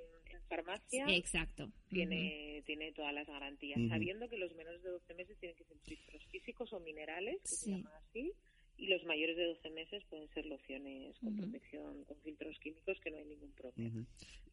farmacia 0.51 1.07
Exacto. 1.17 1.71
tiene, 1.89 2.63
tiene 2.67 2.93
todas 2.93 3.15
las 3.15 3.27
garantías, 3.27 3.81
sabiendo 3.89 4.29
que 4.29 4.37
los 4.37 4.55
menores 4.55 4.83
de 4.83 4.91
12 4.91 5.15
meses 5.15 5.39
tienen 5.39 5.57
que 5.57 5.65
ser 5.65 5.79
filtros 5.79 6.23
físicos 6.31 6.73
o 6.75 6.81
minerales, 6.81 7.41
que 7.43 7.49
Sí. 7.49 7.57
se 7.57 7.71
llaman 7.71 7.93
así, 7.95 8.33
y 8.77 8.87
los 8.89 9.03
mayores 9.05 9.37
de 9.37 9.45
12 9.47 9.71
meses 9.71 10.05
pueden 10.11 10.29
ser 10.35 10.45
lociones 10.47 11.17
con 11.21 11.33
Ujú. 11.33 11.43
protección, 11.43 12.05
con 12.05 12.17
filtros 12.21 12.59
químicos, 12.61 12.99
que 13.01 13.11
no 13.11 13.17
hay 13.19 13.25
ningún 13.27 13.53
problema. 13.53 14.05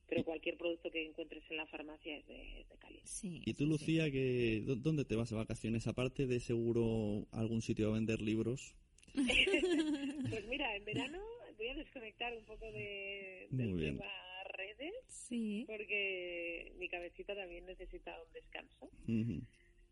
Pero 0.09 0.23
cualquier 0.23 0.55
producto 0.57 0.89
que 0.89 1.05
encuentres 1.05 1.43
en 1.49 1.57
la 1.57 1.65
farmacia 1.67 2.15
es 2.17 2.25
de, 2.27 2.65
de 2.69 2.77
calidad. 2.79 3.03
Sí. 3.03 3.41
¿Y 3.45 3.53
tú, 3.55 3.65
Lucía, 3.65 4.09
que, 4.09 4.61
dó- 4.65 4.75
dónde 4.77 5.03
te 5.03 5.15
vas 5.17 5.29
de 5.29 5.35
vacaciones? 5.35 5.85
Aparte 5.87 6.27
de 6.27 6.39
seguro 6.39 7.27
algún 7.31 7.61
sitio 7.61 7.89
a 7.89 7.93
vender 7.95 8.21
libros. 8.21 8.75
Pues 10.29 10.45
mira, 10.47 10.75
en 10.75 10.85
verano 10.85 11.19
voy 11.57 11.67
a 11.69 11.75
desconectar 11.75 12.35
un 12.37 12.45
poco 12.45 12.71
de, 12.71 13.47
Muy 13.51 13.63
del 13.65 13.73
bien. 13.75 13.97
tema 13.97 14.11
redes, 14.57 14.93
Sí. 15.07 15.63
porque 15.67 16.73
mi 16.77 16.89
cabecita 16.89 17.35
también 17.35 17.65
necesita 17.65 18.19
un 18.21 18.33
descanso. 18.33 18.89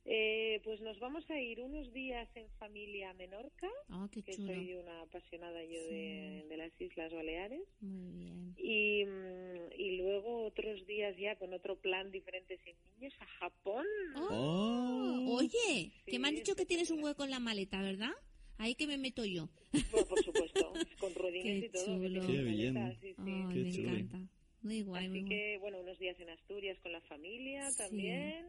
Eh, 0.08 0.62
pues 0.64 0.82
nos 0.82 1.00
vamos 1.00 1.28
a 1.32 1.40
ir 1.42 1.62
unos 1.62 1.92
días 1.92 2.30
en 2.36 2.48
familia 2.60 3.10
a 3.10 3.14
Menorca, 3.16 3.68
Oh, 3.90 4.08
qué 4.12 4.22
que 4.22 4.34
chulo. 4.36 4.54
soy 4.54 4.76
una 4.76 5.02
apasionada 5.02 5.64
yo 5.64 5.80
Sí. 5.82 5.96
de, 5.96 6.46
de 6.48 6.58
las 6.58 6.80
Islas 6.80 7.12
Baleares. 7.12 7.68
Muy 7.82 8.12
bien. 8.12 8.54
Y, 8.56 9.04
mm, 9.04 9.72
y 9.80 9.98
luego 9.98 10.44
otros 10.46 10.86
días 10.86 11.18
ya 11.18 11.36
con 11.38 11.54
otro 11.54 11.78
plan 11.80 12.12
diferente 12.12 12.60
sin 12.64 12.76
niños 12.94 13.16
a 13.20 13.26
Japón. 13.26 13.86
Oh, 14.30 15.38
Oye, 15.40 15.92
que 16.06 16.20
me 16.20 16.28
han 16.28 16.36
dicho 16.36 16.56
que 16.56 16.68
tienes 16.68 16.92
un 16.92 17.04
hueco 17.04 17.24
en 17.24 17.32
la 17.32 17.40
maleta, 17.40 17.82
¿verdad? 17.82 18.12
Ahí 18.60 18.76
que 18.76 18.86
me 18.86 18.98
meto 19.00 19.26
yo. 19.26 19.50
Bueno, 19.92 20.08
por 20.08 20.24
supuesto, 20.24 20.72
con 21.00 21.14
ruedines 21.16 21.62
Qué 21.62 21.66
y 21.66 21.70
todo. 21.70 21.86
chulo. 21.86 22.28
Qué 22.28 22.44
bien. 22.44 22.98
sí, 23.02 23.08
sí. 23.08 23.16
Ay, 23.18 23.54
Qué 23.54 23.60
me 23.60 23.72
chulo. 23.72 23.90
encanta. 23.90 24.30
Muy 24.66 24.82
guay, 24.82 25.08
muy 25.08 25.20
Así 25.20 25.28
guay. 25.28 25.30
que, 25.38 25.58
bueno, 25.60 25.80
unos 25.80 26.00
días 26.00 26.20
en 26.20 26.30
Asturias 26.30 26.78
con 26.82 26.92
la 26.92 27.02
familia 27.02 27.70
Sí. 27.72 27.78
también. 27.78 28.48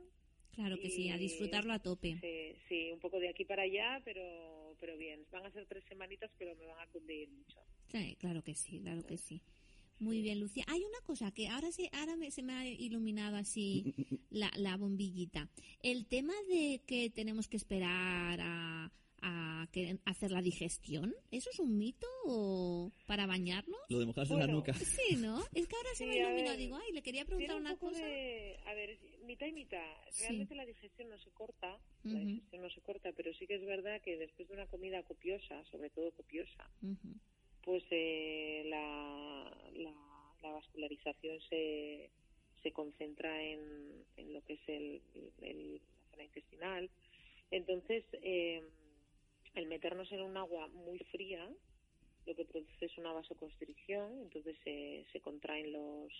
Claro 0.52 0.78
que 0.80 0.88
sí, 0.88 1.10
a 1.10 1.16
y- 1.16 1.20
disfrutarlo 1.20 1.72
a 1.74 1.78
tope. 1.78 2.16
Sí, 2.22 2.58
sí, 2.68 2.90
un 2.90 2.98
poco 3.00 3.20
de 3.20 3.28
aquí 3.28 3.44
para 3.44 3.62
allá, 3.64 4.00
pero, 4.04 4.74
pero 4.80 4.96
bien. 4.96 5.26
Van 5.30 5.44
a 5.44 5.50
ser 5.50 5.66
tres 5.66 5.84
semanitas, 5.84 6.30
pero 6.38 6.56
me 6.56 6.64
van 6.64 6.80
a 6.80 6.86
cundir 6.90 7.28
mucho. 7.28 7.58
Sí, 7.92 8.16
claro 8.18 8.42
que 8.42 8.54
sí, 8.54 8.80
claro 8.80 9.04
que 9.06 9.18
sí. 9.18 9.42
Muy 9.98 10.22
bien, 10.22 10.40
Lucía. 10.40 10.64
Hay 10.68 10.80
una 10.82 11.00
cosa 11.04 11.30
que 11.32 11.48
ahora 11.48 11.70
sí, 11.72 11.88
ahora 11.92 12.16
me- 12.16 12.30
se 12.30 12.42
me 12.42 12.52
ha 12.54 12.66
iluminado 12.66 13.36
así 13.36 13.94
la, 14.30 14.50
la 14.56 14.76
bombillita. 14.78 15.50
El 15.82 16.06
tema 16.06 16.32
de 16.48 16.80
que 16.86 17.10
tenemos 17.10 17.48
que 17.48 17.56
esperar 17.58 18.38
a, 18.40 18.90
a 19.22 19.66
que, 19.72 19.98
hacer 20.04 20.30
la 20.30 20.42
digestión, 20.42 21.14
¿eso 21.30 21.50
es 21.50 21.58
un 21.58 21.76
mito 21.78 22.06
o 22.26 22.92
para 23.06 23.26
bañarnos? 23.26 23.80
Lo 23.88 23.98
de 23.98 24.06
mojarse 24.06 24.32
en 24.34 24.38
la 24.40 24.46
Bueno. 24.46 24.58
nuca. 24.60 24.72
Sí, 25.08 25.16
¿no? 25.16 25.40
Es 25.54 25.66
que 25.66 25.76
ahora 25.76 25.88
se 25.94 26.04
Sí, 26.04 26.06
me 26.06 26.12
a 26.22 26.28
iluminó. 26.28 26.50
ver, 26.50 26.58
Digo, 26.58 26.76
ay, 26.76 26.92
le 26.92 27.02
quería 27.02 27.24
preguntar 27.24 27.56
un 27.56 27.62
una 27.62 27.76
cosa. 27.76 28.04
de... 28.06 28.58
A 28.66 28.74
ver, 28.74 28.98
mitad 29.24 29.46
y 29.46 29.52
mitad. 29.52 29.94
Sí. 30.10 30.22
Realmente 30.24 30.54
la 30.54 30.66
digestión 30.66 31.08
no 31.08 31.18
se 31.18 31.30
corta, 31.30 31.78
la 32.04 32.18
digestión 32.20 32.62
no 32.62 32.70
se 32.70 32.80
corta, 32.82 33.12
pero 33.12 33.32
sí 33.34 33.46
que 33.46 33.54
es 33.56 33.64
verdad 33.66 34.00
que 34.02 34.16
después 34.16 34.48
de 34.48 34.54
una 34.54 34.66
comida 34.66 35.02
copiosa, 35.02 35.64
sobre 35.70 35.90
todo 35.90 36.10
copiosa, 36.12 36.70
pues 37.62 37.82
eh, 37.90 38.62
la, 38.66 39.70
la, 39.74 39.92
la 40.42 40.50
vascularización 40.52 41.40
se, 41.48 42.10
se 42.62 42.72
concentra 42.72 43.42
en, 43.42 44.04
en 44.16 44.32
lo 44.32 44.40
que 44.44 44.52
es 44.54 44.68
el, 44.68 45.02
el- 45.42 45.74
la 45.74 46.10
zona 46.12 46.24
intestinal. 46.24 46.90
Entonces, 47.50 48.04
eh, 48.22 48.62
el 49.56 49.66
meternos 49.66 50.10
en 50.12 50.22
un 50.22 50.36
agua 50.36 50.68
muy 50.68 50.98
fría, 51.10 51.50
lo 52.26 52.34
que 52.34 52.44
produce 52.44 52.86
es 52.86 52.98
una 52.98 53.12
vasoconstricción, 53.12 54.20
entonces 54.22 54.56
se, 54.64 55.06
se 55.12 55.20
contraen 55.20 55.72
los, 55.72 56.12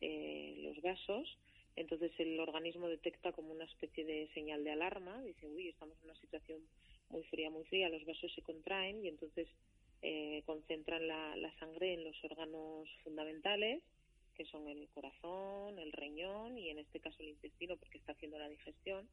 eh, 0.00 0.56
los 0.58 0.80
vasos, 0.82 1.38
entonces 1.76 2.12
el 2.18 2.38
organismo 2.40 2.88
detecta 2.88 3.32
como 3.32 3.52
una 3.52 3.64
especie 3.64 4.04
de 4.04 4.28
señal 4.34 4.64
de 4.64 4.72
alarma, 4.72 5.22
dice, 5.22 5.46
uy, 5.46 5.68
estamos 5.68 5.98
en 5.98 6.10
una 6.10 6.20
situación 6.20 6.60
muy 7.10 7.22
fría, 7.24 7.50
muy 7.50 7.64
fría, 7.64 7.88
los 7.88 8.04
vasos 8.04 8.32
se 8.34 8.42
contraen 8.42 9.04
y 9.04 9.08
entonces 9.08 9.48
eh, 10.02 10.42
concentran 10.46 11.06
la, 11.06 11.36
la 11.36 11.52
sangre 11.58 11.94
en 11.94 12.04
los 12.04 12.22
órganos 12.24 12.88
fundamentales, 13.04 13.82
que 14.34 14.44
son 14.46 14.68
el 14.68 14.88
corazón, 14.88 15.78
el 15.78 15.92
riñón 15.92 16.58
y 16.58 16.70
en 16.70 16.78
este 16.78 17.00
caso 17.00 17.16
el 17.20 17.30
intestino, 17.30 17.76
porque 17.76 17.98
está 17.98 18.12
haciendo 18.12 18.38
la 18.38 18.48
digestión. 18.48 19.08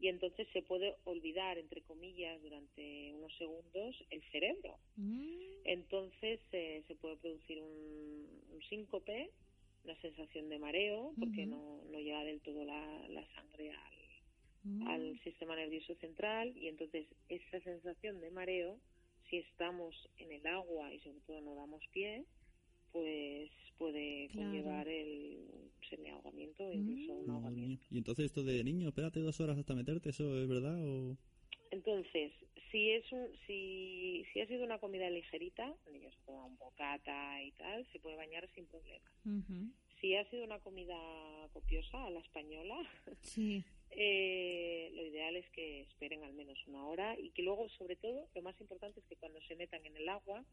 Y 0.00 0.08
entonces 0.08 0.46
se 0.52 0.62
puede 0.62 0.96
olvidar, 1.04 1.56
entre 1.58 1.82
comillas, 1.82 2.42
durante 2.42 3.12
unos 3.14 3.34
segundos 3.36 3.96
el 4.10 4.22
cerebro. 4.30 4.78
Mm, 4.96 5.38
Entonces 5.64 6.40
eh, 6.52 6.82
se 6.86 6.94
puede 6.96 7.16
producir 7.16 7.60
un, 7.60 8.28
un 8.52 8.62
síncope, 8.68 9.30
una 9.84 9.96
sensación 10.00 10.48
de 10.48 10.58
mareo, 10.58 11.12
porque 11.18 11.46
no, 11.46 11.82
no 11.90 11.98
llega 12.00 12.24
del 12.24 12.40
todo 12.40 12.64
la, 12.64 13.08
la 13.08 13.26
sangre 13.34 13.70
al, 13.70 13.98
mm. 14.64 14.88
al 14.88 15.20
sistema 15.20 15.56
nervioso 15.56 15.94
central 15.96 16.56
y 16.56 16.68
entonces 16.68 17.06
esa 17.28 17.60
sensación 17.60 18.20
de 18.20 18.30
mareo, 18.30 18.78
si 19.30 19.38
estamos 19.38 19.94
en 20.18 20.32
el 20.32 20.46
agua 20.46 20.92
y 20.92 21.00
sobre 21.00 21.20
todo 21.20 21.40
no 21.40 21.54
damos 21.54 21.82
pie, 21.92 22.24
pues 22.94 23.50
puede 23.76 24.28
Claro. 24.28 24.50
conllevar 24.50 24.88
el 24.88 25.48
semiahogamiento 25.90 26.72
incluso 26.72 27.12
un 27.12 27.26
Madre 27.26 27.32
ahogamiento. 27.46 27.84
Y 27.90 27.98
entonces 27.98 28.26
esto 28.26 28.44
de 28.44 28.62
niño, 28.62 28.88
espérate 28.88 29.18
dos 29.18 29.40
horas 29.40 29.58
hasta 29.58 29.74
meterte, 29.74 30.10
¿eso 30.10 30.40
es 30.40 30.48
verdad 30.48 30.78
o...? 30.80 31.18
Entonces, 31.72 32.32
si 32.70 32.90
es 32.90 33.04
un, 33.10 33.26
si, 33.48 34.24
si 34.32 34.40
ha 34.40 34.46
sido 34.46 34.64
una 34.64 34.78
comida 34.78 35.10
ligerita, 35.10 35.74
niños 35.90 36.16
toman 36.24 36.52
un 36.52 36.56
bocata 36.58 37.42
y 37.42 37.50
tal, 37.52 37.84
se 37.90 37.98
puede 37.98 38.14
bañar 38.16 38.48
sin 38.54 38.64
problema. 38.66 39.04
Si 40.00 40.14
ha 40.14 40.28
sido 40.30 40.44
una 40.44 40.60
comida 40.60 40.96
copiosa 41.52 42.04
a 42.06 42.10
la 42.10 42.20
española, 42.20 42.78
Sí. 43.22 43.64
Eh, 43.96 44.90
lo 44.94 45.04
ideal 45.06 45.36
es 45.36 45.48
que 45.50 45.82
esperen 45.82 46.22
al 46.24 46.34
menos 46.34 46.58
una 46.66 46.84
hora 46.86 47.18
y 47.18 47.30
que 47.30 47.42
luego, 47.42 47.68
sobre 47.70 47.96
todo, 47.96 48.28
lo 48.34 48.42
más 48.42 48.60
importante 48.60 49.00
es 49.00 49.06
que 49.06 49.16
cuando 49.16 49.40
se 49.42 49.54
metan 49.56 49.84
en 49.86 49.96
el 49.96 50.08
agua, 50.08 50.44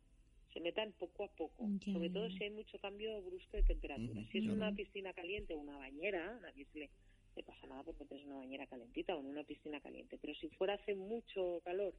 se 0.54 0.60
metan 0.60 0.94
poco 0.94 1.24
a 1.24 1.28
poco, 1.30 1.64
sobre 1.94 2.10
todo 2.10 2.30
si 2.32 2.44
hay 2.44 2.50
mucho 2.52 2.80
cambio 2.80 3.22
brusco 3.22 3.58
de 3.58 3.64
temperatura. 3.64 4.22
Si 4.32 4.38
es 4.40 4.44
claro. 4.44 4.58
una 4.58 4.72
piscina 4.76 5.14
caliente 5.14 5.54
o 5.54 5.60
una 5.60 5.78
bañera, 5.78 6.38
a 6.38 6.40
nadie 6.40 6.66
se 6.72 6.80
le, 6.80 6.90
le 7.36 7.44
pasa 7.44 7.68
nada 7.68 7.84
porque 7.84 8.06
tienes 8.06 8.26
una 8.26 8.38
bañera 8.38 8.68
calentita 8.68 9.16
o 9.16 9.20
en 9.22 9.28
una 9.28 9.44
piscina 9.44 9.80
caliente, 9.82 10.18
pero 10.20 10.34
si 10.36 10.50
fuera 10.50 10.74
hace 10.76 10.96
mucho 10.96 11.62
calor 11.64 11.94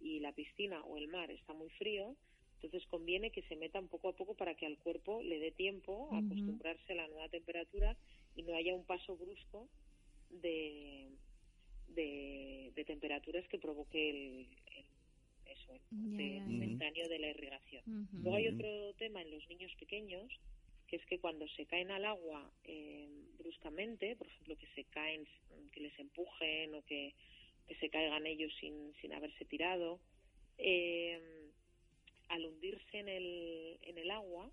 y 0.00 0.20
la 0.20 0.32
piscina 0.32 0.82
o 0.84 0.96
el 0.98 1.08
mar 1.08 1.30
está 1.30 1.52
muy 1.54 1.70
frío, 1.70 2.16
entonces 2.60 2.88
conviene 2.88 3.30
que 3.30 3.42
se 3.42 3.56
metan 3.56 3.88
poco 3.88 4.08
a 4.08 4.16
poco 4.16 4.34
para 4.34 4.54
que 4.54 4.66
al 4.66 4.78
cuerpo 4.78 5.22
le 5.22 5.38
dé 5.38 5.50
tiempo 5.52 6.08
a 6.12 6.18
acostumbrarse 6.18 6.92
a 6.92 6.96
la 6.96 7.08
nueva 7.08 7.28
temperatura 7.28 7.96
y 8.36 8.42
no 8.42 8.54
haya 8.54 8.74
un 8.74 8.84
paso 8.84 9.16
brusco 9.16 9.68
de, 10.30 11.08
de, 11.88 12.72
de 12.74 12.84
temperaturas 12.84 13.46
que 13.48 13.58
provoque 13.58 14.10
el, 14.10 14.46
el- 14.76 14.91
ya. 15.68 16.44
momentáneo 16.46 17.08
de 17.08 17.18
la 17.18 17.28
irrigación. 17.30 17.82
Luego 18.22 18.36
hay 18.36 18.48
otro 18.48 18.94
tema 18.94 19.22
en 19.22 19.30
los 19.30 19.46
niños 19.48 19.72
pequeños, 19.78 20.32
que 20.88 20.96
es 20.96 21.06
que 21.06 21.18
cuando 21.18 21.46
se 21.48 21.64
caen 21.66 21.90
al 21.90 22.04
agua 22.04 22.50
eh, 22.64 23.08
bruscamente, 23.38 24.14
por 24.16 24.26
ejemplo, 24.26 24.56
que 24.56 24.66
se 24.74 24.84
caen, 24.84 25.26
que 25.72 25.80
les 25.80 25.98
empujen 25.98 26.74
o 26.74 26.82
que, 26.84 27.14
que 27.66 27.74
se 27.76 27.88
caigan 27.88 28.26
ellos 28.26 28.52
sin, 28.60 28.92
sin 29.00 29.12
haberse 29.14 29.44
tirado, 29.46 29.98
eh, 30.58 31.18
al 32.28 32.46
hundirse 32.46 32.98
en 32.98 33.08
el, 33.08 33.78
en 33.82 33.98
el 33.98 34.10
agua, 34.10 34.50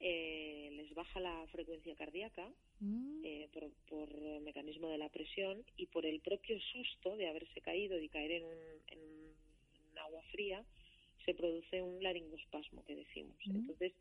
eh, 0.00 0.70
les 0.72 0.92
baja 0.94 1.20
la 1.20 1.46
frecuencia 1.48 1.94
cardíaca 1.94 2.48
Mm. 2.78 3.22
eh, 3.24 3.48
por, 3.54 3.70
por 3.88 4.12
el 4.12 4.42
mecanismo 4.42 4.90
de 4.90 4.98
la 4.98 5.08
presión 5.08 5.64
y 5.78 5.86
por 5.86 6.04
el 6.04 6.20
propio 6.20 6.60
susto 6.60 7.16
de 7.16 7.26
haberse 7.26 7.62
caído 7.62 7.98
y 7.98 8.06
caer 8.10 8.32
en 8.32 8.44
un, 8.44 8.52
en 8.88 8.98
un- 8.98 8.98
en 8.98 8.98
un 9.00 9.15
agua 10.16 10.22
fría, 10.30 10.64
se 11.24 11.34
produce 11.34 11.82
un 11.82 12.02
laringospasmo 12.02 12.84
que 12.84 12.96
decimos. 12.96 13.36
Entonces, 13.44 13.92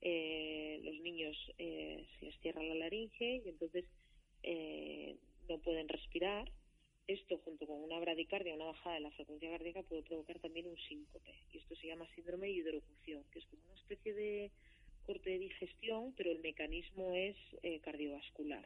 eh, 0.00 0.80
los 0.82 0.98
niños 1.00 1.36
eh, 1.58 2.06
se 2.18 2.26
les 2.26 2.40
cierra 2.40 2.62
la 2.62 2.74
laringe 2.74 3.42
y 3.44 3.48
entonces 3.48 3.84
eh, 4.42 5.16
no 5.48 5.58
pueden 5.58 5.88
respirar. 5.88 6.50
Esto, 7.06 7.38
junto 7.38 7.66
con 7.66 7.82
una 7.82 7.98
bradicardia, 7.98 8.54
una 8.54 8.66
bajada 8.66 8.94
de 8.94 9.00
la 9.00 9.10
frecuencia 9.10 9.50
cardíaca, 9.50 9.82
puede 9.82 10.02
provocar 10.02 10.38
también 10.38 10.68
un 10.68 10.76
síncope. 10.76 11.34
Y 11.52 11.58
esto 11.58 11.74
se 11.76 11.88
llama 11.88 12.06
síndrome 12.14 12.46
de 12.46 12.52
hidrocución, 12.52 13.24
que 13.32 13.40
es 13.40 13.46
como 13.46 13.62
una 13.64 13.74
especie 13.74 14.14
de 14.14 14.50
corte 15.04 15.30
de 15.30 15.38
digestión, 15.40 16.14
pero 16.16 16.30
el 16.30 16.38
mecanismo 16.38 17.12
es 17.14 17.36
cardiovascular. 17.82 18.64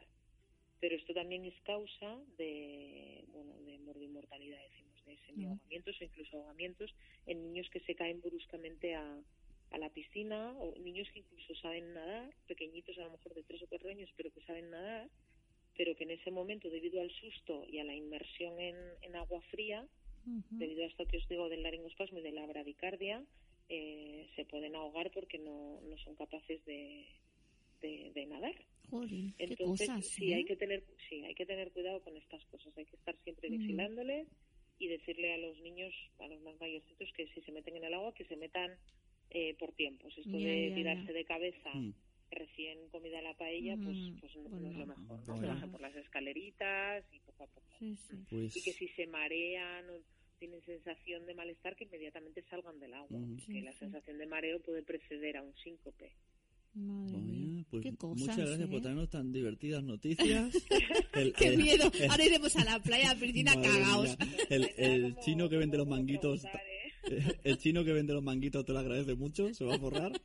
Pero 0.79 0.95
esto 0.95 1.13
también 1.13 1.43
es 1.45 1.59
causa 1.61 2.19
de, 2.37 3.23
bueno, 3.29 3.55
de 3.63 3.79
morbimortalidad, 3.79 4.61
decimos, 4.69 4.84
de 5.05 5.17
semiahogamientos 5.25 5.99
o 5.99 6.03
incluso 6.03 6.37
ahogamientos 6.37 6.93
en 7.25 7.43
niños 7.43 7.69
que 7.69 7.79
se 7.81 7.95
caen 7.95 8.21
bruscamente 8.21 8.95
a, 8.95 9.21
a 9.71 9.77
la 9.77 9.89
piscina 9.89 10.53
o 10.57 10.77
niños 10.79 11.09
que 11.11 11.19
incluso 11.19 11.55
saben 11.55 11.93
nadar, 11.93 12.33
pequeñitos 12.47 12.97
a 12.97 13.03
lo 13.05 13.11
mejor 13.11 13.33
de 13.33 13.43
tres 13.43 13.61
o 13.63 13.67
cuatro 13.67 13.89
años, 13.89 14.09
pero 14.15 14.31
que 14.31 14.41
saben 14.41 14.69
nadar, 14.69 15.09
pero 15.77 15.95
que 15.95 16.03
en 16.03 16.11
ese 16.11 16.31
momento, 16.31 16.69
debido 16.69 17.01
al 17.01 17.11
susto 17.11 17.65
y 17.67 17.79
a 17.79 17.83
la 17.83 17.95
inmersión 17.95 18.59
en, 18.59 18.75
en 19.01 19.15
agua 19.15 19.41
fría, 19.51 19.85
Ujú. 20.25 20.55
debido 20.59 20.83
a 20.83 20.87
esto 20.87 21.05
que 21.05 21.17
os 21.17 21.27
digo 21.27 21.49
del 21.49 21.63
laringospasmo 21.63 22.19
y 22.19 22.21
de 22.23 22.31
la 22.31 22.45
bradicardia, 22.45 23.23
eh, 23.69 24.29
se 24.35 24.45
pueden 24.45 24.75
ahogar 24.75 25.11
porque 25.11 25.37
no, 25.39 25.81
no 25.81 25.97
son 25.97 26.15
capaces 26.15 26.63
de, 26.65 27.05
de, 27.81 28.11
de 28.13 28.25
nadar. 28.27 28.55
Jolín, 28.89 29.33
qué 29.37 29.45
Entonces, 29.47 29.89
cosas, 29.89 30.05
sí, 30.05 30.31
¿eh? 30.31 30.35
hay 30.35 30.45
que 30.45 30.55
tener, 30.55 30.83
sí, 31.09 31.23
hay 31.25 31.35
que 31.35 31.45
tener 31.45 31.71
cuidado 31.71 32.01
con 32.01 32.15
estas 32.15 32.43
cosas. 32.45 32.75
Hay 32.77 32.85
que 32.85 32.95
estar 32.95 33.15
siempre 33.23 33.49
Ujú. 33.49 33.57
vigilándoles 33.57 34.27
y 34.79 34.87
decirle 34.87 35.33
a 35.33 35.37
los 35.37 35.57
niños, 35.59 35.93
a 36.19 36.27
los 36.27 36.41
más 36.41 36.59
mayorcitos, 36.59 37.11
que 37.15 37.27
si 37.27 37.41
se 37.41 37.51
meten 37.51 37.77
en 37.77 37.85
el 37.85 37.93
agua, 37.93 38.13
que 38.13 38.25
se 38.25 38.35
metan 38.35 38.71
eh, 39.31 39.55
por 39.57 39.71
tiempos. 39.73 40.13
Esto 40.17 40.37
de 40.37 40.69
ya, 40.69 40.75
tirarse 40.75 41.11
de 41.13 41.25
cabeza 41.25 41.73
Mm. 41.73 41.93
recién 42.31 42.89
comida 42.89 43.19
a 43.19 43.21
la 43.23 43.33
paella, 43.33 43.75
pues, 43.77 43.97
pues 44.19 44.35
no, 44.35 44.49
Pues 44.49 44.61
no 44.61 44.69
es 44.69 44.75
lo 44.77 44.85
mejor. 44.85 45.19
¿no? 45.19 45.25
Bueno. 45.25 45.41
Se 45.41 45.47
bajan 45.47 45.71
por 45.71 45.81
las 45.81 45.95
escaleritas 45.95 47.05
y 47.11 47.19
poco 47.21 47.43
a 47.43 47.47
poco. 47.47 47.67
Sí, 47.79 47.95
sí. 47.95 48.15
Pues... 48.29 48.55
Y 48.57 48.61
que 48.63 48.73
si 48.73 48.87
se 48.89 49.07
marean 49.07 49.89
o, 49.89 49.93
tienen 50.37 50.61
sensación 50.65 51.25
de 51.25 51.33
malestar 51.33 51.75
que 51.77 51.85
inmediatamente 51.85 52.43
salgan 52.49 52.77
del 52.79 52.93
agua, 52.93 53.19
Ujú. 53.19 53.37
que 53.51 53.61
la 53.61 53.73
sensación 53.73 54.17
de 54.17 54.27
mareo 54.27 54.61
puede 54.61 54.83
preceder 54.83 55.37
a 55.37 55.41
un 55.41 55.55
síncope. 55.55 56.11
Madre 56.73 57.34
pues 57.69 57.83
Qué 57.83 57.95
cosas, 57.95 58.19
muchas 58.19 58.37
gracias 58.37 58.59
¿eh? 58.61 58.67
por 58.71 58.81
traernos 58.81 59.09
tan 59.09 59.31
divertidas 59.31 59.83
noticias. 59.83 60.53
El- 61.13 61.33
¡Qué 61.33 61.47
el- 61.47 61.57
miedo! 61.57 61.91
el- 61.99 62.11
Ahora 62.11 62.25
iremos 62.25 62.55
a 62.55 62.63
la 62.65 62.79
playa, 62.79 63.11
a 63.11 63.13
la 63.13 63.19
piscina, 63.19 63.55
Madre 63.55 63.69
cagaos. 63.69 64.17
El, 64.49 65.15
chino 65.23 65.49
que 65.49 65.57
vende 65.57 65.77
los 65.77 65.87
manguitos, 65.87 66.43
el 67.43 67.57
chino 67.57 67.83
que 67.83 67.93
vende 67.93 68.13
los 68.13 68.23
manguitos 68.23 68.65
te 68.65 68.73
lo 68.73 68.79
agradece 68.79 69.15
mucho, 69.15 69.53
se 69.53 69.63
va 69.65 69.75
a 69.75 69.79
forrar. 69.79 70.11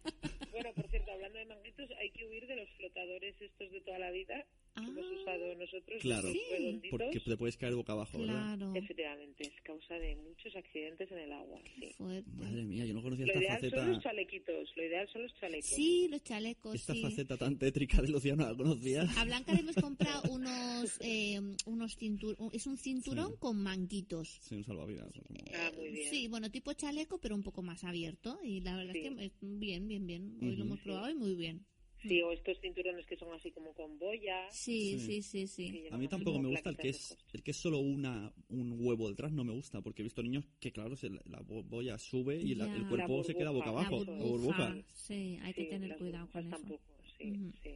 Bueno, 0.51 0.75
por 0.75 0.91
cierto, 0.91 1.11
hablando 1.11 1.39
de 1.39 1.47
manguitos, 1.47 1.89
hay 1.99 2.11
que 2.11 2.27
huir 2.27 2.47
de 2.47 2.55
los 2.71 2.77
flotadores 2.79 3.35
estos 3.41 3.71
de 3.73 3.81
toda 3.81 3.99
la 3.99 4.11
vida 4.11 4.47
que 4.77 4.85
hemos 4.87 5.05
Ah, 5.05 5.21
usado 5.21 5.55
nosotros, 5.57 6.01
Claro. 6.01 6.31
Sí. 6.33 6.81
Porque 6.91 7.19
te 7.21 7.37
puedes 7.37 7.57
caer 7.57 7.75
boca 7.75 7.93
abajo, 7.93 8.19
¿verdad? 8.19 8.57
Claro. 8.57 8.73
Efectivamente, 8.77 9.43
es 9.45 9.61
causa 9.65 9.95
de 9.95 10.15
muchos 10.17 10.55
accidentes 10.55 11.11
en 11.11 11.19
el 11.19 11.33
agua. 11.33 11.61
Sí. 11.77 11.95
Madre 11.99 12.63
mía, 12.63 12.87
yo 12.87 12.95
no 12.95 13.03
conocía 13.03 13.27
Lo 13.27 13.33
esta 13.33 13.43
ideal 13.43 13.61
son 13.61 13.71
los 13.71 13.87
faceta, 13.97 14.03
chalequitos, 14.11 14.73
lo 14.77 14.85
ideal 14.87 15.09
son 15.13 15.23
los 15.23 15.35
chalecos. 15.41 15.69
Sí, 15.71 16.09
los 16.09 16.23
chalecos, 16.23 16.75
esta 16.77 16.95
sí. 16.95 17.03
faceta 17.03 17.37
tan 17.37 17.59
tétrica 17.59 18.01
del 18.01 18.15
océano, 18.15 18.47
¿la 18.49 18.57
conocías? 18.57 19.19
A 19.19 19.25
Blanca 19.25 19.53
le 19.53 19.61
hemos 19.61 19.75
comprado 19.75 20.23
unos, 20.33 20.99
eh, 21.01 21.41
unos 21.67 21.97
cinturones. 21.97 22.55
Es 22.55 22.67
un 22.69 22.77
cinturón 22.79 23.33
Sí. 23.33 23.37
con 23.41 23.61
manguitos. 23.63 24.39
Sí, 24.41 24.55
un 24.55 24.65
salvavidas. 24.65 25.13
Ah, 25.53 25.73
muy 25.77 25.91
bien. 25.91 26.11
Sí, 26.11 26.29
bueno, 26.29 26.49
tipo 26.51 26.73
chaleco, 26.75 27.19
pero 27.19 27.35
un 27.35 27.43
poco 27.43 27.63
más 27.63 27.83
abierto. 27.83 28.39
Y 28.45 28.61
la 28.61 28.77
verdad 28.77 28.93
Sí. 28.95 29.01
es 29.01 29.15
que 29.17 29.25
es 29.25 29.33
bien, 29.41 29.89
bien, 29.89 30.07
bien. 30.07 30.39
Hoy 30.41 30.51
lo 30.51 30.53
Ujú. 30.55 30.63
hemos 30.63 30.81
probado 30.81 31.11
y 31.11 31.15
muy 31.17 31.35
bien. 31.35 31.67
Sí, 32.03 32.23
o 32.23 32.33
estos 32.33 32.59
cinturones 32.61 33.05
que 33.07 33.17
son 33.17 33.33
así 33.35 33.51
como 33.51 33.73
con 33.75 33.99
boya. 33.99 34.49
Sí, 34.51 34.99
Sí. 34.99 34.99
sí, 35.01 35.23
sí, 35.23 35.47
sí. 35.47 35.85
A 35.91 35.99
mí 35.99 36.09
tampoco 36.09 36.39
me 36.41 36.49
gusta 36.49 36.71
el 36.71 36.77
que 36.77 36.89
es 36.89 37.17
el 37.33 37.43
que 37.43 37.51
es 37.51 37.57
solo 37.59 37.79
una 37.79 38.33
un 38.49 38.77
huevo 38.81 39.09
detrás, 39.11 39.33
no 39.33 39.45
me 39.45 39.53
gusta, 39.53 39.81
porque 39.83 40.03
he 40.03 40.05
visto 40.05 40.23
niños 40.23 40.45
que 40.61 40.73
claro, 40.73 40.97
se, 40.97 41.11
la 41.11 41.41
boya 41.45 41.99
sube 41.99 42.37
y 42.37 42.55
la- 42.55 42.75
el 42.75 42.87
cuerpo 42.87 43.19
La 43.19 43.25
se 43.25 43.35
queda 43.35 43.51
boca 43.51 43.71
burbuja, 43.71 43.83
La 43.83 43.89
abajo, 43.89 44.03
eso 44.03 44.13
la 44.17 44.25
burbuja. 44.25 44.69
burbuja. 44.71 44.85
Sí, 44.95 45.39
hay 45.43 45.53
que 45.55 45.63
Sí, 45.65 45.69
tener 45.69 45.97
cuidado 45.99 46.29
con 46.31 46.47
eso. 46.47 46.57
tampoco, 46.57 46.83
sí, 47.19 47.31
Ujú. 47.31 47.53
sí, 47.63 47.71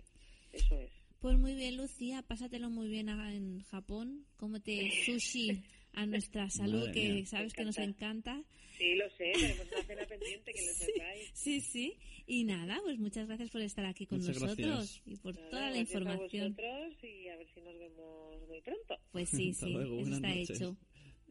eso 0.53 0.79
es. 0.81 0.91
Pues 1.21 1.39
muy 1.39 1.55
bien, 1.55 1.77
Lucía, 1.77 2.23
pásatelo 2.23 2.69
muy 2.71 2.89
bien 2.89 3.09
en 3.09 3.61
Japón. 3.63 4.27
Cómete 4.37 4.91
sushi 5.07 5.63
a 5.93 6.07
nuestra 6.07 6.51
salud, 6.51 6.81
Madre 6.81 6.93
que 6.93 7.09
mía. 7.15 7.27
sabes 7.27 7.53
que 7.55 7.65
nos 7.65 7.79
encanta. 7.79 8.43
Sí, 8.79 8.95
lo 8.97 9.09
sé, 9.11 9.33
tenemos 9.35 9.67
una 9.73 9.83
cena 9.85 10.05
pendiente 10.07 10.53
que 10.53 10.63
lo 10.67 10.73
sepáis. 10.75 11.31
Sí, 11.35 11.61
sí. 11.61 11.97
Y 12.27 12.45
nada, 12.45 12.81
pues 12.83 12.99
muchas 12.99 13.27
gracias 13.27 13.51
por 13.51 13.61
estar 13.61 13.85
aquí 13.87 14.07
con 14.07 14.19
Muchas 14.19 14.41
nosotros 14.41 14.67
gracias. 14.67 15.03
y 15.07 15.17
por 15.17 15.35
Nada, 15.35 15.49
toda 15.51 15.63
la 15.63 15.69
gracias 15.69 15.89
información. 15.91 16.43
A 16.45 16.49
vosotros 16.49 17.05
y 17.05 17.29
a 17.29 17.37
ver 17.37 17.47
si 17.55 17.61
nos 17.61 17.79
vemos 17.79 18.49
muy 18.49 18.61
pronto. 18.63 18.99
Pues 19.13 19.29
sí, 19.31 19.53
sí, 19.55 19.71
luego, 19.71 19.99
eso 20.01 20.15
está 20.15 20.29
noches. 20.29 20.51
hecho. 20.51 20.77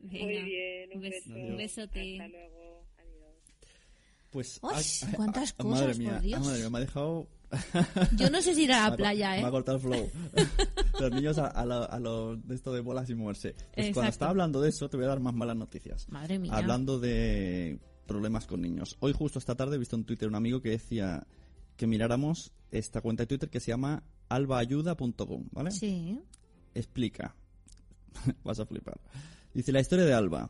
Muy 0.02 0.20
Venga, 0.20 0.44
bien, 0.46 0.90
un, 0.92 0.98
un 0.98 1.04
bes- 1.04 1.10
beso. 1.12 1.34
un 1.34 1.58
besote. 1.58 2.12
Hasta 2.22 2.28
luego, 2.28 2.86
adiós. 2.98 3.36
Pues 4.32 4.60
¡Uy! 4.62 4.72
ay, 4.76 4.84
ay, 5.08 5.14
cuántas 5.16 5.52
ay, 5.52 5.58
cosas, 5.58 5.82
madre 5.82 5.96
mía, 6.00 6.12
por 6.14 6.22
Dios. 6.22 6.40
ah, 6.40 6.44
madre 6.44 6.60
mía, 6.60 6.70
me 6.70 6.78
ha 6.78 6.82
dejado 6.82 7.28
Yo 8.18 8.30
no 8.30 8.42
sé 8.42 8.56
si 8.56 8.64
ir 8.64 8.72
a 8.74 8.76
Me 8.76 8.82
la 8.82 8.94
ha 8.94 8.98
playa, 8.98 9.30
Me 9.32 9.36
ha 9.44 9.48
¿eh? 9.48 9.52
cortado 9.52 9.78
el 9.78 9.84
flow. 9.84 10.10
Los 11.00 11.12
niños 11.12 11.38
a, 11.38 11.48
a 11.48 11.66
lo, 11.66 11.92
a 11.92 12.00
lo 12.00 12.36
de 12.36 12.56
esto 12.56 12.74
de 12.74 12.82
bolas 12.82 13.10
y 13.10 13.16
moverse. 13.16 13.56
Pues 13.74 13.94
cuando 13.94 14.10
estaba 14.12 14.32
hablando 14.32 14.62
de 14.62 14.70
eso, 14.70 14.90
te 14.90 14.98
voy 14.98 15.06
a 15.06 15.10
dar 15.10 15.20
más 15.20 15.34
malas 15.34 15.56
noticias. 15.56 16.08
Madre 16.10 16.40
mía. 16.40 16.54
Hablando 16.54 17.00
de 17.00 17.80
problemas 18.06 18.46
con 18.46 18.62
niños. 18.62 18.98
Hoy 19.00 19.14
justo 19.14 19.40
esta 19.40 19.56
tarde 19.56 19.76
he 19.76 19.80
visto 19.80 19.96
en 19.96 20.04
Twitter 20.04 20.28
un 20.28 20.36
amigo 20.36 20.62
que 20.62 20.70
decía 20.70 21.26
que 21.78 21.88
miráramos 21.88 22.52
esta 22.72 23.02
cuenta 23.02 23.24
de 23.24 23.28
Twitter 23.28 23.50
que 23.50 23.60
se 23.60 23.72
llama 23.72 24.04
albaayuda.com, 24.30 25.48
¿vale? 25.52 25.72
Sí. 25.72 26.20
Explica. 26.74 27.36
Vas 28.44 28.60
a 28.60 28.66
flipar. 28.66 29.00
Dice 29.54 29.72
la 29.72 29.80
historia 29.80 30.06
de 30.06 30.14
Alba. 30.14 30.50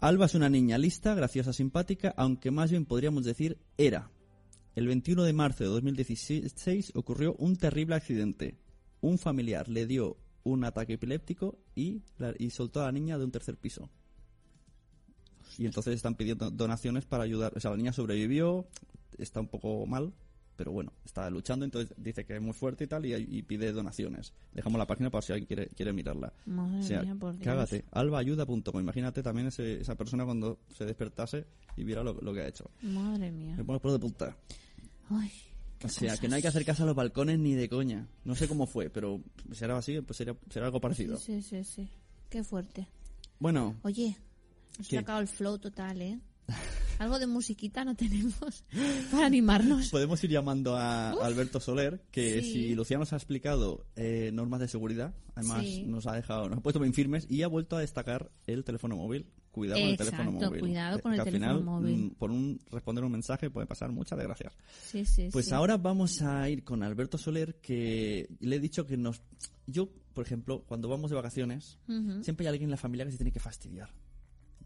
Alba 0.00 0.26
es 0.26 0.34
una 0.34 0.48
niña 0.48 0.78
lista, 0.78 1.14
graciosa, 1.14 1.52
simpática, 1.52 2.12
aunque 2.16 2.50
más 2.50 2.70
bien 2.70 2.84
podríamos 2.84 3.24
decir 3.24 3.58
era. 3.78 4.10
El 4.74 4.86
21 4.88 5.22
de 5.22 5.32
marzo 5.32 5.64
de 5.64 5.70
2016 5.70 6.92
ocurrió 6.96 7.34
un 7.38 7.56
terrible 7.56 7.94
accidente. 7.94 8.56
Un 9.00 9.18
familiar 9.18 9.68
le 9.68 9.86
dio 9.86 10.16
un 10.42 10.64
ataque 10.64 10.94
epiléptico 10.94 11.58
y, 11.74 12.02
la- 12.18 12.34
y 12.38 12.50
soltó 12.50 12.82
a 12.82 12.86
la 12.86 12.92
niña 12.92 13.16
de 13.18 13.24
un 13.24 13.30
tercer 13.30 13.56
piso. 13.56 13.88
Y 15.58 15.66
entonces 15.66 15.94
están 15.94 16.16
pidiendo 16.16 16.50
donaciones 16.50 17.04
para 17.04 17.22
ayudar. 17.24 17.52
O 17.56 17.60
sea, 17.60 17.70
la 17.70 17.76
niña 17.76 17.92
sobrevivió, 17.92 18.66
está 19.18 19.38
un 19.40 19.46
poco 19.46 19.86
mal, 19.86 20.12
pero 20.56 20.72
bueno, 20.72 20.92
está 21.04 21.30
luchando, 21.30 21.64
entonces 21.64 21.94
dice 21.96 22.24
que 22.24 22.34
es 22.36 22.42
muy 22.42 22.52
fuerte 22.52 22.84
y 22.84 22.86
tal, 22.88 23.06
y, 23.06 23.14
y 23.14 23.42
pide 23.42 23.72
donaciones. 23.72 24.32
Dejamos 24.52 24.78
la 24.78 24.86
página 24.86 25.10
para 25.10 25.22
si 25.22 25.32
alguien 25.32 25.46
quiere, 25.46 25.68
quiere 25.68 25.92
mirarla. 25.92 26.32
Madre 26.46 26.78
O 26.80 26.82
sea, 26.82 27.02
mía, 27.02 27.14
por 27.14 27.32
Dios. 27.34 27.44
cágate, 27.44 27.84
albaayuda.com. 27.92 28.80
Imagínate 28.80 29.22
también 29.22 29.46
ese- 29.48 29.80
esa 29.80 29.94
persona 29.94 30.24
cuando 30.24 30.58
se 30.76 30.84
despertase 30.84 31.46
y 31.76 31.84
viera 31.84 32.02
lo, 32.02 32.14
lo 32.20 32.34
que 32.34 32.40
ha 32.40 32.48
hecho. 32.48 32.70
Madre 32.82 33.30
mía. 33.30 33.54
Me 33.56 33.64
pone 33.64 33.78
por 33.78 33.92
de 33.92 33.98
punta. 34.00 34.36
Ay, 35.10 35.30
O 35.84 35.88
sea, 35.88 36.08
cosas. 36.08 36.20
que 36.20 36.28
no 36.28 36.36
hay 36.36 36.42
que 36.42 36.48
hacer 36.48 36.64
caso 36.64 36.82
a 36.82 36.86
los 36.86 36.94
balcones 36.94 37.38
ni 37.38 37.54
de 37.54 37.68
coña. 37.68 38.08
No 38.24 38.34
sé 38.34 38.48
cómo 38.48 38.66
fue, 38.66 38.90
pero 38.90 39.22
será 39.52 39.76
así, 39.78 40.00
pues 40.00 40.16
será, 40.16 40.36
será 40.50 40.66
algo 40.66 40.80
parecido. 40.80 41.16
Sí, 41.18 41.42
sí, 41.42 41.62
sí, 41.62 41.64
sí. 41.64 41.88
Qué 42.30 42.42
fuerte. 42.44 42.88
Bueno, 43.38 43.76
Oye, 43.82 44.16
has 44.80 44.88
¿Qué? 44.88 44.96
sacado 44.96 45.20
el 45.20 45.28
flow 45.28 45.58
total, 45.58 46.00
¿eh? 46.02 46.18
Algo 46.98 47.18
de 47.18 47.26
musiquita 47.26 47.84
no 47.84 47.96
tenemos 47.96 48.64
para 49.10 49.26
animarnos. 49.26 49.88
podemos 49.90 50.22
ir 50.22 50.30
llamando 50.30 50.76
a 50.76 51.10
Alberto 51.10 51.58
Soler, 51.58 52.04
que 52.12 52.40
Sí. 52.40 52.52
si 52.52 52.74
Lucía 52.76 52.98
nos 52.98 53.12
ha 53.12 53.16
explicado 53.16 53.84
eh, 53.96 54.30
normas 54.32 54.60
de 54.60 54.68
seguridad, 54.68 55.12
además 55.34 55.62
Sí. 55.64 55.82
nos 55.82 56.06
ha 56.06 56.12
dejado, 56.14 56.48
nos 56.48 56.58
ha 56.58 56.62
puesto 56.62 56.78
bien 56.78 56.94
firmes 56.94 57.26
y 57.28 57.42
ha 57.42 57.48
vuelto 57.48 57.76
a 57.76 57.80
destacar 57.80 58.30
el 58.46 58.62
teléfono 58.62 58.94
móvil. 58.96 59.26
Cuidado 59.54 59.80
con 59.80 59.88
el 59.90 59.96
teléfono 59.96 60.32
móvil. 60.32 60.60
cuidado 60.60 60.96
que- 60.96 61.02
con 61.02 61.12
el 61.12 61.16
que 61.16 61.20
al 61.20 61.26
teléfono 61.26 61.58
final, 61.60 61.64
móvil. 61.64 61.96
mm, 61.96 62.10
por 62.16 62.30
un 62.32 62.60
responder 62.72 63.04
un 63.04 63.12
mensaje 63.12 63.50
puede 63.50 63.66
pasar 63.68 63.92
muchas 63.92 64.18
desgracias. 64.18 64.52
Sí, 64.84 65.04
sí, 65.04 65.28
Pues 65.32 65.46
sí. 65.46 65.52
ahora 65.54 65.76
vamos 65.76 66.20
a 66.22 66.48
ir 66.50 66.64
con 66.64 66.82
Alberto 66.82 67.16
Soler, 67.18 67.54
que 67.60 68.28
le 68.40 68.56
he 68.56 68.60
dicho 68.60 68.84
que 68.84 68.96
nos... 68.96 69.22
Yo, 69.66 69.88
por 70.12 70.24
ejemplo, 70.26 70.64
cuando 70.66 70.88
vamos 70.88 71.10
de 71.10 71.16
vacaciones, 71.16 71.78
siempre 72.22 72.46
hay 72.46 72.48
alguien 72.50 72.66
en 72.66 72.70
la 72.72 72.76
familia 72.76 73.04
que 73.06 73.12
se 73.12 73.18
tiene 73.18 73.30
que 73.32 73.40
fastidiar. 73.40 73.90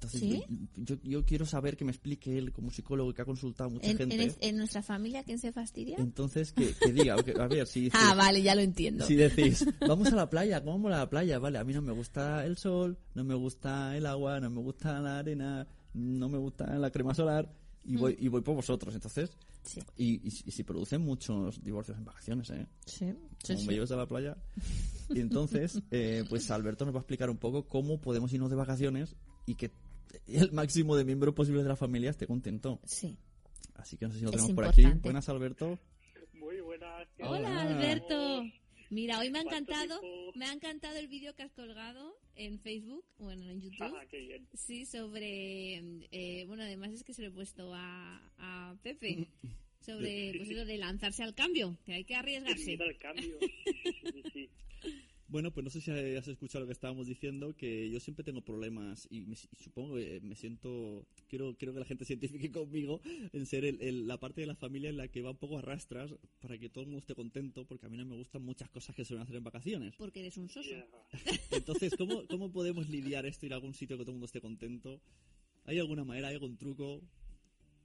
Entonces, 0.00 0.20
¿Sí? 0.20 0.42
yo, 0.76 0.94
yo, 0.94 1.02
yo 1.02 1.24
quiero 1.26 1.44
saber 1.44 1.76
que 1.76 1.84
me 1.84 1.90
explique 1.90 2.38
él 2.38 2.52
como 2.52 2.70
psicólogo 2.70 3.12
que 3.12 3.22
ha 3.22 3.24
consultado 3.24 3.68
a 3.68 3.72
mucha 3.72 3.90
¿En, 3.90 3.96
gente. 3.96 4.14
en 4.14 4.20
es- 4.20 4.36
en 4.40 4.56
nuestra 4.56 4.80
familia 4.80 5.24
quién 5.24 5.40
se 5.40 5.50
fastidia? 5.50 5.96
Entonces, 5.98 6.52
que, 6.52 6.72
que 6.74 6.92
diga, 6.92 7.14
a 7.14 7.48
ver, 7.48 7.66
si, 7.66 7.90
Ah, 7.92 8.14
vale, 8.14 8.40
ya 8.42 8.54
lo 8.54 8.60
entiendo. 8.60 9.04
si 9.04 9.16
decís, 9.16 9.66
vamos 9.80 10.12
a 10.12 10.14
la 10.16 10.30
playa, 10.30 10.60
¿cómo 10.60 10.74
vamos 10.74 10.92
a 10.92 10.98
la 10.98 11.10
playa? 11.10 11.40
Vale, 11.40 11.58
a 11.58 11.64
mí 11.64 11.72
no 11.72 11.82
me 11.82 11.92
gusta 11.92 12.46
el 12.46 12.56
sol, 12.56 12.96
no 13.14 13.24
me 13.24 13.34
gusta 13.34 13.96
el 13.96 14.06
agua, 14.06 14.38
no 14.38 14.50
me 14.50 14.60
gusta 14.60 15.00
la 15.00 15.18
arena, 15.18 15.66
no 15.94 16.28
me 16.28 16.38
gusta 16.38 16.64
la 16.78 16.90
crema 16.92 17.12
solar, 17.12 17.52
y 17.84 17.96
voy, 17.96 18.16
y 18.20 18.28
voy 18.28 18.42
por 18.42 18.54
vosotros. 18.54 18.94
Entonces, 18.94 19.30
Mm. 19.30 19.68
Sí, 19.68 19.80
y, 19.98 20.60
y, 20.60 20.62
producen 20.62 21.02
muchos 21.02 21.62
divorcios 21.62 21.98
en 21.98 22.04
vacaciones, 22.04 22.48
¿eh? 22.50 22.66
sí, 22.86 23.06
sí, 23.42 23.48
como 23.48 23.58
sí. 23.58 23.66
me 23.66 23.74
lleves 23.74 23.90
a 23.90 23.96
la 23.96 24.06
playa. 24.06 24.36
Y 25.10 25.20
entonces, 25.20 25.82
eh, 25.90 26.24
pues 26.28 26.50
Alberto 26.50 26.84
nos 26.86 26.94
va 26.94 26.98
a 26.98 27.02
explicar 27.02 27.28
un 27.28 27.36
poco 27.38 27.66
cómo 27.66 28.00
podemos 28.00 28.32
irnos 28.32 28.48
de 28.50 28.56
vacaciones 28.56 29.16
y 29.46 29.56
que 29.56 29.70
el 30.26 30.52
máximo 30.52 30.96
de 30.96 31.04
miembros 31.04 31.34
posibles 31.34 31.62
de 31.64 31.68
la 31.68 31.76
familia 31.76 32.10
esté 32.10 32.26
contento. 32.26 32.80
Sí. 32.84 33.16
Así 33.74 33.96
que 33.96 34.06
no 34.06 34.12
sé 34.12 34.18
si 34.18 34.24
lo 34.24 34.30
tenemos 34.30 34.52
por 34.52 34.64
aquí. 34.66 34.84
Buenas, 35.02 35.28
Alberto. 35.28 35.78
Muy 36.34 36.60
buenas. 36.60 37.08
¿qué 37.16 37.22
Hola, 37.22 37.48
Hola. 37.48 37.62
Alberto. 37.62 38.44
Mira, 38.90 39.18
hoy 39.18 39.30
me 39.30 39.40
ha 39.40 39.44
¿Cuánto 39.44 39.72
encantado, 39.72 40.00
me 40.34 40.46
ha 40.46 40.52
encantado 40.52 40.96
el 40.96 41.08
vídeo 41.08 41.34
que 41.34 41.42
has 41.42 41.52
colgado 41.52 42.18
en 42.34 42.58
Facebook, 42.58 43.04
bueno, 43.18 43.44
en 43.50 43.60
YouTube. 43.60 43.94
Ah, 43.94 44.06
qué 44.10 44.18
bien. 44.18 44.48
Sí, 44.54 44.86
sobre, 44.86 46.06
eh, 46.10 46.44
bueno, 46.46 46.62
además 46.62 46.92
es 46.92 47.04
que 47.04 47.12
se 47.12 47.20
lo 47.20 47.28
he 47.28 47.30
puesto 47.30 47.74
a, 47.74 48.32
a 48.38 48.74
Pepe, 48.82 49.28
sobre 49.80 50.32
pues 50.38 50.48
eso 50.48 50.64
de 50.64 50.78
lanzarse 50.78 51.22
al 51.22 51.34
cambio, 51.34 51.76
que 51.84 51.92
hay 51.92 52.04
que 52.04 52.14
arriesgarse. 52.14 52.64
miedo 52.64 52.84
al 52.88 52.96
cambio. 52.96 53.36
Sí, 53.40 53.52
sí, 53.84 53.92
sí, 54.12 54.22
sí. 54.32 54.50
Bueno, 55.30 55.50
pues 55.52 55.62
no 55.62 55.68
sé 55.68 55.82
si 55.82 55.90
has 55.90 56.26
escuchado 56.26 56.60
lo 56.62 56.66
que 56.68 56.72
estábamos 56.72 57.06
diciendo, 57.06 57.54
que 57.54 57.90
yo 57.90 58.00
siempre 58.00 58.24
tengo 58.24 58.40
problemas 58.40 59.06
y, 59.10 59.20
me- 59.26 59.34
y 59.52 59.56
supongo 59.62 59.96
que 59.96 60.20
me 60.22 60.34
siento, 60.34 61.06
quiero, 61.28 61.54
quiero 61.58 61.74
que 61.74 61.80
la 61.80 61.84
gente 61.84 62.06
se 62.06 62.14
identifique 62.14 62.50
conmigo 62.50 63.02
en 63.34 63.44
ser 63.44 63.66
el- 63.66 63.80
el- 63.82 64.06
la 64.08 64.18
parte 64.18 64.40
de 64.40 64.46
la 64.46 64.54
familia 64.54 64.88
en 64.88 64.96
la 64.96 65.08
que 65.08 65.20
va 65.20 65.32
un 65.32 65.36
poco 65.36 65.58
a 65.58 65.60
rastras 65.60 66.14
para 66.40 66.56
que 66.56 66.70
todo 66.70 66.84
el 66.84 66.86
mundo 66.88 67.00
esté 67.00 67.14
contento, 67.14 67.66
porque 67.66 67.84
a 67.84 67.88
mí 67.90 67.98
no 67.98 68.06
me 68.06 68.16
gustan 68.16 68.42
muchas 68.42 68.70
cosas 68.70 68.96
que 68.96 69.04
suelen 69.04 69.22
hacer 69.24 69.36
en 69.36 69.44
vacaciones. 69.44 69.94
Porque 69.96 70.20
eres 70.20 70.38
un 70.38 70.48
soso. 70.48 70.70
Entonces, 71.50 71.94
¿cómo, 71.98 72.26
¿cómo 72.26 72.50
podemos 72.50 72.88
lidiar 72.88 73.26
esto, 73.26 73.44
ir 73.44 73.52
a 73.52 73.56
algún 73.56 73.74
sitio 73.74 73.98
que 73.98 74.04
todo 74.04 74.12
el 74.12 74.14
mundo 74.16 74.26
esté 74.26 74.40
contento? 74.40 74.98
¿Hay 75.66 75.78
alguna 75.78 76.04
manera, 76.04 76.28
hay 76.28 76.34
algún 76.36 76.56
truco? 76.56 77.02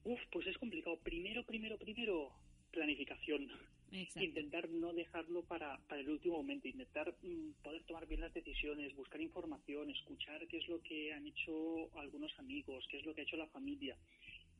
Uf, 0.05 0.19
pues 0.31 0.47
es 0.47 0.57
complicado. 0.59 0.97
Primero, 1.03 1.43
primero, 1.45 1.77
primero, 1.77 2.29
planificación. 2.71 3.49
Exacto. 3.93 4.23
Intentar 4.23 4.69
no 4.69 4.91
dejarlo 4.91 5.43
para, 5.43 5.77
para 5.87 6.01
el 6.01 6.09
último 6.09 6.37
momento. 6.37 6.67
Intentar 6.67 7.15
mm, 7.21 7.61
poder 7.63 7.83
tomar 7.83 8.07
bien 8.07 8.21
las 8.21 8.33
decisiones, 8.33 8.95
buscar 8.95 9.21
información, 9.21 9.89
escuchar 9.91 10.47
qué 10.47 10.57
es 10.57 10.67
lo 10.67 10.81
que 10.81 11.13
han 11.13 11.27
hecho 11.27 11.95
algunos 11.97 12.31
amigos, 12.39 12.85
qué 12.89 12.97
es 12.97 13.05
lo 13.05 13.13
que 13.13 13.21
ha 13.21 13.23
hecho 13.23 13.37
la 13.37 13.47
familia. 13.47 13.95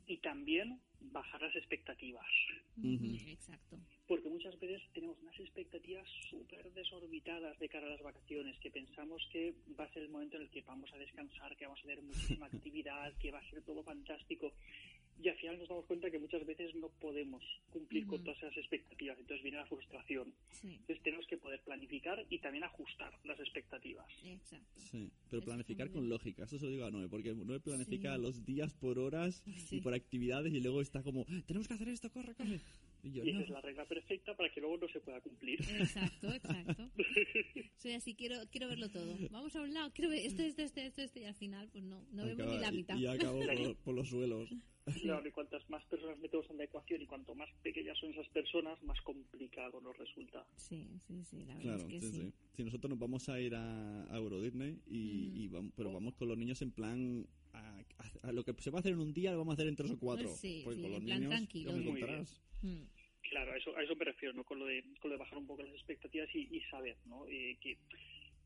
y 0.06 0.18
también 0.18 0.80
bajar 1.00 1.42
las 1.42 1.56
expectativas. 1.56 2.26
Exacto. 2.84 3.80
Porque 4.08 4.30
muchas 4.30 4.60
veces 4.60 4.82
tenemos 4.94 5.18
unas 5.22 5.40
expectativas 5.40 6.08
súper 6.30 6.72
desorbitadas 6.74 7.58
de 7.60 7.70
cara 7.70 7.88
a 7.88 7.92
las 7.92 8.02
vacaciones, 8.02 8.58
que 8.60 8.72
pensamos 8.72 9.26
que 9.32 9.54
va 9.80 9.86
a 9.86 9.94
ser 9.94 10.04
el 10.04 10.10
momento 10.10 10.36
en 10.38 10.44
el 10.44 10.50
que 10.50 10.62
vamos 10.62 10.92
a 10.94 10.98
descansar, 10.98 11.56
que 11.56 11.66
vamos 11.66 11.80
a 11.80 11.84
tener 11.84 12.02
muchísima 12.02 12.46
actividad, 12.54 13.14
que 13.18 13.32
va 13.32 13.40
a 13.40 13.50
ser 13.50 13.62
todo 13.64 13.84
fantástico. 13.84 14.54
Y 15.22 15.30
al 15.30 15.38
final 15.38 15.60
nos 15.60 15.70
damos 15.70 15.86
cuenta 15.86 16.10
que 16.12 16.20
muchas 16.20 16.46
veces 16.46 16.74
no 16.76 16.90
podemos 17.00 17.42
cumplir 17.72 18.06
con 18.08 18.24
todas 18.24 18.38
esas 18.40 18.58
expectativas. 18.58 19.18
Entonces 19.20 19.44
viene 19.44 19.58
la 19.58 19.66
frustración. 19.68 20.34
Sí, 20.52 20.68
Entonces 20.80 21.02
tenemos 21.04 21.26
que 21.28 21.38
poder 21.38 21.62
planificar 21.62 22.26
y 22.30 22.40
también 22.40 22.64
ajustar 22.64 23.14
las 23.24 23.40
expectativas. 23.40 24.06
exacto. 24.26 24.82
Sí, 24.82 25.12
pero 25.30 25.38
Eso 25.42 25.46
planificar 25.46 25.90
con 25.92 26.10
lógica, 26.10 26.44
eso 26.44 26.58
se 26.60 26.66
lo 26.66 26.72
digo 26.72 26.86
a 26.86 26.92
Noé, 26.92 27.08
porque 27.08 27.34
Noé 27.34 27.60
planifica 27.60 28.16
Sí. 28.16 28.22
los 28.22 28.46
días 28.46 28.74
por 28.74 29.00
horas 29.00 29.42
Sí. 29.68 29.78
y 29.78 29.82
por 29.82 29.94
actividades 29.94 30.54
y 30.54 30.60
luego 30.60 30.82
está 30.82 31.02
como, 31.04 31.26
tenemos 31.48 31.68
que 31.68 31.74
hacer 31.76 31.88
esto, 31.90 32.10
corre, 32.12 32.34
corre. 32.36 32.60
Y 33.04 33.12
yo, 33.12 33.24
Y 33.26 33.30
esa 33.32 33.40
no. 33.40 33.44
es 33.44 33.50
la 33.50 33.62
regla 33.62 33.86
perfecta 33.86 34.36
para 34.36 34.50
que 34.52 34.62
luego 34.62 34.78
no 34.78 34.88
se 34.88 35.00
pueda 35.02 35.20
cumplir. 35.22 35.60
Exacto, 35.62 36.28
exacto. 36.34 36.90
Soy 37.78 37.92
así, 37.94 38.16
quiero, 38.16 38.38
quiero 38.50 38.70
verlo 38.70 38.90
todo. 38.90 39.16
Vamos 39.30 39.54
a 39.56 39.62
un 39.62 39.74
lado, 39.74 39.92
quiero 39.94 40.10
ver 40.10 40.26
esto, 40.26 40.42
esto, 40.42 40.62
esto, 40.62 40.80
esto, 40.80 41.02
esto, 41.02 41.20
y 41.20 41.26
al 41.26 41.36
final, 41.36 41.68
pues 41.72 41.84
no, 41.84 42.02
no 42.12 42.24
vemos 42.26 42.40
Acaba- 42.40 42.54
ni 42.56 42.60
la 42.62 42.72
y- 42.72 42.76
mitad. 42.78 42.98
Y, 42.98 43.06
acabo 43.08 43.40
por, 43.46 43.76
por 43.78 43.96
los 43.96 44.10
suelos. 44.10 44.50
Claro, 45.02 45.26
y 45.26 45.32
cuantas 45.32 45.64
más 45.70 45.82
personas 45.86 46.20
metemos 46.20 46.46
en 46.50 46.58
la 46.58 46.66
ecuación 46.66 47.02
y 47.02 47.06
cuanto 47.06 47.34
más 47.36 47.48
pequeñas 47.62 47.98
son 47.98 48.10
esas 48.12 48.28
personas, 48.28 48.84
más 48.84 49.00
complicado 49.00 49.80
nos 49.80 49.98
resulta. 49.98 50.46
Sí, 50.58 51.00
sí, 51.08 51.24
sí, 51.24 51.38
la 51.46 51.56
verdad 51.56 51.62
Claro, 51.62 51.78
es 51.84 51.86
que 51.86 52.02
sí, 52.02 52.12
sí. 52.12 52.22
sí. 52.22 52.34
Si 52.58 52.64
nosotros 52.66 52.90
nos 52.90 53.00
vamos 53.00 53.30
a 53.30 53.40
ir 53.40 53.56
a, 53.56 54.04
a 54.14 54.18
Euro 54.18 54.42
Disney, 54.42 54.82
y, 54.86 55.42
y 55.42 55.48
vamos, 55.48 55.72
pero 55.78 55.94
vamos 55.94 56.16
con 56.16 56.28
los 56.28 56.38
niños 56.38 56.62
en 56.62 56.72
plan... 56.72 57.26
A, 57.54 57.60
a- 57.80 58.28
a 58.30 58.32
lo 58.32 58.44
que 58.44 58.54
se 58.60 58.70
va 58.72 58.80
a 58.80 58.82
hacer 58.82 58.94
en 58.94 59.00
un 59.00 59.14
día 59.14 59.32
lo 59.32 59.40
vamos 59.40 59.54
a 59.54 59.56
hacer 59.56 59.68
en 59.68 59.76
tres 59.76 59.92
o 59.92 60.00
cuatro. 60.00 60.28
Pues 60.28 60.40
sí, 60.40 60.62
Porque 60.64 60.78
sí, 60.78 60.82
con 60.84 60.92
los 60.92 61.04
plan 61.04 61.20
niños, 61.20 61.30
tranquilo. 61.30 61.72
ya 61.72 61.78
me. 61.78 62.26
Mm, 62.62 62.84
Claro, 63.30 63.52
a 63.54 63.58
eso, 63.58 63.76
a 63.76 63.84
eso 63.84 63.96
me 63.96 64.06
refiero, 64.06 64.34
¿no? 64.34 64.44
Con 64.44 64.60
lo 64.60 64.66
de, 64.66 64.84
con 65.00 65.10
lo 65.10 65.16
de 65.16 65.20
bajar 65.20 65.38
un 65.38 65.48
poco 65.48 65.64
las 65.64 65.74
expectativas 65.74 66.30
y, 66.36 66.56
y 66.56 66.62
saber, 66.70 66.98
¿no? 67.06 67.26
Eh, 67.28 67.58
que, 67.62 67.78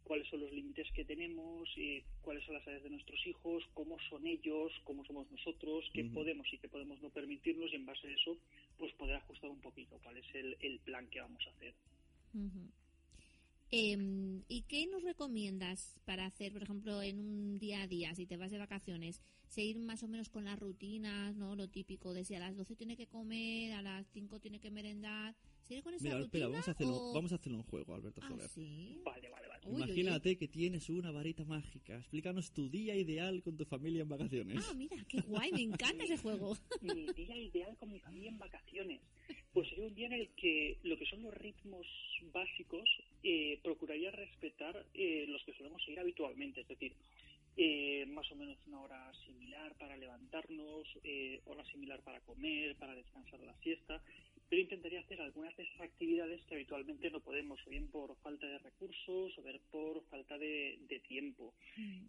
cuáles 0.04 0.28
son 0.30 0.40
los 0.40 0.52
límites 0.54 0.88
que 0.94 1.04
tenemos, 1.04 1.68
eh, 1.78 2.06
cuáles 2.22 2.44
son 2.46 2.54
las 2.56 2.66
áreas 2.68 2.84
de 2.84 2.90
nuestros 2.92 3.20
hijos, 3.28 3.64
cómo 3.74 3.98
son 4.10 4.26
ellos, 4.26 4.72
cómo 4.86 5.04
somos 5.06 5.30
nosotros, 5.30 5.84
qué 5.94 6.06
podemos 6.06 6.48
y 6.54 6.58
qué 6.60 6.70
podemos 6.70 7.02
no 7.02 7.10
permitirnos 7.10 7.72
y 7.74 7.76
en 7.76 7.86
base 7.86 8.08
a 8.08 8.12
eso, 8.12 8.38
pues 8.78 8.94
poder 8.94 9.18
ajustar 9.18 9.50
un 9.50 9.60
poquito 9.60 10.00
cuál 10.02 10.16
es 10.18 10.26
el, 10.36 10.56
el 10.62 10.80
plan 10.80 11.08
que 11.10 11.20
vamos 11.20 11.46
a 11.46 11.50
hacer. 11.50 11.74
Em, 13.70 14.44
¿Y 14.48 14.62
qué 14.64 14.88
nos 14.88 15.04
recomiendas 15.04 16.00
para 16.06 16.26
hacer, 16.26 16.54
por 16.54 16.64
ejemplo, 16.64 17.02
en 17.02 17.20
un 17.20 17.60
día 17.60 17.82
a 17.82 17.88
día, 17.88 18.16
si 18.16 18.26
te 18.26 18.38
vas 18.38 18.52
de 18.52 18.58
vacaciones? 18.58 19.22
Seguir 19.50 19.78
más 19.80 20.04
o 20.04 20.08
menos 20.08 20.30
con 20.30 20.46
las 20.46 20.58
rutinas, 20.58 21.36
¿no? 21.36 21.56
Lo 21.56 21.68
típico 21.68 22.14
de 22.14 22.24
si 22.24 22.36
a 22.36 22.40
las 22.40 22.56
12 22.56 22.76
tiene 22.78 22.96
que 22.96 23.08
comer, 23.08 23.74
a 23.74 23.82
las 23.82 24.08
5 24.14 24.40
tiene 24.40 24.60
que 24.60 24.72
merendar. 24.72 25.36
¿Seguir 25.64 25.84
con 25.84 25.94
esa 25.94 26.04
Mira, 26.04 26.16
rutina? 26.20 26.26
espera, 26.28 26.48
vamos 26.48 26.68
a, 26.68 26.72
hacerlo, 26.72 26.96
o- 26.96 27.14
vamos 27.14 27.32
a 27.32 27.36
hacerlo 27.36 27.58
un 27.58 27.64
juego, 27.64 27.96
Alberto 27.96 28.22
Ah, 28.24 28.28
Soler. 28.30 28.50
sí. 28.50 29.02
Vale, 29.04 29.30
vale, 29.30 29.48
vale. 29.48 29.62
Uy, 29.66 29.74
oye. 29.74 29.84
Imagínate 29.84 30.38
que 30.38 30.48
tienes 30.48 30.90
una 30.90 31.12
varita 31.12 31.44
mágica. 31.44 31.98
Explícanos 31.98 32.52
tu 32.54 32.70
día 32.70 32.96
ideal 32.96 33.42
con 33.44 33.58
tu 33.58 33.66
familia 33.66 34.02
en 34.04 34.10
vacaciones. 34.10 34.66
Ah, 34.70 34.74
mira, 34.76 34.96
qué 35.10 35.20
guay, 35.22 35.52
me 35.52 35.62
encanta 35.64 36.04
ese 36.04 36.18
juego. 36.18 36.56
mi 36.82 37.06
día 37.14 37.36
ideal 37.36 37.76
con 37.78 37.92
mi 37.92 38.00
familia 38.00 38.30
en 38.30 38.38
vacaciones. 38.38 39.02
Pues 39.52 39.68
sería 39.70 39.88
un 39.88 39.96
día 39.96 40.08
en 40.08 40.14
el 40.14 40.30
que 40.36 40.80
lo 40.84 40.98
que 40.98 41.06
son 41.06 41.22
los 41.24 41.34
ritmos 41.34 41.86
básicos 42.32 42.88
eh, 43.24 43.60
procuraría 43.64 44.12
respetar 44.12 44.86
eh, 44.94 45.26
los 45.28 45.44
que 45.44 45.54
solemos 45.54 45.84
seguir 45.84 46.00
habitualmente, 46.00 46.62
es 46.62 46.68
decir, 46.68 46.96
eh, 47.58 48.06
más 48.08 48.32
o 48.32 48.36
menos 48.36 48.58
una 48.68 48.82
hora 48.82 49.12
similar 49.26 49.76
para 49.78 49.98
levantarnos, 49.98 50.88
eh, 51.04 51.42
hora 51.46 51.66
similar 51.72 52.02
para 52.04 52.22
comer, 52.22 52.76
para 52.78 52.94
descansar 52.96 53.40
la 53.42 53.56
siesta, 53.62 54.02
pero 54.50 54.62
intentaría 54.62 55.02
hacer 55.02 55.22
algunas 55.22 55.56
de 55.58 55.64
esas 55.64 55.82
actividades 55.82 56.42
que 56.46 56.56
habitualmente 56.56 57.10
no 57.10 57.20
podemos, 57.20 57.60
o 57.66 57.70
bien 57.70 57.88
por 57.88 58.16
falta 58.18 58.48
de 58.48 58.60
recursos, 58.60 59.38
o 59.38 59.42
bien 59.42 59.60
por 59.72 60.04
falta 60.06 60.38
de, 60.38 60.80
de 60.88 61.00
tiempo. 61.00 61.54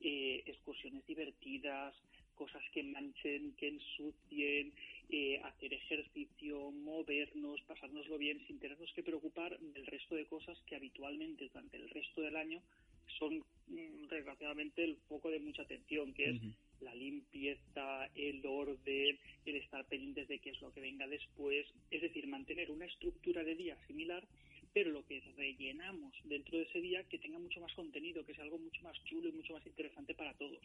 Eh, 0.01 0.43
excursiones 0.47 1.05
divertidas, 1.07 1.95
cosas 2.39 2.63
que 2.73 2.85
manchen, 2.85 3.53
que 3.57 3.69
ensucien, 3.69 4.73
eh, 5.11 5.41
hacer 5.43 5.75
ejercicio, 5.75 6.71
movernos, 6.71 7.61
pasárnoslo 7.63 8.17
bien 8.17 8.41
sin 8.47 8.61
tenernos 8.61 8.93
que 8.93 9.03
preocupar 9.03 9.59
del 9.59 9.87
resto 9.87 10.15
de 10.15 10.27
cosas 10.27 10.57
que 10.67 10.77
habitualmente 10.77 11.49
durante 11.49 11.77
el 11.77 11.91
resto 11.91 12.21
del 12.21 12.37
año 12.37 12.63
son 13.19 13.45
mm, 13.67 14.07
desgraciadamente 14.09 14.85
el 14.85 14.97
foco 15.09 15.31
de 15.31 15.41
mucha 15.41 15.63
atención, 15.63 16.15
que 16.15 16.31
es. 16.31 16.41
La 16.81 16.95
limpieza, 16.95 18.07
el 18.15 18.45
orden, 18.45 19.19
el 19.45 19.57
estar 19.57 19.85
pendientes 19.87 20.29
de 20.29 20.39
qué 20.39 20.51
es 20.51 20.61
lo 20.61 20.73
que 20.73 20.81
venga 20.81 21.07
después, 21.07 21.67
es 21.91 22.03
decir, 22.03 22.27
mantener 22.27 22.71
una 22.71 22.87
estructura 22.87 23.45
de 23.45 23.55
día 23.55 23.77
similar, 23.87 24.27
pero 24.73 24.91
lo 24.91 25.05
que 25.07 25.21
rellenamos 25.37 26.13
dentro 26.25 26.59
de 26.59 26.65
ese 26.65 26.81
día 26.81 27.03
que 27.05 27.19
tenga 27.19 27.39
mucho 27.39 27.61
más 27.61 27.73
contenido, 27.75 28.25
que 28.25 28.35
sea 28.35 28.45
algo 28.45 28.59
mucho 28.59 28.83
más 28.83 28.97
chulo 29.05 29.29
y 29.29 29.33
mucho 29.33 29.55
más 29.55 29.67
interesante 29.67 30.15
para 30.15 30.35
todos. 30.35 30.61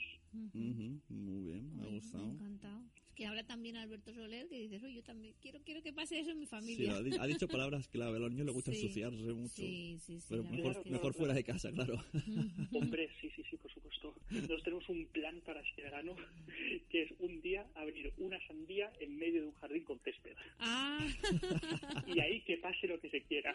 Muy 0.53 0.71
bien, 0.71 1.75
me 1.75 1.83
ha 1.83 1.91
gustado. 1.91 2.25
Me 2.25 2.29
ha 2.29 2.33
encantado. 2.33 2.83
Que 3.15 3.25
habla 3.27 3.43
también 3.43 3.77
Alberto 3.77 4.11
Soler 4.13 4.47
que 4.47 4.59
dices, 4.59 4.81
oye, 4.83 4.95
yo 4.95 5.03
también 5.03 5.35
quiero, 5.41 5.59
quiero 5.63 5.81
que 5.83 5.93
pase 5.93 6.19
eso 6.19 6.31
en 6.31 6.39
mi 6.39 6.45
Sí, 6.45 6.49
familia. 6.49 6.95
ha, 6.95 7.01
di- 7.01 7.15
ha 7.19 7.25
dicho 7.27 7.47
palabras 7.47 7.87
clave. 7.87 8.17
A 8.17 8.19
los 8.19 8.31
niños 8.31 8.45
les 8.47 8.55
gusta 8.55 8.71
Sí. 8.71 8.81
ensuciarse 8.81 9.33
mucho. 9.33 9.53
Sí, 9.55 9.97
sí, 10.03 10.19
sí. 10.19 10.25
Pero 10.29 10.43
mejor, 10.43 10.83
que- 10.83 10.89
mejor 10.89 11.13
fuera 11.13 11.33
de 11.33 11.43
casa, 11.43 11.71
claro. 11.71 12.03
Hombre, 12.71 13.09
sí, 13.21 13.29
sí, 13.35 13.43
sí, 13.49 13.57
por 13.57 13.71
supuesto. 13.71 14.15
Nosotros 14.31 14.63
tenemos 14.63 14.89
un 14.89 15.05
plan 15.07 15.39
para 15.45 15.61
este 15.61 15.83
verano 15.83 16.15
que 16.89 17.03
es 17.03 17.11
un 17.19 17.39
día 17.41 17.67
abrir 17.75 18.11
una 18.17 18.39
sandía 18.47 18.91
en 18.99 19.15
medio 19.15 19.41
de 19.41 19.47
un 19.47 19.53
jardín 19.53 19.83
con 19.83 19.99
césped. 19.99 20.35
Ah, 20.59 21.05
Y 22.07 22.19
ahí 22.19 22.41
que 22.41 22.57
pase 22.57 22.87
lo 22.87 22.99
que 22.99 23.09
se 23.11 23.21
quiera. 23.23 23.53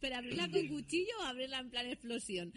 pero 0.00 0.16
abrirla 0.16 0.48
con 0.48 0.66
cuchillo 0.68 1.12
o 1.20 1.22
abrirla 1.24 1.58
en 1.58 1.70
plan 1.70 1.86
explosión. 1.88 2.52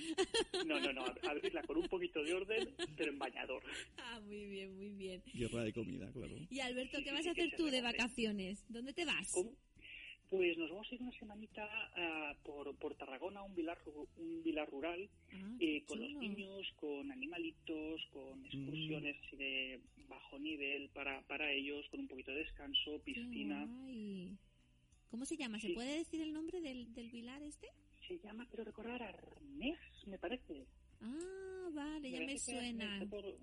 No, 0.65 0.79
no, 0.79 0.93
no, 0.93 1.05
ab- 1.05 1.27
abrirla 1.27 1.63
con 1.63 1.77
un 1.77 1.87
poquito 1.87 2.23
de 2.23 2.33
orden, 2.35 2.69
pero 2.95 3.11
en 3.11 3.17
bañador. 3.19 3.63
Ah, 3.97 4.19
muy 4.21 4.45
bien, 4.45 4.75
muy 4.77 4.89
bien. 4.91 5.21
Guerra 5.33 5.63
de 5.63 5.73
comida, 5.73 6.11
claro. 6.27 6.47
Y 6.49 6.59
Alberto, 6.59 6.97
¿qué 6.99 7.03
Sí, 7.05 7.11
vas 7.11 7.23
sí, 7.23 7.29
a 7.29 7.31
hacer 7.31 7.53
tú 7.57 7.65
de 7.65 7.81
vacaciones? 7.81 8.65
¿Dónde 8.69 8.93
te 8.93 9.05
vas? 9.05 9.31
¿Cómo? 9.31 9.51
Pues 10.29 10.55
nos 10.59 10.69
vamos 10.69 10.87
a 10.91 10.93
ir 10.95 11.01
una 11.01 11.11
semanita 11.17 11.67
ah, 11.95 12.35
por, 12.43 12.75
por 12.77 12.93
Tarragona, 12.95 13.41
un 13.41 13.55
vilar, 13.55 13.79
un 14.17 14.43
vilar 14.43 14.69
rural, 14.69 15.09
Ah, 15.33 15.57
eh, 15.59 15.83
con 15.87 15.99
los 15.99 16.11
niños, 16.21 16.67
con 16.75 17.11
animalitos, 17.11 18.01
con 18.13 18.45
excursiones 18.45 19.15
así 19.25 19.35
de 19.37 19.81
bajo 20.07 20.37
nivel 20.37 20.89
para, 20.89 21.21
para 21.23 21.51
ellos, 21.51 21.83
con 21.89 22.01
un 22.01 22.07
poquito 22.07 22.29
de 22.31 22.39
descanso, 22.43 23.01
piscina. 23.03 23.65
¿Cómo 25.09 25.25
se 25.25 25.35
llama? 25.37 25.59
¿Se 25.59 25.67
Sí. 25.69 25.73
puede 25.73 25.97
decir 25.97 26.21
el 26.21 26.31
nombre 26.31 26.61
del, 26.61 26.93
del 26.93 27.09
vilar 27.09 27.41
este? 27.41 27.67
Se 28.07 28.19
llama, 28.19 28.45
quiero 28.49 28.65
recordar, 28.65 29.01
Arnés, 29.01 29.79
me 30.05 30.19
parece. 30.19 30.67
Ah, 31.01 31.69
vale, 31.73 32.11
ya 32.11 32.19
me 32.19 32.25
parece 32.27 32.51
que 32.51 32.57
suena. 32.59 33.05
Por, 33.09 33.35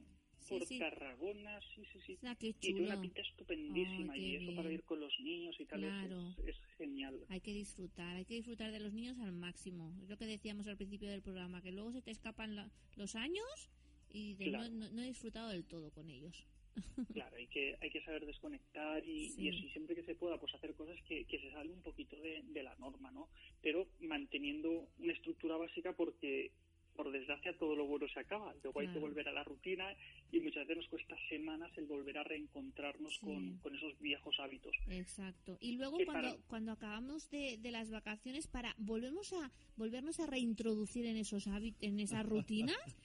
Sí, 0.46 0.54
por 0.58 0.66
sí. 0.66 0.78
Tarragona, 0.78 1.60
sí, 1.74 1.82
sí, 1.92 2.00
sí. 2.06 2.18
Ah, 2.24 2.34
qué 2.38 2.48
Y 2.48 2.52
tiene 2.54 2.80
chulo. 2.80 2.92
una 2.92 3.00
pinta 3.02 3.20
estupendísima 3.20 4.14
qué 4.14 4.20
y 4.20 4.36
eso 4.36 4.54
para 4.54 4.68
bien. 4.68 4.80
ir 4.80 4.84
con 4.84 5.00
los 5.00 5.12
niños 5.20 5.56
y 5.58 5.64
tal 5.66 5.80
Claro. 5.80 6.34
es, 6.44 6.48
es 6.48 6.56
genial. 6.78 7.20
Hay 7.28 7.40
que 7.40 7.52
disfrutar, 7.52 8.16
hay 8.16 8.24
que 8.24 8.34
disfrutar 8.34 8.70
de 8.72 8.80
los 8.80 8.92
niños 8.92 9.18
al 9.18 9.32
máximo. 9.32 9.92
Es 10.02 10.08
lo 10.08 10.16
que 10.16 10.26
decíamos 10.26 10.66
al 10.66 10.76
principio 10.76 11.10
del 11.10 11.22
programa, 11.22 11.62
que 11.62 11.72
luego 11.72 11.92
se 11.92 12.02
te 12.02 12.10
escapan 12.10 12.54
la- 12.56 12.70
los 12.96 13.14
años 13.16 13.70
y 14.12 14.34
de 14.34 14.46
Claro. 14.50 14.68
no, 14.70 14.86
no- 14.86 14.92
no 14.92 15.02
he 15.02 15.06
disfrutado 15.06 15.48
del 15.50 15.64
todo 15.64 15.90
con 15.90 16.08
ellos. 16.10 16.46
Claro, 17.24 17.36
hay 17.36 17.46
que, 17.46 17.74
hay 17.80 17.88
que 17.90 18.02
saber 18.02 18.26
desconectar 18.26 19.02
y, 19.06 19.30
Sí. 19.30 19.42
y 19.42 19.48
y 19.48 19.70
siempre 19.70 19.94
que 19.94 20.02
se 20.04 20.14
pueda, 20.14 20.38
pues 20.38 20.54
hacer 20.54 20.74
cosas 20.74 20.96
que, 21.08 21.24
que 21.24 21.38
se 21.40 21.50
salen 21.50 21.72
un 21.72 21.82
poquito 21.82 22.16
de, 22.20 22.42
de 22.42 22.62
la 22.62 22.74
norma, 22.76 23.10
¿no? 23.12 23.28
Pero 23.62 23.88
manteniendo 24.00 24.86
una 24.98 25.12
estructura 25.14 25.56
básica 25.56 25.94
porque, 25.94 26.52
por 26.96 27.12
desgracia, 27.12 27.56
todo 27.58 27.76
lo 27.76 27.86
bueno 27.86 28.06
se 28.08 28.20
acaba. 28.20 28.54
Luego 28.62 28.80
hay 28.80 28.86
que 28.86 28.92
Claro. 28.94 29.06
volver 29.08 29.28
a 29.28 29.32
la 29.32 29.44
rutina 29.44 29.84
y 30.32 30.40
muchas 30.40 30.66
veces 30.66 30.78
nos 30.78 30.88
cuesta 30.88 31.16
semanas 31.28 31.70
el 31.76 31.86
volver 31.86 32.18
a 32.18 32.24
reencontrarnos 32.24 33.12
Sí. 33.14 33.20
con, 33.26 33.58
con 33.58 33.74
esos 33.76 33.98
viejos 34.00 34.34
hábitos. 34.40 34.74
Exacto. 34.88 35.58
Y 35.60 35.76
luego 35.76 35.98
cuando, 36.04 36.12
para- 36.12 36.36
cuando 36.48 36.72
acabamos 36.72 37.28
de, 37.30 37.58
de 37.58 37.70
las 37.70 37.90
vacaciones, 37.90 38.46
para 38.48 38.74
volvemos 38.78 39.32
a 39.34 39.52
volvernos 39.76 40.18
a 40.20 40.26
reintroducir 40.26 41.06
en 41.06 41.16
esos 41.18 41.46
hábitos, 41.46 41.82
en 41.82 42.00
esas 42.00 42.24
rutinas, 42.26 42.96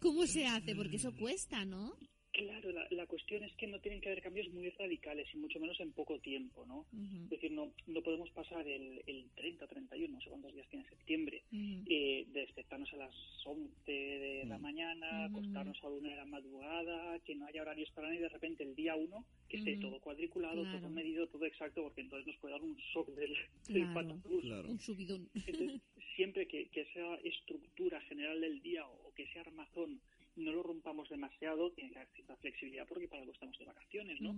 ¿cómo 0.00 0.26
se 0.26 0.46
hace? 0.46 0.74
Porque 0.74 0.96
eso 0.96 1.12
cuesta, 1.16 1.64
¿no? 1.64 1.94
Claro, 2.34 2.72
la, 2.72 2.84
la 2.90 3.06
cuestión 3.06 3.44
es 3.44 3.52
que 3.54 3.68
no 3.68 3.78
tienen 3.78 4.00
que 4.00 4.08
haber 4.08 4.20
cambios 4.20 4.48
muy 4.52 4.68
radicales 4.70 5.28
y 5.32 5.36
mucho 5.36 5.60
menos 5.60 5.78
en 5.78 5.92
poco 5.92 6.18
tiempo, 6.18 6.66
¿no? 6.66 6.84
Es 7.24 7.30
decir, 7.30 7.52
no, 7.52 7.72
no 7.86 8.02
podemos 8.02 8.28
pasar 8.30 8.66
el, 8.66 9.02
el 9.06 9.30
30 9.36 9.66
31, 9.68 10.12
no 10.12 10.20
sé 10.20 10.30
cuántos 10.30 10.52
días 10.52 10.68
tiene 10.68 10.84
septiembre, 10.88 11.44
eh, 11.52 12.26
de 12.32 12.40
despertarnos 12.40 12.92
a 12.92 12.96
las 12.96 13.14
11 13.46 13.70
de 13.92 14.44
la 14.46 14.58
mañana, 14.58 15.26
acostarnos 15.26 15.78
a 15.84 15.88
la 15.88 15.94
una 15.94 16.10
de 16.10 16.16
la 16.16 16.24
madrugada, 16.24 17.20
que 17.20 17.36
no 17.36 17.46
haya 17.46 17.62
horarios 17.62 17.90
para 17.92 18.08
nada 18.08 18.18
y 18.18 18.22
de 18.22 18.28
repente 18.28 18.64
el 18.64 18.74
día 18.74 18.96
1 18.96 19.24
que 19.48 19.58
esté 19.58 19.76
todo 19.76 20.00
cuadriculado, 20.00 20.62
Claro. 20.62 20.78
todo 20.80 20.90
medido, 20.90 21.28
todo 21.28 21.44
exacto, 21.46 21.82
porque 21.84 22.00
entonces 22.00 22.26
nos 22.26 22.36
puede 22.38 22.54
dar 22.54 22.62
un 22.62 22.74
shock 22.92 23.08
del, 23.14 23.32
del 23.68 23.82
Claro. 23.92 23.94
patatús. 23.94 24.42
Claro. 24.42 24.68
Un 24.70 24.80
subidón. 24.80 25.28
Entonces, 25.46 25.80
siempre 26.16 26.48
que, 26.48 26.66
que 26.70 26.80
esa 26.80 27.14
estructura 27.22 28.00
general 28.02 28.40
del 28.40 28.60
día 28.60 28.84
o, 28.88 29.08
o 29.08 29.14
que 29.14 29.22
ese 29.22 29.38
armazón 29.38 30.00
no 30.36 30.52
lo 30.52 30.62
rompamos 30.62 31.08
demasiado, 31.08 31.70
tiene 31.72 31.90
que 31.90 31.98
haber 31.98 32.12
cierta 32.14 32.36
flexibilidad 32.36 32.86
porque 32.88 33.08
para 33.08 33.20
algo 33.20 33.32
estamos 33.32 33.58
de 33.58 33.64
vacaciones, 33.64 34.20
¿no? 34.20 34.34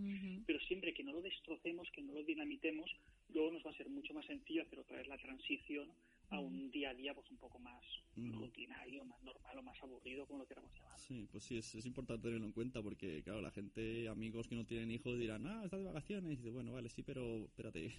Pero 0.47 0.61
siempre 0.61 0.93
que 0.93 1.05
no 1.05 1.13
lo 1.13 1.23
destrocemos, 1.23 1.91
que 1.91 2.03
no 2.03 2.13
lo 2.13 2.23
dinamitemos, 2.23 2.91
luego 3.33 3.53
nos 3.53 3.65
va 3.65 3.71
a 3.71 3.77
ser 3.77 3.89
mucho 3.89 4.15
más 4.15 4.27
sencillo 4.27 4.63
hacer 4.63 4.79
otra 4.79 4.99
vez 4.99 5.09
la 5.09 5.19
transición 5.19 5.89
a 6.31 6.41
un 6.41 6.71
día 6.71 6.91
a 6.91 6.95
día 6.95 7.15
pues 7.15 7.31
un 7.31 7.39
poco 7.39 7.59
más 7.59 7.83
Ujú. 8.17 8.41
rutinario, 8.41 9.05
más 9.05 9.23
normal 9.23 9.59
o 9.59 9.63
más 9.63 9.81
aburrido, 9.83 10.27
como 10.27 10.41
lo 10.41 10.47
queramos 10.47 10.73
llamar. 10.75 10.99
Sí, 10.99 11.29
pues 11.31 11.45
sí, 11.45 11.59
es, 11.59 11.75
es 11.75 11.87
importante 11.87 12.25
tenerlo 12.25 12.47
en 12.47 12.53
cuenta 12.53 12.83
porque, 12.83 13.23
claro, 13.23 13.41
la 13.41 13.51
gente, 13.51 14.09
amigos 14.09 14.49
que 14.49 14.55
no 14.57 14.65
tienen 14.67 14.91
hijos 14.91 15.19
dirán, 15.19 15.47
ah, 15.47 15.63
estás 15.65 15.81
de 15.81 15.87
vacaciones. 15.87 16.33
Y 16.33 16.37
dice, 16.37 16.51
bueno, 16.51 16.73
vale, 16.73 16.89
sí, 16.89 17.03
pero 17.03 17.45
espérate. 17.45 17.93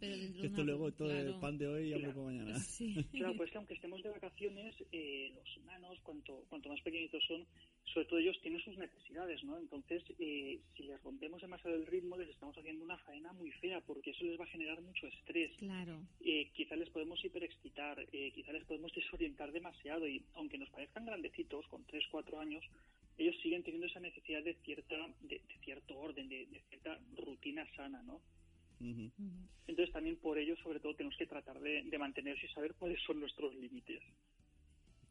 Pero 0.00 0.14
Esto 0.42 0.62
una- 0.62 0.64
luego, 0.64 0.92
todo 0.92 1.08
claro. 1.08 1.34
el 1.34 1.40
pan 1.40 1.58
de 1.58 1.66
hoy 1.68 1.88
y 1.88 1.92
hambre 1.92 2.12
Claro. 2.12 2.14
por 2.14 2.24
mañana. 2.32 2.58
Sí. 2.78 2.94
Claro, 3.12 3.36
pues 3.36 3.50
que 3.50 3.58
aunque 3.58 3.74
estemos 3.74 4.02
de 4.02 4.10
vacaciones, 4.10 4.74
eh, 4.92 5.32
los 5.34 5.56
humanos, 5.56 5.98
cuanto, 6.02 6.44
cuanto 6.48 6.68
más 6.68 6.80
pequeñitos 6.82 7.22
son, 7.26 7.44
sobre 7.92 8.06
todo 8.06 8.18
ellos 8.20 8.38
tienen 8.42 8.60
sus 8.60 8.76
necesidades, 8.78 9.42
¿no? 9.44 9.58
Entonces, 9.58 10.02
eh, 10.18 10.60
si 10.76 10.82
les 10.84 11.02
rompemos 11.02 11.40
demasiado 11.42 11.76
el 11.76 11.86
ritmo, 11.86 12.16
les 12.16 12.28
estamos 12.28 12.56
haciendo 12.56 12.84
una 12.84 12.98
faena 12.98 13.32
muy 13.32 13.50
fea, 13.52 13.80
porque 13.80 14.10
eso 14.10 14.24
les 14.24 14.38
va 14.38 14.44
a 14.44 14.48
generar 14.48 14.80
mucho 14.80 15.06
estrés. 15.08 15.50
Claro. 15.58 16.00
Eh, 16.20 16.50
quizá 16.54 16.76
les 16.76 16.90
podemos 16.90 17.22
hiperexcitar, 17.62 18.06
eh, 18.12 18.32
quizá 18.32 18.52
les 18.52 18.64
podemos 18.64 18.92
desorientar 18.92 19.52
demasiado, 19.52 20.06
y 20.06 20.24
aunque 20.34 20.58
nos 20.58 20.70
parezcan 20.70 21.06
grandecitos, 21.06 21.66
con 21.68 21.84
3, 21.84 22.04
4 22.10 22.40
años, 22.40 22.64
ellos 23.16 23.36
siguen 23.42 23.62
teniendo 23.62 23.86
esa 23.86 24.00
necesidad 24.00 24.42
de 24.42 24.54
cierta 24.64 24.96
de, 25.22 25.40
de 25.40 25.58
cierto 25.64 25.98
orden, 25.98 26.28
de, 26.28 26.46
de 26.46 26.60
cierta 26.68 26.98
rutina 27.16 27.66
sana, 27.74 28.02
¿no? 28.02 28.20
Entonces 29.66 29.92
también 29.92 30.16
por 30.16 30.38
ello, 30.38 30.56
sobre 30.62 30.78
todo, 30.80 30.94
tenemos 30.94 31.18
que 31.18 31.26
tratar 31.26 31.58
de, 31.60 31.82
de 31.82 31.98
mantenerse 31.98 32.46
y 32.46 32.50
saber 32.50 32.74
cuáles 32.74 33.00
son 33.02 33.18
nuestros 33.20 33.54
límites. 33.56 34.00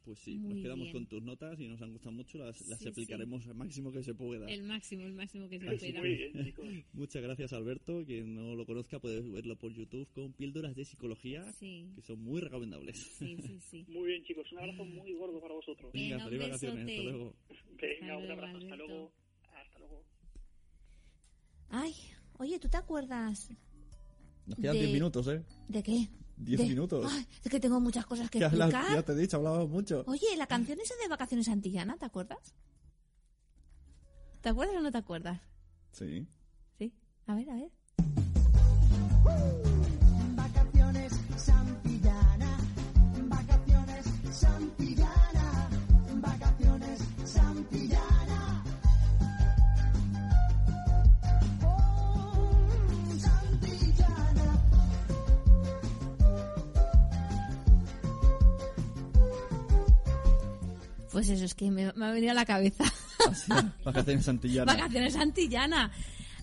Pues 0.07 0.19
sí, 0.19 0.37
Muy 0.37 0.53
nos 0.53 0.63
quedamos 0.63 0.83
bien. 0.85 0.93
con 0.93 1.05
tus 1.07 1.21
notas 1.21 1.59
y 1.59 1.67
nos 1.67 1.81
han 1.81 1.91
gustado 1.91 2.13
mucho, 2.13 2.37
las, 2.37 2.65
las 2.69 2.79
Sí, 2.79 2.87
aplicaremos 2.87 3.45
al 3.45 3.55
máximo 3.55 3.91
que 3.91 4.01
se 4.03 4.13
pueda. 4.15 4.47
El 4.47 4.63
máximo, 4.63 5.05
el 5.05 5.11
máximo 5.11 5.49
que 5.49 5.59
se 5.59 5.67
Así 5.67 5.87
pueda. 5.91 5.99
Muy 5.99 6.15
bien, 6.15 6.45
chicos. 6.45 6.65
Muchas 6.93 7.21
gracias, 7.21 7.51
Alberto. 7.51 8.05
Quien 8.05 8.33
no 8.33 8.55
lo 8.55 8.65
conozca 8.65 8.99
puede 8.99 9.19
verlo 9.19 9.57
por 9.57 9.73
YouTube 9.73 10.07
con 10.13 10.31
píldoras 10.31 10.77
de 10.77 10.85
psicología 10.85 11.43
Sí, 11.59 11.91
que 11.93 12.01
son 12.03 12.21
muy 12.23 12.39
recomendables. 12.39 12.95
sí, 12.97 13.35
sí, 13.45 13.59
sí. 13.59 13.85
Muy 13.89 14.07
bien, 14.07 14.23
chicos. 14.23 14.49
Un 14.53 14.59
abrazo 14.59 14.85
muy 14.85 15.11
gordo 15.11 15.41
para 15.41 15.55
vosotros. 15.55 15.91
Venga, 15.91 16.23
feliz 16.23 16.39
vacaciones. 16.39 16.87
Hasta 16.89 17.03
luego. 17.03 17.35
Venga, 17.81 18.17
un 18.17 18.31
abrazo. 18.31 18.57
Hasta 18.59 18.75
luego. 18.77 19.11
Hasta 19.61 19.79
luego. 19.79 20.03
Ay, 21.69 21.93
oye, 22.39 22.59
¿tú 22.59 22.69
te 22.69 22.77
acuerdas 22.77 23.51
Nos 24.45 24.57
quedan 24.57 24.75
De- 24.75 24.79
10 24.83 24.93
minutos, 24.93 25.27
¿eh? 25.27 25.43
de 25.67 25.83
qué? 25.83 26.07
10 26.37 26.59
De- 26.61 26.67
minutos. 26.67 27.11
Ay, 27.11 27.27
es 27.43 27.51
que 27.51 27.59
tengo 27.59 27.79
muchas 27.79 28.05
cosas 28.05 28.29
que 28.29 28.39
Ya, 28.39 28.49
la- 28.51 28.65
explicar. 28.67 28.95
ya 28.95 29.03
te 29.03 29.11
he 29.11 29.15
dicho, 29.15 29.37
hablábamos 29.37 29.69
mucho. 29.69 30.03
Oye, 30.07 30.35
la 30.37 30.47
canción 30.47 30.79
esa 30.79 30.93
de 31.01 31.07
Vacaciones 31.09 31.47
Antillana, 31.49 31.97
¿te 31.97 32.05
acuerdas? 32.05 32.53
¿Te 34.41 34.49
acuerdas 34.49 34.77
o 34.77 34.81
no 34.81 34.91
te 34.91 34.97
acuerdas? 34.99 35.41
Sí. 35.91 36.27
Sí. 36.77 36.93
A 37.25 37.35
ver, 37.35 37.49
a 37.49 37.55
ver. 37.55 37.71
Vacaciones 40.35 41.13
Santillana, 41.35 42.57
vacaciones 43.27 44.05
Santillana, 44.31 44.86
Pues 61.17 61.29
eso, 61.29 61.45
es 61.45 61.55
que 61.55 61.71
me, 61.71 61.91
me 61.93 62.05
ha 62.05 62.11
venido 62.11 62.29
a 62.29 62.35
la 62.35 62.45
cabeza. 62.45 62.83
Así, 63.27 63.51
vacaciones 63.83 64.23
Santillana. 64.23 64.71
Vacaciones 64.71 65.15
Antillana. 65.15 65.91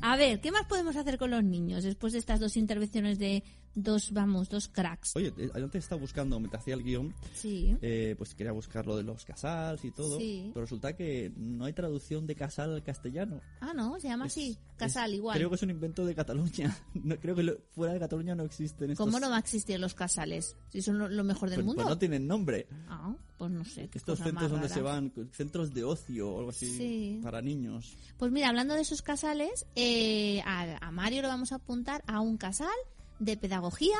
A 0.01 0.16
ver, 0.16 0.41
¿qué 0.41 0.51
más 0.51 0.66
podemos 0.66 0.97
hacer 0.97 1.16
con 1.16 1.31
los 1.31 1.45
niños 1.45 1.85
después 1.85 2.12
de 2.12 2.18
estas 2.18 2.41
dos 2.41 2.57
intervenciones 2.57 3.20
de 3.20 3.45
dos, 3.75 4.12
vamos, 4.12 4.49
dos 4.49 4.68
cracks? 4.68 5.16
Oye, 5.16 5.33
eh, 5.37 5.51
antes 5.55 5.85
estaba 5.85 6.01
buscando, 6.01 6.39
me 6.41 6.49
hacía 6.53 6.75
el 6.75 6.83
guion, 6.83 7.14
Sí. 7.35 7.77
eh, 7.83 8.14
pues 8.16 8.35
quería 8.35 8.53
buscar 8.53 8.87
lo 8.87 8.97
de 8.97 9.03
los 9.03 9.25
casals 9.25 9.85
y 9.85 9.91
todo, 9.91 10.18
Sí. 10.18 10.51
pero 10.55 10.64
resulta 10.64 10.95
que 10.97 11.33
no 11.37 11.64
hay 11.64 11.72
traducción 11.72 12.27
de 12.27 12.35
casal 12.37 12.75
al 12.75 12.83
castellano. 12.83 13.41
Ah, 13.61 13.72
no, 13.75 13.99
se 14.01 14.09
llama 14.09 14.27
Es- 14.27 14.33
así. 14.33 14.59
Casal, 14.77 15.11
es- 15.12 15.18
igual. 15.18 15.37
Creo 15.37 15.49
que 15.49 15.55
es 15.57 15.62
un 15.62 15.70
invento 15.70 16.05
de 16.05 16.14
Cataluña. 16.14 16.77
No, 17.05 17.16
creo 17.20 17.35
que 17.35 17.43
lo- 17.43 17.57
fuera 17.75 17.93
de 17.93 18.01
Cataluña 18.01 18.35
no 18.35 18.45
existen 18.45 18.91
estos... 18.93 19.05
¿Cómo 19.07 19.20
no 19.20 19.29
va 19.31 19.37
a 19.37 19.41
existir 19.41 19.79
los 19.79 19.95
casales? 19.95 20.57
Si 20.70 20.81
son 20.83 20.99
lo, 20.99 21.09
lo 21.09 21.22
mejor 21.25 21.51
del 21.51 21.59
pues, 21.59 21.66
mundo. 21.66 21.83
pues 21.83 21.89
no 21.95 21.99
tienen 21.99 22.27
nombre. 22.27 22.66
Ah, 22.89 23.14
pues 23.37 23.51
no 23.51 23.64
sé. 23.64 23.91
Estos 23.93 24.18
centros 24.20 24.51
donde 24.51 24.68
se 24.68 24.81
van, 24.81 25.12
centros 25.33 25.75
de 25.75 25.85
ocio 25.85 26.31
o 26.31 26.39
algo 26.39 26.51
así, 26.51 26.70
Sí. 26.77 27.20
para 27.22 27.43
niños. 27.43 27.97
Pues 28.16 28.33
mira, 28.33 28.49
hablando 28.49 28.75
de 28.75 28.81
esos 28.83 29.03
casales, 29.03 29.66
eh, 29.75 30.41
a, 30.47 30.79
a 30.87 30.91
Mario 30.91 31.22
lo 31.22 31.29
vamos 31.29 31.53
a 31.53 31.57
apuntar 31.57 32.03
a 32.07 32.20
un 32.20 32.37
casal 32.37 32.68
de 33.19 33.37
pedagogía 33.37 33.97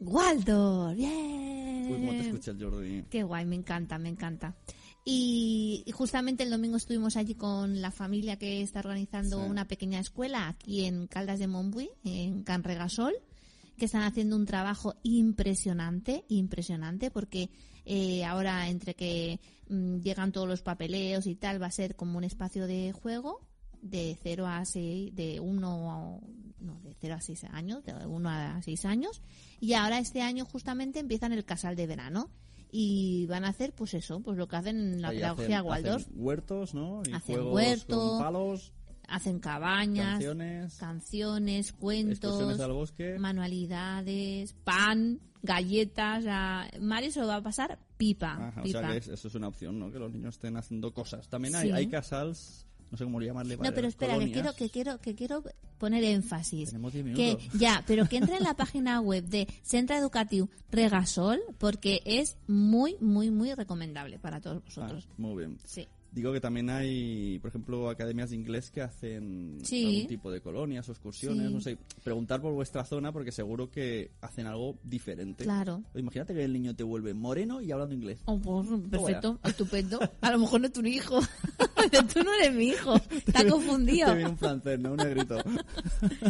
Waldorf. 0.00 0.96
¡Bien! 0.96 1.86
Uy, 1.90 1.92
cómo 1.92 2.12
te 2.12 2.20
escucha 2.20 2.50
el 2.52 2.62
Jordi. 2.62 3.04
Qué 3.10 3.22
guay, 3.22 3.44
me 3.46 3.56
encanta, 3.56 3.98
me 3.98 4.08
encanta. 4.08 4.56
Y, 5.04 5.84
justamente 5.92 6.44
el 6.44 6.50
domingo 6.50 6.76
estuvimos 6.76 7.16
allí 7.16 7.34
con 7.34 7.80
la 7.80 7.90
familia 7.90 8.36
que 8.36 8.62
está 8.62 8.80
organizando 8.80 9.42
Sí. 9.42 9.50
una 9.50 9.66
pequeña 9.66 9.98
escuela 9.98 10.48
aquí 10.48 10.84
en 10.84 11.08
Caldas 11.08 11.40
de 11.40 11.48
Montbui, 11.48 11.90
en 12.04 12.44
Can 12.44 12.62
Regasol, 12.62 13.14
que 13.76 13.86
están 13.86 14.02
haciendo 14.02 14.36
un 14.36 14.46
trabajo 14.46 14.94
impresionante, 15.02 16.24
impresionante, 16.28 17.10
porque 17.10 17.50
eh, 17.84 18.24
ahora 18.24 18.68
entre 18.68 18.94
que 18.94 19.40
mm, 19.68 19.98
llegan 20.02 20.30
todos 20.30 20.46
los 20.46 20.62
papeleos 20.62 21.26
y 21.26 21.34
tal, 21.34 21.60
va 21.60 21.66
a 21.66 21.72
ser 21.72 21.96
como 21.96 22.18
un 22.18 22.24
espacio 22.24 22.68
de 22.68 22.92
juego 22.92 23.40
de 23.82 24.16
0 24.22 24.46
a 24.46 24.64
6, 24.64 25.14
de 25.14 25.38
1 25.40 26.20
no, 26.60 26.80
de 26.84 26.94
0 27.00 27.14
a 27.16 27.20
6 27.20 27.44
años, 27.50 27.84
de 27.84 27.92
1 28.06 28.30
a 28.30 28.62
6 28.62 28.84
años, 28.86 29.20
y 29.60 29.74
ahora 29.74 29.98
este 29.98 30.22
año 30.22 30.44
justamente 30.46 31.00
empiezan 31.00 31.32
el 31.32 31.44
casal 31.44 31.74
de 31.76 31.86
verano 31.86 32.30
y 32.70 33.26
van 33.26 33.44
a 33.44 33.48
hacer 33.48 33.72
pues 33.74 33.92
eso, 33.94 34.20
pues 34.20 34.38
lo 34.38 34.46
que 34.48 34.56
hacen 34.56 34.76
en 34.78 35.02
la 35.02 35.08
Ahí 35.08 35.16
pedagogía 35.18 35.58
hacen- 35.58 35.68
Waldorf, 35.68 36.02
hacen 36.06 36.14
huertos, 36.16 36.74
¿no? 36.74 37.02
Y 37.06 37.12
Hacen 37.12 37.34
juegos 37.36 37.54
huerto, 37.54 37.98
con 37.98 38.18
palos, 38.20 38.72
hacen 39.08 39.40
cabañas, 39.40 40.12
canciones, 40.12 40.74
canciones, 40.76 41.72
cuentos, 41.72 42.12
excursiones 42.18 42.60
al 42.60 42.72
bosque. 42.72 43.18
manualidades, 43.18 44.52
pan, 44.64 45.20
galletas, 45.42 46.24
a... 46.28 46.68
Mario 46.80 47.10
se 47.10 47.20
lo 47.20 47.26
va 47.26 47.36
a 47.36 47.42
pasar 47.42 47.78
pipa, 47.96 48.48
Ajá, 48.48 48.62
o 48.62 48.66
sea 48.66 48.88
que 48.88 48.96
es- 48.98 49.08
eso 49.08 49.28
es 49.28 49.34
una 49.34 49.48
opción, 49.48 49.78
¿no? 49.78 49.90
Que 49.90 49.98
los 49.98 50.12
niños 50.12 50.34
estén 50.36 50.56
haciendo 50.56 50.94
cosas. 50.94 51.28
También 51.28 51.54
hay, 51.56 51.68
Sí. 51.68 51.72
hay 51.74 51.86
casals, 51.88 52.66
no 52.92 52.98
sé 52.98 53.04
cómo 53.04 53.20
llamarle. 53.20 53.56
No, 53.56 53.72
pero 53.74 53.88
espera, 53.88 54.18
que 54.18 54.30
quiero, 54.30 54.54
que 54.54 54.68
quiero, 54.70 54.98
que 55.00 55.14
quiero 55.14 55.42
poner 55.78 56.04
énfasis. 56.04 56.68
Tenemos 56.68 56.92
10 56.92 57.04
Que 57.06 57.10
minutos. 57.34 57.48
ya, 57.58 57.82
pero 57.86 58.06
que 58.06 58.18
entre 58.18 58.36
en 58.36 58.42
la 58.44 58.54
página 58.56 59.00
web 59.00 59.24
de 59.24 59.48
Centro 59.62 59.96
Educativo 59.96 60.48
Regasol 60.70 61.40
porque 61.58 62.02
es 62.04 62.36
muy, 62.46 62.96
muy, 63.00 63.30
muy 63.30 63.54
recomendable 63.54 64.18
para 64.18 64.40
todos 64.40 64.58
Ah, 64.58 64.62
vosotros. 64.66 65.08
muy 65.16 65.36
bien. 65.38 65.58
Sí. 65.64 65.88
Digo 66.14 66.30
que 66.30 66.42
también 66.42 66.68
hay, 66.68 67.38
por 67.38 67.48
ejemplo, 67.48 67.88
academias 67.88 68.28
de 68.28 68.36
inglés 68.36 68.70
que 68.70 68.82
hacen 68.82 69.56
Sí. 69.62 69.86
algún 69.86 70.06
tipo 70.08 70.30
de 70.30 70.42
colonias 70.42 70.86
o 70.86 70.92
excursiones, 70.92 71.48
Sí. 71.48 71.54
no 71.54 71.60
sé. 71.62 71.78
Preguntar 72.04 72.42
por 72.42 72.52
vuestra 72.52 72.84
zona 72.84 73.10
porque 73.12 73.32
seguro 73.32 73.70
que 73.70 74.10
hacen 74.20 74.46
algo 74.46 74.76
diferente. 74.84 75.44
Claro. 75.44 75.82
Imagínate 75.94 76.34
que 76.34 76.44
el 76.44 76.52
niño 76.52 76.76
te 76.76 76.84
vuelve 76.84 77.14
moreno 77.14 77.62
y 77.62 77.72
hablando 77.72 77.94
inglés. 77.94 78.20
Oh, 78.26 78.38
pues, 78.38 78.68
perfecto, 78.90 79.40
estupendo. 79.42 79.98
A 80.20 80.30
lo 80.30 80.38
mejor 80.38 80.60
no 80.60 80.66
es 80.66 80.72
tu 80.74 80.82
hijo. 80.84 81.18
Tú 81.90 82.22
no 82.24 82.32
eres 82.34 82.52
mi 82.54 82.68
hijo. 82.68 82.94
Está 83.10 83.46
confundido. 83.46 84.14
Te 84.14 84.24
un 84.26 84.38
francés, 84.38 84.78
¿no? 84.78 84.92
Un 84.92 84.96
negrito. 84.98 85.38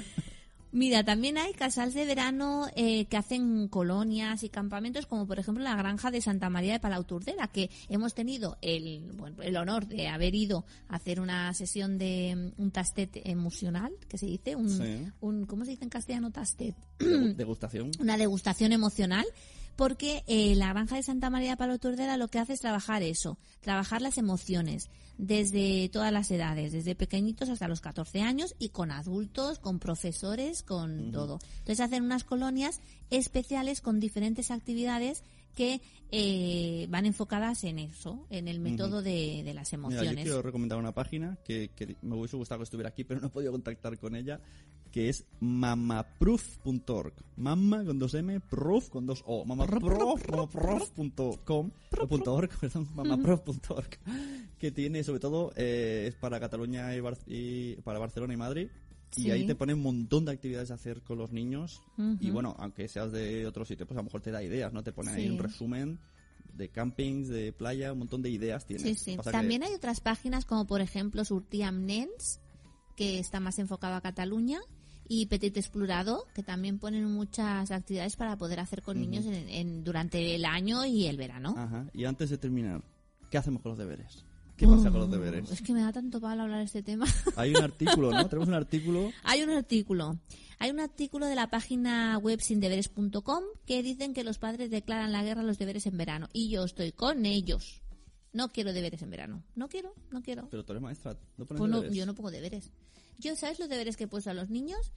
Mira, 0.74 1.04
también 1.04 1.36
hay 1.36 1.52
casals 1.52 1.92
de 1.92 2.06
verano 2.06 2.66
eh, 2.76 3.04
que 3.04 3.18
hacen 3.18 3.68
colonias 3.68 4.42
y 4.42 4.48
campamentos, 4.48 5.04
como 5.04 5.26
por 5.26 5.38
ejemplo 5.38 5.62
la 5.62 5.76
granja 5.76 6.10
de 6.10 6.22
Santa 6.22 6.48
María 6.48 6.72
de 6.72 6.80
Palauturdera, 6.80 7.46
que 7.48 7.68
hemos 7.90 8.14
tenido 8.14 8.56
el, 8.62 9.12
bueno, 9.12 9.42
el 9.42 9.54
honor 9.58 9.86
de 9.86 10.08
haber 10.08 10.34
ido 10.34 10.64
a 10.88 10.96
hacer 10.96 11.20
una 11.20 11.52
sesión 11.52 11.98
de 11.98 12.52
mm, 12.56 12.62
un 12.62 12.70
tastet 12.70 13.10
emocional, 13.24 13.92
que 14.08 14.16
se 14.16 14.24
dice, 14.24 14.56
un, 14.56 14.70
Sí. 14.70 15.06
un 15.20 15.44
¿cómo 15.44 15.66
se 15.66 15.72
dice 15.72 15.84
en 15.84 15.90
castellano 15.90 16.30
tastet? 16.30 16.74
Degu- 16.98 17.34
Degustación. 17.36 17.90
una 18.00 18.16
degustación 18.16 18.72
emocional 18.72 19.26
porque 19.76 20.22
eh, 20.26 20.54
la 20.56 20.68
granja 20.68 20.96
de 20.96 21.02
Santa 21.02 21.30
María 21.30 21.56
Palo 21.56 21.78
Turdera 21.78 22.16
lo 22.16 22.28
que 22.28 22.38
hace 22.38 22.52
es 22.52 22.60
trabajar 22.60 23.02
eso, 23.02 23.38
trabajar 23.60 24.02
las 24.02 24.18
emociones 24.18 24.90
desde 25.18 25.88
todas 25.90 26.12
las 26.12 26.30
edades, 26.30 26.72
desde 26.72 26.94
pequeñitos 26.94 27.48
hasta 27.48 27.68
los 27.68 27.80
14 27.80 28.22
años 28.22 28.54
y 28.58 28.70
con 28.70 28.90
adultos, 28.90 29.58
con 29.58 29.78
profesores, 29.78 30.62
con 30.62 31.12
todo. 31.12 31.38
Entonces 31.58 31.80
hacen 31.80 32.04
unas 32.04 32.24
colonias 32.24 32.80
especiales 33.10 33.80
con 33.80 34.00
diferentes 34.00 34.50
actividades 34.50 35.22
que 35.54 35.80
eh, 36.10 36.86
van 36.90 37.06
enfocadas 37.06 37.64
en 37.64 37.78
eso, 37.78 38.26
en 38.30 38.48
el 38.48 38.58
método 38.60 39.02
de, 39.02 39.42
de 39.44 39.54
las 39.54 39.72
Mira, 39.72 39.78
emociones. 39.88 40.16
yo 40.16 40.22
quiero 40.22 40.42
recomendar 40.42 40.78
una 40.78 40.92
página 40.92 41.38
que, 41.44 41.70
que 41.74 41.96
me 42.02 42.16
hubiese 42.16 42.36
gustado 42.36 42.58
que 42.60 42.64
estuviera 42.64 42.88
aquí, 42.90 43.04
pero 43.04 43.20
no 43.20 43.28
he 43.28 43.30
podido 43.30 43.52
contactar 43.52 43.98
con 43.98 44.14
ella, 44.16 44.40
que 44.90 45.08
es 45.08 45.24
mamaproof.org. 45.40 47.14
Mama 47.36 47.84
con 47.84 47.98
dos 47.98 48.14
M, 48.14 48.40
proof 48.40 48.88
con 48.90 49.06
dos 49.06 49.22
O. 49.26 49.44
Mamaproof, 49.44 50.28
mamaproof.com, 50.28 51.70
.org, 52.26 52.50
perdón, 52.60 52.88
mamaproof.org, 52.94 53.88
que 54.58 54.70
tiene 54.70 55.02
sobre 55.04 55.20
todo, 55.20 55.52
eh, 55.56 56.06
es 56.08 56.14
para 56.14 56.38
Cataluña 56.40 56.94
y, 56.94 57.00
Bar- 57.00 57.16
y 57.26 57.76
para 57.76 57.98
Barcelona 57.98 58.34
y 58.34 58.36
Madrid. 58.36 58.68
Y 59.16 59.22
Sí. 59.24 59.30
ahí 59.30 59.46
te 59.46 59.54
pone 59.54 59.74
un 59.74 59.82
montón 59.82 60.24
de 60.24 60.32
actividades 60.32 60.70
a 60.70 60.74
hacer 60.74 61.02
con 61.02 61.18
los 61.18 61.32
niños. 61.32 61.82
Y 62.20 62.30
bueno, 62.30 62.54
aunque 62.58 62.88
seas 62.88 63.12
de 63.12 63.46
otro 63.46 63.64
sitio, 63.64 63.86
pues 63.86 63.96
a 63.96 64.00
lo 64.00 64.04
mejor 64.04 64.20
te 64.22 64.30
da 64.30 64.42
ideas, 64.42 64.72
¿no? 64.72 64.82
Te 64.82 64.92
pone 64.92 65.10
ahí 65.10 65.24
Sí. 65.24 65.30
un 65.30 65.38
resumen 65.38 65.98
de 66.54 66.68
campings, 66.70 67.28
de 67.28 67.52
playa, 67.52 67.92
un 67.92 67.98
montón 68.00 68.22
de 68.22 68.30
ideas 68.30 68.64
tiene. 68.66 68.82
Sí, 68.82 68.94
sí. 68.94 69.16
Que- 69.16 69.30
También 69.30 69.62
hay 69.62 69.72
otras 69.74 70.00
páginas 70.00 70.44
como 70.44 70.66
por 70.66 70.80
ejemplo 70.80 71.24
Surtiam 71.24 71.84
Nens, 71.86 72.40
que 72.96 73.18
está 73.18 73.40
más 73.40 73.58
enfocado 73.58 73.94
a 73.96 74.00
Cataluña, 74.00 74.60
y 75.08 75.26
Petit 75.26 75.56
Explorado, 75.56 76.26
que 76.34 76.42
también 76.42 76.78
ponen 76.78 77.04
muchas 77.10 77.70
actividades 77.70 78.16
para 78.16 78.36
poder 78.36 78.60
hacer 78.60 78.82
con 78.82 78.98
niños 79.00 79.26
en, 79.26 79.48
en- 79.48 79.84
durante 79.84 80.34
el 80.34 80.44
año 80.46 80.84
y 80.86 81.06
el 81.06 81.16
verano. 81.18 81.54
Ajá. 81.56 81.86
Y 81.92 82.04
antes 82.04 82.30
de 82.30 82.38
terminar, 82.38 82.82
¿qué 83.30 83.36
hacemos 83.36 83.60
con 83.62 83.70
los 83.70 83.78
deberes? 83.78 84.24
¿Qué 84.62 84.68
pasa 84.68 84.90
con 84.92 85.00
los 85.00 85.10
deberes? 85.10 85.50
Es 85.50 85.60
que 85.60 85.72
me 85.72 85.80
da 85.80 85.92
tanto 85.92 86.20
palo 86.20 86.42
hablar 86.42 86.58
de 86.58 86.66
este 86.66 86.84
tema. 86.84 87.04
Hay 87.36 87.50
un 87.52 87.62
artículo, 87.64 88.12
¿no? 88.12 88.28
Tenemos 88.28 88.46
un 88.48 88.54
artículo. 88.54 89.10
Hay 89.24 89.42
un 89.42 89.50
artículo. 89.50 90.18
Hay 90.60 90.70
un 90.70 90.78
artículo 90.78 91.26
de 91.26 91.34
la 91.34 91.50
página 91.50 92.16
web 92.18 92.40
sindeberes.com 92.40 93.42
que 93.66 93.82
dicen 93.82 94.14
que 94.14 94.22
los 94.22 94.38
padres 94.38 94.70
declaran 94.70 95.10
la 95.10 95.24
guerra 95.24 95.40
a 95.40 95.44
los 95.44 95.58
deberes 95.58 95.86
en 95.86 95.96
verano. 95.96 96.28
Y 96.32 96.48
yo 96.48 96.62
estoy 96.62 96.92
con 96.92 97.26
ellos. 97.26 97.82
No 98.32 98.50
quiero 98.50 98.72
deberes 98.72 99.02
en 99.02 99.10
verano. 99.10 99.42
No 99.56 99.68
quiero, 99.68 99.94
no 100.12 100.22
quiero. 100.22 100.48
Pero 100.48 100.64
tú 100.64 100.72
eres 100.72 100.82
maestra, 100.82 101.18
¿no 101.36 101.44
pones 101.44 101.58
Pues 101.58 101.70
no, 101.70 101.76
deberes? 101.78 101.96
yo 101.96 102.06
no 102.06 102.14
pongo 102.14 102.30
deberes. 102.30 102.70
Yo, 103.18 103.34
¿sabes 103.34 103.58
los 103.58 103.68
deberes 103.68 103.96
que 103.96 104.04
he 104.04 104.08
puesto 104.08 104.30
a 104.30 104.34
los 104.34 104.48
niños? 104.48 104.92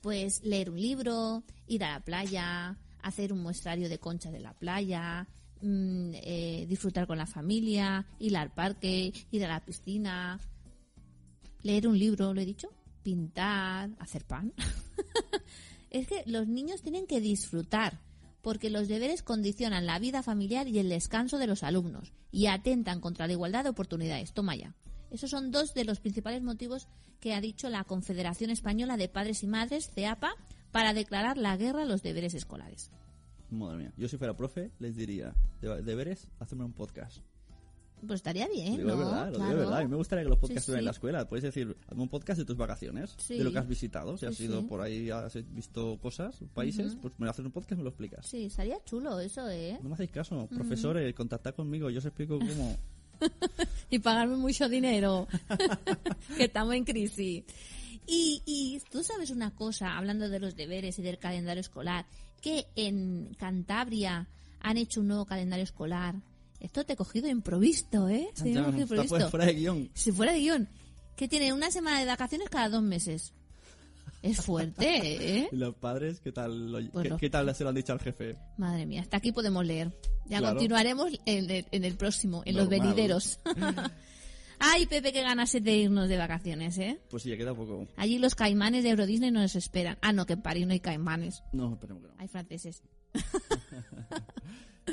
Pues 0.00 0.42
leer 0.44 0.70
un 0.70 0.80
libro, 0.80 1.44
ir 1.66 1.84
a 1.84 1.92
la 1.92 2.00
playa, 2.00 2.78
hacer 3.02 3.34
un 3.34 3.42
muestrario 3.42 3.90
de 3.90 3.98
conchas 3.98 4.32
de 4.32 4.40
la 4.40 4.54
playa, 4.54 5.28
mm, 5.62 6.10
eh, 6.14 6.66
disfrutar 6.68 7.06
con 7.06 7.18
la 7.18 7.26
familia, 7.26 8.06
ir 8.18 8.36
al 8.36 8.52
parque, 8.52 9.12
ir 9.30 9.44
a 9.44 9.48
la 9.48 9.64
piscina, 9.64 10.38
leer 11.62 11.86
un 11.86 11.98
libro, 11.98 12.34
lo 12.34 12.40
he 12.40 12.46
dicho, 12.46 12.68
pintar, 13.02 13.90
hacer 13.98 14.24
pan. 14.24 14.52
es 15.90 16.06
que 16.06 16.22
los 16.26 16.46
niños 16.46 16.82
tienen 16.82 17.06
que 17.06 17.20
disfrutar, 17.20 18.00
porque 18.42 18.70
los 18.70 18.88
deberes 18.88 19.22
condicionan 19.22 19.86
la 19.86 19.98
vida 19.98 20.22
familiar 20.22 20.68
y 20.68 20.78
el 20.78 20.88
descanso 20.88 21.38
de 21.38 21.46
los 21.46 21.62
alumnos 21.62 22.12
y 22.32 22.46
atentan 22.46 23.00
contra 23.00 23.26
la 23.26 23.32
igualdad 23.32 23.64
de 23.64 23.70
oportunidades. 23.70 24.32
Toma 24.32 24.56
ya. 24.56 24.74
Esos 25.10 25.30
son 25.30 25.50
dos 25.50 25.74
de 25.74 25.84
los 25.84 26.00
principales 26.00 26.42
motivos 26.42 26.88
que 27.20 27.34
ha 27.34 27.40
dicho 27.40 27.68
la 27.68 27.84
Confederación 27.84 28.50
Española 28.50 28.96
de 28.96 29.08
Padres 29.08 29.42
y 29.42 29.46
Madres, 29.46 29.90
CEAPA, 29.90 30.34
para 30.70 30.94
declarar 30.94 31.36
la 31.36 31.56
guerra 31.56 31.82
a 31.82 31.86
los 31.86 32.02
deberes 32.02 32.34
escolares. 32.34 32.90
Madre 33.50 33.78
mía. 33.78 33.92
Yo 33.96 34.08
si 34.08 34.16
fuera 34.16 34.36
profe, 34.36 34.70
les 34.78 34.96
diría, 34.96 35.34
"De- 35.60 35.82
deberes, 35.82 36.28
hacerme 36.38 36.64
un 36.64 36.72
podcast. 36.72 37.18
Pues 38.06 38.16
estaría 38.20 38.48
bien, 38.48 38.78
Lo 38.86 38.94
digo 38.94 38.96
¿no? 38.96 38.96
de 38.96 39.04
verdad, 39.04 39.24
lo 39.26 39.32
digo 39.32 39.32
de 39.32 39.38
Claro. 39.50 39.58
verdad. 39.58 39.78
A 39.78 39.82
mí 39.82 39.88
me 39.90 39.96
gustaría 39.96 40.22
que 40.24 40.28
los 40.30 40.38
podcasts 40.38 40.54
Sí, 40.64 40.70
estuvieran 40.70 40.78
en 40.80 40.84
sí. 40.84 40.86
la 40.86 40.90
escuela. 40.92 41.28
Puedes 41.28 41.42
decir, 41.42 41.76
hazme 41.86 42.02
un 42.02 42.08
podcast 42.08 42.38
de 42.38 42.44
tus 42.46 42.56
vacaciones, 42.56 43.14
Sí. 43.18 43.36
de 43.36 43.44
lo 43.44 43.52
que 43.52 43.58
has 43.58 43.68
visitado. 43.68 44.16
Si 44.16 44.24
has 44.24 44.36
Sí, 44.36 44.44
ido 44.44 44.60
sí. 44.62 44.66
por 44.68 44.80
ahí, 44.80 45.10
has 45.10 45.34
visto 45.54 45.98
cosas, 46.00 46.40
países, 46.54 46.96
pues 47.02 47.12
me 47.20 47.28
haces 47.28 47.44
un 47.44 47.52
podcast 47.52 47.72
y 47.72 47.76
me 47.76 47.82
lo 47.82 47.90
explicas. 47.90 48.24
Sí, 48.26 48.44
estaría 48.46 48.82
chulo 48.86 49.20
eso, 49.20 49.46
¿eh? 49.50 49.78
No 49.82 49.90
me 49.90 49.94
hacéis 49.96 50.12
caso, 50.12 50.46
profesores, 50.48 51.12
contactad 51.14 51.54
conmigo, 51.54 51.90
yo 51.90 51.98
os 51.98 52.04
explico 52.06 52.38
cómo. 52.38 52.78
y 53.90 53.98
pagarme 53.98 54.36
mucho 54.36 54.66
dinero, 54.66 55.28
que 56.38 56.44
estamos 56.44 56.74
en 56.74 56.84
crisis. 56.84 57.44
Y, 58.06 58.42
y 58.46 58.80
tú 58.90 59.04
sabes 59.04 59.30
una 59.30 59.54
cosa, 59.54 59.98
hablando 59.98 60.28
de 60.30 60.40
los 60.40 60.56
deberes 60.56 60.98
y 60.98 61.02
del 61.02 61.18
calendario 61.18 61.60
escolar, 61.60 62.06
que 62.40 62.66
en 62.76 63.34
Cantabria 63.38 64.28
han 64.60 64.76
hecho 64.76 65.00
un 65.00 65.08
nuevo 65.08 65.24
calendario 65.26 65.64
escolar. 65.64 66.14
Esto 66.60 66.84
te 66.84 66.92
he 66.92 66.96
cogido 66.96 67.28
improvisto, 67.28 68.08
¿eh? 68.08 68.28
Sí, 68.34 68.50
Está 68.50 69.28
fuera, 69.30 69.46
de 69.46 69.54
guion. 69.54 69.90
Si 69.94 70.12
fuera 70.12 70.32
de 70.32 70.40
guion. 70.40 70.68
Que 71.16 71.28
tiene 71.28 71.52
una 71.52 71.70
semana 71.70 72.00
de 72.00 72.06
vacaciones 72.06 72.48
cada 72.50 72.68
dos 72.68 72.82
meses. 72.82 73.32
Es 74.22 74.38
fuerte, 74.42 75.38
¿eh? 75.38 75.48
¿Y 75.52 75.56
los 75.56 75.74
padres 75.76 76.20
qué 76.20 76.32
tal, 76.32 76.70
lo- 76.72 76.90
Pues 76.90 77.02
qué, 77.04 77.08
los- 77.08 77.20
qué 77.20 77.30
tal 77.30 77.54
se 77.54 77.62
lo 77.62 77.70
han 77.70 77.74
dicho 77.76 77.92
al 77.94 78.00
jefe? 78.00 78.36
Madre 78.58 78.84
mía, 78.84 79.00
hasta 79.00 79.16
aquí 79.16 79.32
podemos 79.32 79.64
leer. 79.64 79.90
Ya 80.26 80.38
Claro. 80.38 80.56
continuaremos 80.56 81.10
en 81.24 81.50
el, 81.50 81.64
en 81.70 81.84
el 81.84 81.96
próximo, 81.96 82.42
en 82.44 82.56
los 82.56 82.68
venideros. 82.68 83.40
Ay, 84.60 84.86
Pepe, 84.86 85.12
qué 85.12 85.22
ganas 85.22 85.52
de 85.52 85.76
irnos 85.76 86.08
de 86.08 86.16
vacaciones, 86.18 86.76
¿eh? 86.78 87.00
Pues 87.10 87.22
sí, 87.22 87.30
ya 87.30 87.36
queda 87.36 87.54
poco. 87.54 87.88
Allí 87.96 88.18
los 88.18 88.34
caimanes 88.34 88.84
de 88.84 88.90
Euro 88.90 89.06
Disney 89.06 89.30
nos 89.30 89.56
esperan. 89.56 89.96
Ah, 90.02 90.12
no, 90.12 90.26
que 90.26 90.34
en 90.34 90.42
París 90.42 90.66
no 90.66 90.72
hay 90.72 90.80
caimanes. 90.80 91.42
No, 91.52 91.72
esperemos 91.72 92.02
que 92.02 92.08
no. 92.10 92.14
Hay 92.18 92.28
franceses. 92.28 92.82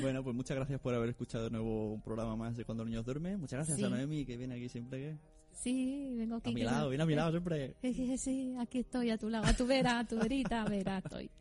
Bueno, 0.02 0.24
pues 0.24 0.36
muchas 0.36 0.56
gracias 0.56 0.80
por 0.80 0.94
haber 0.94 1.10
escuchado 1.10 1.46
de 1.46 1.50
nuevo 1.50 1.94
un 1.94 2.02
programa 2.04 2.36
más 2.36 2.56
de 2.56 2.66
Cuando 2.66 2.84
los 2.84 2.92
niños 2.92 3.04
duermen. 3.06 3.40
Muchas 3.40 3.58
gracias 3.58 3.78
Sí. 3.80 3.84
a 3.84 3.90
Noemi, 3.90 4.26
que 4.26 4.38
viene 4.38 4.54
aquí 4.56 4.70
siempre 4.70 5.00
que... 5.00 5.18
Sí, 5.54 6.14
vengo 6.16 6.36
aquí. 6.36 6.52
A 6.52 6.54
mi 6.54 6.62
lado, 6.64 6.90
viene 6.90 7.04
a 7.04 7.08
mi 7.08 7.16
lado 7.16 7.32
siempre. 7.32 7.76
Eh, 7.82 8.16
Sí, 8.18 8.54
aquí 8.60 8.80
estoy 8.80 9.10
a 9.10 9.18
tu 9.18 9.28
lado, 9.30 9.46
a 9.46 9.54
tu 9.56 9.66
vera, 9.66 10.00
a 10.00 10.08
tu 10.08 10.20
verita, 10.20 10.64
vera 10.66 11.00
estoy. 11.00 11.32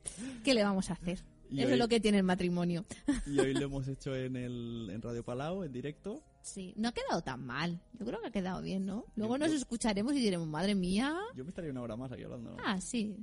¿Qué 0.42 0.54
le 0.54 0.62
vamos 0.62 0.88
a 0.88 0.94
hacer? 0.94 1.22
Y 1.50 1.58
Eso 1.58 1.66
hoy- 1.68 1.72
es 1.74 1.78
lo 1.78 1.86
que 1.88 2.00
tiene 2.00 2.16
el 2.18 2.24
matrimonio. 2.24 2.86
Y 3.26 3.38
hoy 3.38 3.52
lo 3.54 3.66
hemos 3.66 3.86
hecho 3.88 4.16
en, 4.16 4.36
el, 4.36 4.88
en 4.90 5.02
Radio 5.02 5.22
Palau, 5.22 5.62
en 5.62 5.72
directo. 5.72 6.22
Sí, 6.46 6.72
no 6.76 6.88
ha 6.88 6.92
quedado 6.92 7.22
tan 7.22 7.44
mal. 7.44 7.80
Yo 7.98 8.06
creo 8.06 8.20
que 8.20 8.28
ha 8.28 8.30
quedado 8.30 8.62
bien, 8.62 8.86
¿no? 8.86 9.04
Luego 9.16 9.34
Yo- 9.34 9.38
nos 9.38 9.50
yo- 9.50 9.56
escucharemos 9.56 10.14
y 10.14 10.20
diremos, 10.20 10.46
madre 10.46 10.76
mía. 10.76 11.18
Yo 11.34 11.42
me 11.42 11.48
estaría 11.50 11.72
una 11.72 11.82
hora 11.82 11.96
más 11.96 12.12
aquí 12.12 12.22
hablando. 12.22 12.52
¿no? 12.52 12.56
Ah, 12.64 12.80
sí. 12.80 13.16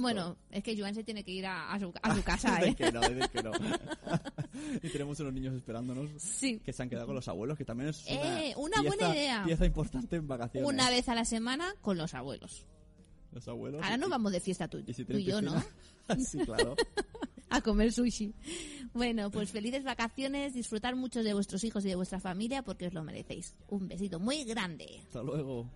Bueno, 0.00 0.36
es 0.50 0.62
que 0.62 0.78
Joan 0.78 0.94
se 0.94 1.02
tiene 1.02 1.24
que 1.24 1.32
ir 1.32 1.46
a, 1.46 1.72
a 1.72 1.80
su, 1.80 1.92
a 2.00 2.14
su 2.14 2.22
casa, 2.24 2.60
¿eh? 2.64 2.76
que 2.76 2.92
no, 2.92 3.00
que 3.00 3.42
no. 3.42 3.50
y 4.82 4.88
tenemos 4.88 5.18
unos 5.18 5.32
niños 5.32 5.52
esperándonos 5.56 6.10
Sí. 6.22 6.60
que 6.64 6.72
se 6.72 6.80
han 6.84 6.88
quedado 6.88 7.06
con 7.06 7.16
los 7.16 7.26
abuelos, 7.26 7.58
que 7.58 7.64
también 7.64 7.90
es 7.90 8.04
una, 8.06 8.44
Eh, 8.44 8.54
una 8.56 8.82
buena 8.82 8.96
pieza- 9.08 9.14
idea. 9.16 9.42
pieza 9.44 9.66
importante 9.66 10.14
en 10.16 10.28
vacaciones. 10.28 10.68
Una 10.70 10.90
vez 10.90 11.08
a 11.08 11.16
la 11.16 11.24
semana 11.24 11.74
con 11.80 11.96
los 11.98 12.14
abuelos. 12.14 12.66
Los 13.32 13.48
abuelos. 13.48 13.82
Ahora 13.82 13.96
nos 13.96 14.10
vamos 14.10 14.30
de 14.30 14.38
fiesta 14.38 14.68
tú, 14.68 14.80
y 14.86 14.94
si 14.94 15.04
tú 15.04 15.14
y 15.14 15.24
yo, 15.24 15.42
¿no? 15.42 15.60
sí, 16.24 16.38
claro. 16.44 16.76
A 17.54 17.60
comer 17.60 17.92
sushi. 17.92 18.34
Bueno, 18.94 19.30
pues 19.30 19.52
felices 19.52 19.84
vacaciones, 19.84 20.54
disfrutar 20.54 20.96
mucho 20.96 21.22
de 21.22 21.34
vuestros 21.34 21.62
hijos 21.62 21.84
y 21.84 21.88
de 21.88 21.94
vuestra 21.94 22.18
familia 22.18 22.62
porque 22.62 22.88
os 22.88 22.92
lo 22.92 23.04
merecéis. 23.04 23.54
Un 23.68 23.86
besito 23.86 24.18
muy 24.18 24.42
grande. 24.42 25.00
Hasta 25.04 25.22
luego. 25.22 25.70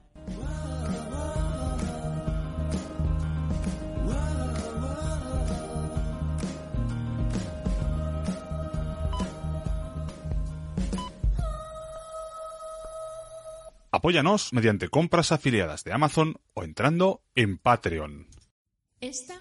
Apóyanos 13.93 14.53
mediante 14.53 14.89
compras 14.89 15.31
afiliadas 15.31 15.85
de 15.85 15.93
Amazon 15.93 16.41
o 16.55 16.64
entrando 16.64 17.22
en 17.37 17.57
Patreon. 17.57 18.26
Esta 19.01 19.41